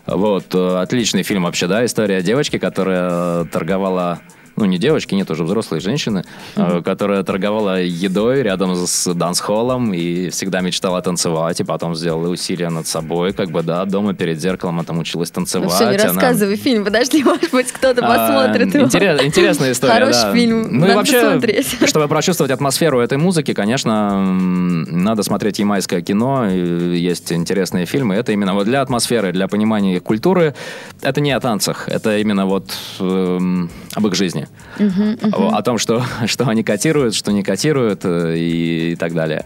Вот, 0.06 0.54
э, 0.54 0.76
отличный 0.80 1.22
фильм 1.22 1.44
вообще, 1.44 1.66
да, 1.66 1.84
история 1.84 2.22
девочки, 2.22 2.58
которая 2.58 3.44
торговала 3.46 4.20
ну, 4.56 4.64
не 4.66 4.78
девочки, 4.78 5.14
нет, 5.14 5.30
уже 5.30 5.44
взрослые 5.44 5.80
женщины, 5.80 6.24
mm-hmm. 6.54 6.82
которая 6.82 7.22
торговала 7.22 7.82
едой 7.82 8.42
рядом 8.42 8.74
с 8.76 9.12
дансхоллом 9.12 9.92
и 9.92 10.28
всегда 10.30 10.60
мечтала 10.60 11.02
танцевать, 11.02 11.60
и 11.60 11.64
потом 11.64 11.94
сделала 11.94 12.28
усилия 12.28 12.70
над 12.70 12.86
собой, 12.86 13.32
как 13.32 13.50
бы, 13.50 13.62
да, 13.62 13.84
дома 13.84 14.14
перед 14.14 14.40
зеркалом 14.40 14.76
она 14.76 14.84
там 14.84 14.98
училась 14.98 15.30
танцевать. 15.30 15.68
Ну 15.68 15.74
все, 15.74 15.90
не 15.90 15.96
она... 15.96 16.04
рассказывай 16.04 16.56
фильм, 16.56 16.84
подожди, 16.84 17.24
может 17.24 17.50
быть, 17.50 17.72
кто-то 17.72 18.00
а, 18.04 18.28
посмотрит 18.28 18.74
его. 18.74 18.84
Интерес, 18.84 19.22
интересная 19.22 19.72
история, 19.72 19.94
Хороший 19.94 20.22
да. 20.22 20.34
фильм, 20.34 20.62
ну, 20.62 20.80
надо 20.80 20.92
и 20.92 20.94
вообще, 20.96 21.20
посмотреть. 21.20 21.76
чтобы 21.88 22.08
прочувствовать 22.08 22.52
атмосферу 22.52 23.00
этой 23.00 23.18
музыки, 23.18 23.54
конечно, 23.54 24.24
надо 24.24 25.22
смотреть 25.22 25.58
ямайское 25.58 26.00
кино, 26.00 26.46
есть 26.48 27.32
интересные 27.32 27.86
фильмы, 27.86 28.14
это 28.14 28.32
именно 28.32 28.54
вот 28.54 28.66
для 28.66 28.82
атмосферы, 28.82 29.32
для 29.32 29.48
понимания 29.48 30.00
культуры, 30.00 30.54
это 31.02 31.20
не 31.20 31.32
о 31.32 31.40
танцах, 31.40 31.88
это 31.88 32.18
именно 32.18 32.46
вот 32.46 32.72
э, 33.00 33.66
об 33.94 34.06
их 34.06 34.14
жизни. 34.14 34.43
Uh-huh. 34.78 35.50
О 35.52 35.62
том, 35.62 35.78
что, 35.78 36.02
что 36.26 36.46
они 36.46 36.62
котируют, 36.62 37.14
что 37.14 37.32
не 37.32 37.42
котируют 37.42 38.04
э, 38.04 38.36
и, 38.36 38.92
и 38.92 38.96
так 38.96 39.14
далее. 39.14 39.44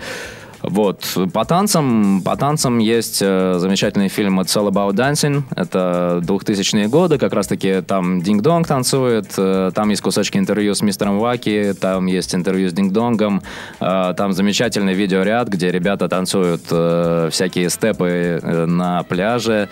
Вот. 0.62 1.16
По 1.32 1.44
танцам, 1.44 2.22
по 2.22 2.36
танцам 2.36 2.78
есть 2.78 3.20
э, 3.22 3.54
замечательный 3.58 4.08
фильм 4.08 4.40
«It's 4.40 4.56
all 4.56 4.68
about 4.68 4.94
dancing». 4.94 5.42
Это 5.54 6.20
2000-е 6.22 6.88
годы, 6.88 7.18
как 7.18 7.32
раз-таки 7.32 7.80
там 7.82 8.20
Динг-Донг 8.20 8.66
танцует, 8.66 9.32
э, 9.36 9.70
там 9.74 9.88
есть 9.90 10.02
кусочки 10.02 10.36
интервью 10.36 10.74
с 10.74 10.82
мистером 10.82 11.18
Ваки, 11.18 11.74
там 11.80 12.06
есть 12.06 12.34
интервью 12.34 12.68
с 12.68 12.72
Динг-Донгом, 12.72 13.42
э, 13.80 14.14
там 14.16 14.32
замечательный 14.32 14.94
видеоряд, 14.94 15.48
где 15.48 15.70
ребята 15.70 16.08
танцуют 16.08 16.62
э, 16.70 17.28
всякие 17.30 17.70
степы 17.70 18.40
э, 18.42 18.66
на 18.66 19.04
пляже, 19.04 19.68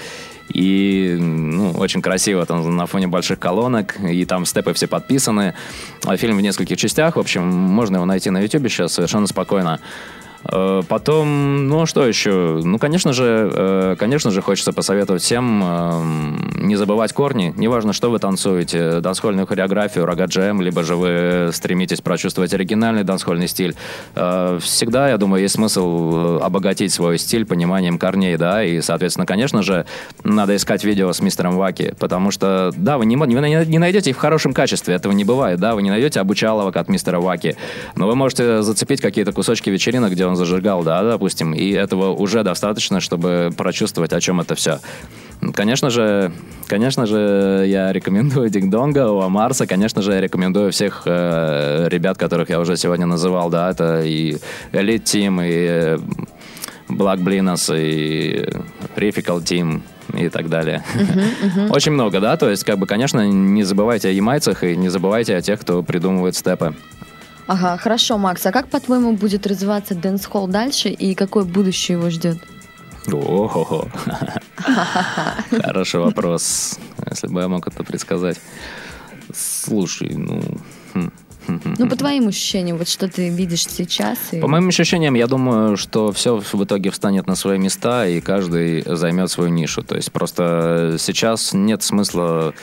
и 0.53 1.17
ну, 1.19 1.73
очень 1.73 2.03
красиво 2.03 2.47
там 2.47 2.77
на 2.77 2.87
фоне 2.87 3.07
больших 3.09 3.39
колонок, 3.39 3.99
и 4.01 4.25
там 4.25 4.47
степы 4.47 4.73
все 4.73 4.87
подписаны. 4.87 5.55
А 6.05 6.17
фильм 6.17 6.37
в 6.37 6.41
нескольких 6.41 6.77
частях, 6.77 7.17
в 7.17 7.21
общем, 7.21 7.47
можно 7.47 7.97
его 7.97 8.05
найти 8.05 8.31
на 8.31 8.41
YouTube 8.41 8.69
сейчас 8.69 8.93
совершенно 8.93 9.27
спокойно. 9.27 9.81
Э, 10.51 10.83
потом, 10.89 11.69
ну 11.69 11.87
что 11.87 12.07
еще? 12.07 12.61
Ну, 12.63 12.79
конечно 12.79 13.13
же, 13.13 13.51
э, 13.53 13.97
конечно 13.99 14.31
же, 14.31 14.43
хочется 14.43 14.73
посоветовать 14.73 15.23
всем 15.23 15.63
эм, 15.65 16.67
не 16.67 16.77
забывать 16.77 17.13
корни. 17.13 17.53
Неважно, 17.57 17.93
что 17.93 18.11
вы 18.11 18.19
танцуете, 18.19 19.01
дансхольную 19.01 19.47
хореографию, 19.47 20.07
рога-джем, 20.07 20.61
либо 20.61 20.83
же 20.83 20.97
вы 20.97 21.51
стремитесь 21.53 22.01
прочувствовать 22.01 22.55
оригинальный 22.55 23.05
дансхольный 23.05 23.49
стиль. 23.49 23.75
Э, 24.15 24.59
всегда, 24.61 25.09
я 25.09 25.19
думаю, 25.19 25.43
есть 25.43 25.55
смысл 25.55 26.39
обогатить 26.43 26.93
свой 26.93 27.19
стиль 27.19 27.45
пониманием 27.45 27.99
корней, 27.99 28.37
да, 28.37 28.63
и, 28.63 28.81
соответственно, 28.81 29.27
конечно 29.27 29.63
же, 29.63 29.87
надо 30.23 30.55
искать 30.55 30.85
видео 30.85 31.13
с 31.13 31.21
мистером 31.21 31.57
Ваки, 31.57 31.95
потому 31.99 32.31
что, 32.31 32.73
да, 32.77 32.99
вы 32.99 33.07
не, 33.07 33.17
вы 33.17 33.27
не 33.27 33.79
найдете 33.79 34.11
их 34.11 34.17
в 34.17 34.21
хорошем 34.21 34.53
качестве, 34.53 34.95
этого 34.95 35.13
не 35.13 35.25
бывает, 35.25 35.59
да, 35.59 35.75
вы 35.75 35.83
не 35.83 35.91
найдете 35.91 36.21
обучаловок 36.21 36.77
от 36.77 36.89
мистера 36.89 37.21
Ваки, 37.21 37.57
но 37.97 38.07
вы 38.07 38.15
можете 38.15 38.63
зацепить 38.63 39.01
какие-то 39.01 39.33
кусочки 39.33 39.71
вечеринок, 39.71 40.13
где 40.13 40.27
он 40.27 40.36
зажигал, 40.37 40.83
да, 40.83 41.03
допустим, 41.03 41.53
и 41.53 41.71
этого 41.71 42.13
уже 42.13 42.43
достаточно, 42.43 43.01
чтобы 43.01 43.53
прочувствовать, 43.57 44.13
о 44.13 44.21
чем 44.21 44.41
это 44.41 44.55
все. 44.55 44.79
Конечно 45.55 45.91
же, 45.91 46.33
конечно 46.67 47.07
же, 47.07 47.65
я 47.67 47.93
рекомендую 47.93 48.49
Динг-Донга, 48.49 49.11
у 49.11 49.29
Марса, 49.29 49.67
конечно 49.67 50.03
же, 50.03 50.13
я 50.13 50.21
рекомендую 50.21 50.73
всех 50.73 51.03
э, 51.05 51.89
ребят, 51.89 52.17
которых 52.17 52.49
я 52.49 52.59
уже 52.61 52.77
сегодня 52.77 53.07
называл, 53.07 53.51
да, 53.51 53.71
это 53.71 54.03
и 54.03 54.37
Elite 54.73 55.03
Team, 55.03 55.41
и 55.43 55.99
Black 56.89 57.19
Blinas, 57.19 57.71
и 57.77 58.49
Rifical 58.97 59.43
Team, 59.43 59.83
и 60.15 60.29
так 60.29 60.49
далее. 60.49 60.83
Uh-huh, 60.95 61.25
uh-huh. 61.43 61.73
Очень 61.73 61.93
много, 61.93 62.21
да, 62.21 62.37
то 62.37 62.49
есть, 62.49 62.65
как 62.65 62.79
бы, 62.79 62.87
конечно, 62.87 63.27
не 63.27 63.63
забывайте 63.63 64.09
о 64.09 64.13
ямайцах 64.13 64.65
и 64.65 64.77
не 64.77 64.89
забывайте 64.89 65.37
о 65.37 65.43
тех, 65.43 65.61
кто 65.61 65.83
придумывает 65.83 66.37
степы. 66.37 66.75
Ага, 67.47 67.77
хорошо, 67.77 68.19
Макс. 68.19 68.45
А 68.47 68.53
как, 68.53 68.69
по-твоему, 68.69 69.13
будет 69.17 69.47
развиваться 69.47 69.95
Дэнс 69.95 70.27
Холл 70.27 70.49
дальше 70.49 70.89
и 70.89 71.15
какое 71.15 71.45
будущее 71.45 71.99
его 71.99 72.11
ждет? 72.11 72.39
О, 73.13 73.87
хороший 75.63 76.01
вопрос. 76.01 76.79
Если 77.09 77.29
бы 77.29 77.41
я 77.41 77.49
мог 77.49 77.67
это 77.69 77.85
предсказать. 77.85 78.41
Слушай, 79.33 80.15
ну... 80.17 80.43
Хм, 80.93 81.11
хм, 81.47 81.61
хм, 81.61 81.75
ну, 81.79 81.89
по 81.89 81.97
твоим 81.97 82.29
ощущениям, 82.29 82.79
вот 82.79 82.89
что 82.89 83.09
ты 83.09 83.29
видишь 83.29 83.65
сейчас? 83.67 84.19
И... 84.33 84.41
По 84.41 84.49
моим 84.49 84.69
ощущениям, 84.69 85.15
я 85.15 85.29
думаю, 85.29 85.77
что 85.77 86.11
все 86.11 86.39
в 86.39 86.65
итоге 86.65 86.91
встанет 86.91 87.29
на 87.29 87.37
свои 87.37 87.59
места, 87.59 88.09
и 88.09 88.21
каждый 88.21 88.83
займет 88.87 89.31
свою 89.31 89.51
нишу. 89.51 89.83
То 89.83 89.95
есть 89.95 90.11
просто 90.11 90.97
сейчас 90.99 91.53
нет 91.53 91.85
смысла 91.85 92.55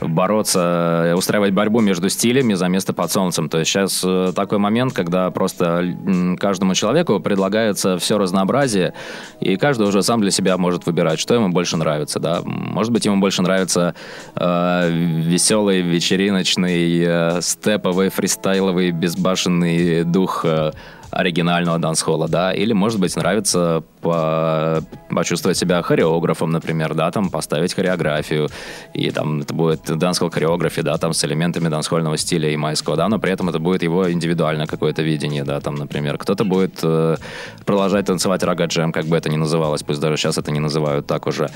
бороться, 0.00 1.14
устраивать 1.16 1.52
борьбу 1.52 1.80
между 1.80 2.08
стилями 2.08 2.54
за 2.54 2.68
место 2.68 2.92
под 2.92 3.10
солнцем. 3.10 3.48
То 3.48 3.58
есть 3.58 3.70
сейчас 3.70 4.02
э, 4.04 4.32
такой 4.34 4.58
момент, 4.58 4.92
когда 4.92 5.30
просто 5.30 5.96
каждому 6.38 6.74
человеку 6.74 7.20
предлагается 7.20 7.98
все 7.98 8.18
разнообразие, 8.18 8.94
и 9.40 9.56
каждый 9.56 9.86
уже 9.86 10.02
сам 10.02 10.20
для 10.20 10.30
себя 10.30 10.56
может 10.56 10.86
выбирать, 10.86 11.18
что 11.18 11.34
ему 11.34 11.48
больше 11.48 11.76
нравится. 11.76 12.20
Да? 12.20 12.40
Может 12.44 12.92
быть, 12.92 13.04
ему 13.04 13.20
больше 13.20 13.42
нравится 13.42 13.94
э, 14.34 14.90
веселый, 14.90 15.82
вечериночный, 15.82 17.04
э, 17.04 17.40
степовый, 17.40 18.08
фристайловый, 18.08 18.90
безбашенный 18.90 20.04
дух 20.04 20.44
э, 20.44 20.72
оригинального 21.10 21.78
дансхола, 21.78 22.28
да, 22.28 22.52
или, 22.52 22.72
может 22.72 23.00
быть, 23.00 23.16
нравится 23.16 23.82
по 24.00 24.82
почувствовать 25.08 25.58
себя 25.58 25.82
хореографом, 25.82 26.50
например, 26.50 26.94
да, 26.94 27.10
там 27.10 27.30
поставить 27.30 27.74
хореографию, 27.74 28.48
и 28.94 29.10
там 29.10 29.40
это 29.40 29.54
будет 29.54 29.82
дансхол 29.82 30.30
хореографии, 30.30 30.80
да, 30.82 30.96
там 30.98 31.12
с 31.12 31.24
элементами 31.24 31.68
дансхольного 31.68 32.16
стиля 32.16 32.50
и 32.50 32.56
майского, 32.56 32.96
да, 32.96 33.08
но 33.08 33.18
при 33.18 33.32
этом 33.32 33.48
это 33.48 33.58
будет 33.58 33.82
его 33.82 34.10
индивидуальное 34.10 34.66
какое-то 34.66 35.02
видение, 35.02 35.44
да, 35.44 35.60
там, 35.60 35.74
например, 35.74 36.18
кто-то 36.18 36.44
будет 36.44 36.78
э, 36.82 37.16
продолжать 37.64 38.06
танцевать 38.06 38.42
рога 38.42 38.66
джем, 38.66 38.92
как 38.92 39.06
бы 39.06 39.16
это 39.16 39.28
ни 39.28 39.36
называлось, 39.36 39.82
пусть 39.82 40.00
даже 40.00 40.16
сейчас 40.16 40.38
это 40.38 40.50
не 40.50 40.60
называют 40.60 41.06
так 41.06 41.26
уже, 41.26 41.50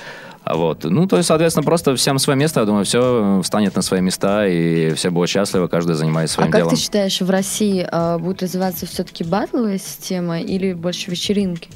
вот. 0.45 0.85
Ну, 0.85 1.07
то 1.07 1.17
есть, 1.17 1.29
соответственно, 1.29 1.65
просто 1.65 1.97
всем 1.97 2.19
свое 2.19 2.39
место, 2.39 2.61
я 2.61 2.67
думаю, 2.67 2.85
все 2.85 3.41
встанет 3.43 3.75
на 3.77 3.83
свои 3.83 4.01
места, 4.01 4.47
и 4.47 4.93
все 4.95 5.11
будут 5.11 5.31
счастливы, 5.31 5.69
каждый 5.69 5.95
занимается 5.95 6.35
своим 6.35 6.51
а 6.51 6.53
делом. 6.53 6.67
А 6.67 6.71
как 6.71 6.79
ты 6.79 6.85
считаешь, 6.85 7.21
в 7.21 7.31
России 7.31 7.87
э, 7.91 8.19
будет 8.19 8.43
развиваться 8.43 8.87
все-таки 8.87 9.25
батловая 9.25 9.79
система 9.79 10.41
или 10.41 10.75
больше 10.75 11.11
вечеринки? 11.11 11.71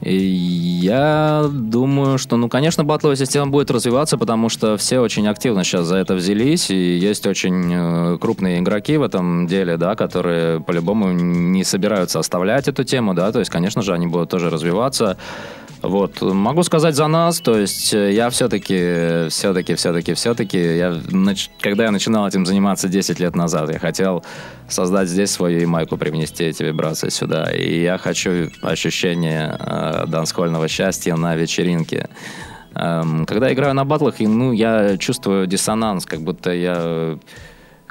Я 0.00 1.46
думаю, 1.52 2.18
что, 2.18 2.36
ну, 2.36 2.48
конечно, 2.48 2.84
батловая 2.84 3.16
система 3.16 3.50
будет 3.50 3.70
развиваться, 3.70 4.16
потому 4.16 4.48
что 4.48 4.76
все 4.76 5.00
очень 5.00 5.26
активно 5.26 5.64
сейчас 5.64 5.86
за 5.86 5.96
это 5.96 6.14
взялись, 6.14 6.70
и 6.70 6.76
есть 6.76 7.26
очень 7.26 7.72
э, 7.72 8.18
крупные 8.18 8.60
игроки 8.60 8.96
в 8.96 9.02
этом 9.02 9.48
деле, 9.48 9.76
да, 9.76 9.96
которые 9.96 10.60
по-любому 10.60 11.10
не 11.12 11.64
собираются 11.64 12.20
оставлять 12.20 12.68
эту 12.68 12.84
тему, 12.84 13.12
да, 13.12 13.32
то 13.32 13.40
есть, 13.40 13.50
конечно 13.50 13.82
же, 13.82 13.92
они 13.92 14.06
будут 14.06 14.30
тоже 14.30 14.50
развиваться. 14.50 15.16
Вот, 15.82 16.20
могу 16.22 16.64
сказать 16.64 16.96
за 16.96 17.06
нас, 17.06 17.40
то 17.40 17.56
есть 17.56 17.94
э, 17.94 18.12
я 18.12 18.30
все-таки, 18.30 19.28
все-таки, 19.28 19.74
все-таки, 19.74 20.14
все-таки, 20.14 20.58
я, 20.58 21.00
когда 21.60 21.84
я 21.84 21.90
начинал 21.92 22.26
этим 22.26 22.44
заниматься 22.46 22.88
10 22.88 23.20
лет 23.20 23.36
назад, 23.36 23.70
я 23.72 23.78
хотел 23.78 24.24
создать 24.68 25.08
здесь 25.08 25.30
свою 25.30 25.68
майку, 25.68 25.96
привнести 25.96 26.44
эти 26.44 26.64
вибрации 26.64 27.10
сюда, 27.10 27.52
и 27.52 27.80
я 27.80 27.96
хочу 27.96 28.50
ощущение 28.60 29.56
э, 29.58 30.06
дансхольного 30.08 30.66
счастья 30.66 31.14
на 31.14 31.36
вечеринке. 31.36 32.08
Эм, 32.74 33.24
когда 33.24 33.52
играю 33.52 33.74
на 33.74 33.84
батлах, 33.84 34.16
ну, 34.18 34.52
я 34.52 34.96
чувствую 34.98 35.46
диссонанс, 35.46 36.06
как 36.06 36.20
будто 36.20 36.52
я 36.52 37.18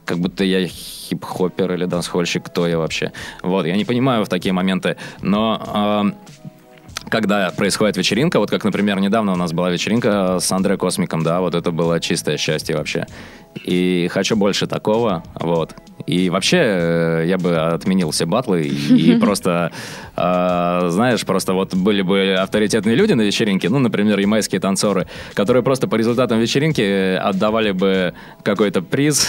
как 0.05 0.19
будто 0.19 0.45
я 0.45 0.65
хип-хоппер 0.65 1.73
или 1.73 1.85
дансхольщик, 1.85 2.45
кто 2.45 2.65
я 2.65 2.77
вообще. 2.77 3.11
Вот, 3.43 3.65
я 3.65 3.75
не 3.75 3.83
понимаю 3.83 4.23
в 4.23 4.29
такие 4.29 4.53
моменты, 4.53 4.95
но 5.21 6.13
э, 6.45 6.46
когда 7.09 7.51
происходит 7.51 7.97
вечеринка, 7.97 8.39
вот 8.39 8.49
как, 8.49 8.63
например, 8.63 8.99
недавно 8.99 9.33
у 9.33 9.35
нас 9.35 9.53
была 9.53 9.69
вечеринка 9.69 10.39
с 10.39 10.51
Андре 10.51 10.77
Космиком, 10.77 11.23
да, 11.23 11.41
вот 11.41 11.55
это 11.55 11.71
было 11.71 11.99
чистое 11.99 12.37
счастье 12.37 12.75
вообще. 12.75 13.05
И 13.63 14.07
хочу 14.11 14.35
больше 14.35 14.67
такого, 14.67 15.23
вот. 15.39 15.75
И 16.05 16.29
вообще 16.29 16.57
э, 16.57 17.23
я 17.27 17.37
бы 17.37 17.55
отменил 17.55 18.11
все 18.11 18.25
батлы 18.25 18.63
и 18.63 19.15
просто, 19.19 19.71
э, 20.15 20.87
знаешь, 20.89 21.25
просто 21.25 21.53
вот 21.53 21.73
были 21.73 22.01
бы 22.01 22.35
авторитетные 22.39 22.95
люди 22.95 23.13
на 23.13 23.21
вечеринке, 23.21 23.69
ну, 23.69 23.79
например, 23.79 24.19
ямайские 24.19 24.61
танцоры, 24.61 25.07
которые 25.33 25.63
просто 25.63 25.87
по 25.87 25.95
результатам 25.95 26.39
вечеринки 26.39 27.15
отдавали 27.15 27.71
бы 27.71 28.13
какой-то 28.43 28.81
приз 28.81 29.27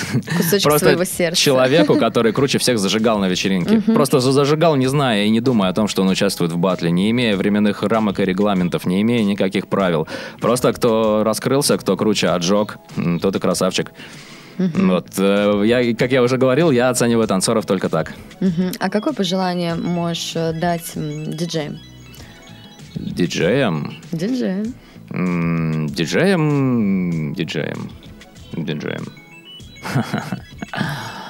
просто 0.63 0.87
своего 0.87 1.05
сердца. 1.05 1.41
человеку, 1.41 1.97
который 1.97 2.33
круче 2.33 2.59
всех 2.59 2.79
зажигал 2.79 3.19
на 3.19 3.29
вечеринке. 3.29 3.81
Просто 3.81 4.21
зажигал, 4.21 4.77
не 4.77 4.87
зная 4.87 5.25
и 5.25 5.31
не 5.31 5.41
думая 5.41 5.71
о 5.71 5.73
том, 5.73 5.89
что 5.89 6.03
он 6.03 6.09
участвует 6.09 6.53
в 6.53 6.59
батле, 6.59 6.91
не 6.91 7.11
имея 7.11 7.37
временных 7.37 7.83
рамок 7.83 8.21
и 8.21 8.25
регламентов, 8.25 8.87
не 8.87 9.03
имея 9.03 9.25
никаких 9.25 9.69
правил. 9.69 10.07
Просто 10.41 10.73
кто 10.73 11.23
раскрылся, 11.25 11.77
кто 11.79 11.97
круче 11.97 12.29
отжег, 12.29 12.79
тот 13.21 13.37
и 13.37 13.39
красавчик. 13.39 13.93
Угу. 14.59 14.87
Вот, 14.87 15.09
э, 15.19 15.63
я, 15.67 15.95
как 15.95 16.13
я 16.13 16.23
уже 16.23 16.37
говорил, 16.37 16.71
я 16.71 16.91
оцениваю 16.91 17.27
танцоров 17.29 17.65
только 17.67 17.89
так. 17.89 18.15
Угу. 18.41 18.73
А 18.81 18.91
какое 18.91 19.13
пожелание 19.13 19.75
можешь 19.75 20.33
э, 20.35 20.53
дать 20.53 20.93
диджеям? 20.95 21.79
Диджеям? 22.95 23.95
Диджеям. 24.13 24.75
Диджеям, 25.89 27.35
диджеям, 27.35 27.91
диджеям. 28.53 29.07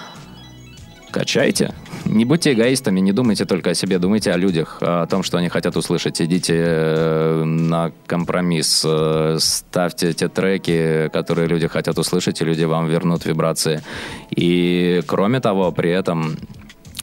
Качайте. 1.18 1.74
Не 2.04 2.24
будьте 2.24 2.52
эгоистами, 2.52 3.00
не 3.00 3.12
думайте 3.12 3.44
только 3.44 3.70
о 3.70 3.74
себе, 3.74 3.98
думайте 3.98 4.30
о 4.30 4.36
людях, 4.36 4.78
о 4.80 5.04
том, 5.06 5.24
что 5.24 5.38
они 5.38 5.48
хотят 5.48 5.76
услышать. 5.76 6.22
Идите 6.22 6.54
э, 6.56 7.42
на 7.44 7.90
компромисс, 8.06 8.84
э, 8.86 9.36
ставьте 9.40 10.12
те 10.12 10.28
треки, 10.28 11.08
которые 11.12 11.48
люди 11.48 11.66
хотят 11.66 11.98
услышать, 11.98 12.40
и 12.40 12.44
люди 12.44 12.62
вам 12.62 12.86
вернут 12.86 13.26
вибрации. 13.26 13.82
И 14.30 15.02
кроме 15.08 15.40
того, 15.40 15.72
при 15.72 15.90
этом 15.90 16.36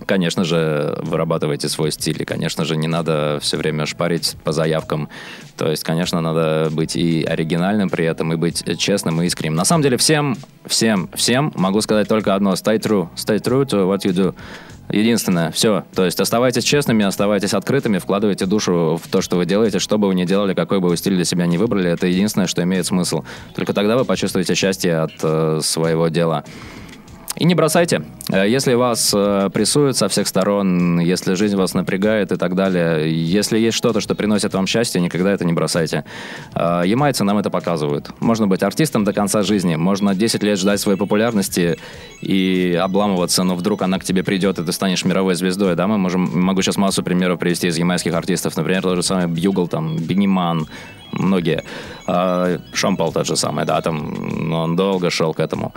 Конечно 0.05 0.43
же, 0.43 0.97
вырабатывайте 1.01 1.67
свой 1.67 1.91
стиль. 1.91 2.21
И, 2.21 2.25
конечно 2.25 2.63
же, 2.63 2.77
не 2.77 2.87
надо 2.87 3.39
все 3.41 3.57
время 3.57 3.85
шпарить 3.85 4.35
по 4.43 4.51
заявкам. 4.51 5.09
То 5.57 5.69
есть, 5.69 5.83
конечно, 5.83 6.21
надо 6.21 6.69
быть 6.71 6.95
и 6.95 7.23
оригинальным 7.23 7.89
при 7.89 8.05
этом, 8.05 8.33
и 8.33 8.35
быть 8.35 8.63
честным 8.77 9.21
и 9.21 9.25
искренним. 9.25 9.55
На 9.55 9.65
самом 9.65 9.83
деле, 9.83 9.97
всем, 9.97 10.37
всем, 10.65 11.09
всем 11.15 11.51
могу 11.55 11.81
сказать 11.81 12.07
только 12.07 12.35
одно. 12.35 12.53
Stay 12.53 12.79
true. 12.79 13.09
Stay 13.15 13.41
true 13.41 13.65
to 13.65 13.89
what 13.89 14.05
you 14.05 14.13
do. 14.13 14.35
Единственное, 14.89 15.51
все. 15.51 15.83
То 15.95 16.05
есть 16.05 16.19
оставайтесь 16.19 16.63
честными, 16.63 17.03
оставайтесь 17.03 17.53
открытыми, 17.53 17.97
вкладывайте 17.97 18.45
душу 18.45 18.99
в 19.03 19.07
то, 19.09 19.21
что 19.21 19.37
вы 19.37 19.45
делаете, 19.45 19.79
что 19.79 19.97
бы 19.97 20.07
вы 20.07 20.15
ни 20.15 20.25
делали, 20.25 20.53
какой 20.53 20.79
бы 20.79 20.89
вы 20.89 20.97
стиль 20.97 21.15
для 21.15 21.25
себя 21.25 21.47
не 21.47 21.57
выбрали, 21.57 21.89
это 21.89 22.05
единственное, 22.05 22.45
что 22.45 22.61
имеет 22.61 22.85
смысл. 22.85 23.23
Только 23.55 23.73
тогда 23.73 23.97
вы 23.97 24.05
почувствуете 24.05 24.53
счастье 24.53 24.97
от 24.99 25.13
э, 25.23 25.59
своего 25.63 26.09
дела. 26.09 26.43
И 27.37 27.43
не 27.43 27.53
бросайте. 27.53 28.01
Э, 28.31 28.47
если 28.47 28.75
вас 28.75 29.13
э, 29.13 29.49
прессуют 29.53 29.97
со 29.97 30.07
всех 30.07 30.27
сторон, 30.27 30.99
если 30.99 31.33
жизнь 31.33 31.57
вас 31.57 31.73
напрягает 31.73 32.31
и 32.31 32.37
так 32.37 32.55
далее, 32.55 33.11
если 33.13 33.59
есть 33.59 33.75
что-то, 33.75 33.99
что 33.99 34.15
приносит 34.15 34.53
вам 34.53 34.67
счастье, 34.67 35.01
никогда 35.01 35.31
это 35.31 35.43
не 35.43 35.51
бросайте. 35.51 36.05
Э, 36.55 36.83
ямайцы 36.85 37.25
нам 37.25 37.37
это 37.37 37.49
показывают. 37.49 38.09
Можно 38.21 38.47
быть 38.47 38.63
артистом 38.63 39.03
до 39.03 39.11
конца 39.11 39.43
жизни, 39.43 39.75
можно 39.75 40.15
10 40.15 40.43
лет 40.43 40.57
ждать 40.57 40.79
своей 40.79 40.97
популярности 40.97 41.77
и 42.21 42.79
обламываться, 42.81 43.43
но 43.43 43.55
вдруг 43.55 43.81
она 43.81 43.99
к 43.99 44.05
тебе 44.05 44.23
придет, 44.23 44.57
и 44.59 44.63
ты 44.63 44.71
станешь 44.71 45.03
мировой 45.03 45.35
звездой. 45.35 45.75
Да, 45.75 45.87
мы 45.87 45.97
можем, 45.97 46.21
могу 46.41 46.61
сейчас 46.61 46.77
массу 46.77 47.03
примеров 47.03 47.39
привести 47.39 47.67
из 47.67 47.77
ямайских 47.77 48.13
артистов. 48.13 48.55
Например, 48.55 48.81
тот 48.81 48.95
же 48.95 49.03
самый 49.03 49.27
Бьюгл, 49.27 49.67
там, 49.67 49.97
Бенниман, 49.97 50.67
многие. 51.11 51.63
Sean 52.73 52.92
Paul 52.92 53.11
тот 53.11 53.27
же 53.27 53.35
самый, 53.35 53.65
да, 53.65 53.81
там, 53.81 54.53
он 54.53 54.75
долго 54.75 55.09
шел 55.09 55.33
к 55.33 55.39
этому. 55.39 55.73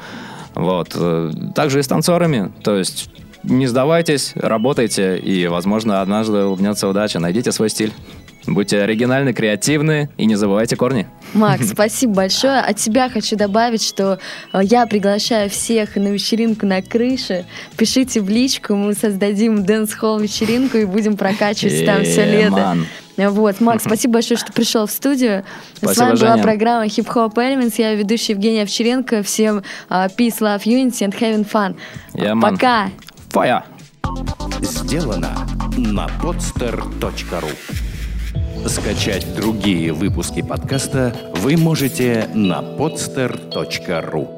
Вот. 0.55 0.93
Э, 0.95 1.31
также 1.55 1.81
и 1.81 1.83
с 1.83 1.89
танцорами. 1.89 2.53
То 2.63 2.77
есть 2.77 3.11
не 3.43 3.67
сдавайтесь, 3.67 4.33
работайте, 4.35 5.19
и, 5.19 5.47
возможно, 5.47 6.01
однажды 6.01 6.45
улыбнется 6.45 6.89
удача. 6.89 7.19
Найдите 7.19 7.53
свой 7.53 7.71
стиль. 7.71 7.93
Будьте 8.47 8.81
оригинальны, 8.81 9.33
креативны 9.35 10.09
и 10.17 10.25
не 10.25 10.35
забывайте 10.35 10.77
корни. 10.77 11.07
Макс, 11.35 11.69
спасибо 11.73 12.15
большое. 12.15 12.61
От 12.61 12.81
себя 12.81 13.09
хочу 13.09 13.37
добавить, 13.37 13.83
что 13.83 14.19
э, 14.53 14.61
я 14.63 14.87
приглашаю 14.87 15.51
всех 15.51 15.97
на 15.97 16.09
вечеринку 16.09 16.67
на 16.67 16.83
крыше. 16.83 17.45
Пишите 17.77 18.21
в 18.21 18.29
личку, 18.29 18.75
мы 18.75 18.95
создадим 18.95 19.65
дэнс-холл 19.65 20.19
вечеринку 20.19 20.79
и 20.79 20.85
будем 20.85 21.17
прокачивать 21.17 21.85
там 21.85 22.05
все 22.05 22.25
лето. 22.25 22.77
Вот, 23.19 23.61
Макс, 23.61 23.83
спасибо 23.87 24.15
большое, 24.15 24.39
что 24.39 24.53
пришел 24.53 24.87
в 24.87 24.91
студию. 24.91 25.45
Спасибо, 25.75 25.93
С 25.93 25.99
вами 25.99 26.15
Женя. 26.17 26.33
была 26.33 26.43
программа 26.43 26.87
Hip 26.87 27.07
Hop 27.15 27.35
Elements. 27.35 27.75
Я 27.77 27.95
ведущая 27.95 28.33
Евгения 28.35 28.63
Овчаренко. 28.63 29.23
Всем 29.23 29.63
uh, 29.91 30.11
peace, 30.17 30.41
love, 30.41 30.63
unity 30.65 31.03
and 31.03 31.19
having 31.19 31.45
fun. 31.45 31.77
Yeah, 32.15 32.41
Пока. 32.41 32.91
Fire! 33.31 33.63
Сделано 34.63 35.47
на 35.77 36.07
podster.ru 36.23 37.51
Скачать 38.69 39.35
другие 39.37 39.93
выпуски 39.93 40.43
подкаста 40.43 41.15
вы 41.37 41.57
можете 41.57 42.29
на 42.35 42.61
podster.ru 42.61 44.38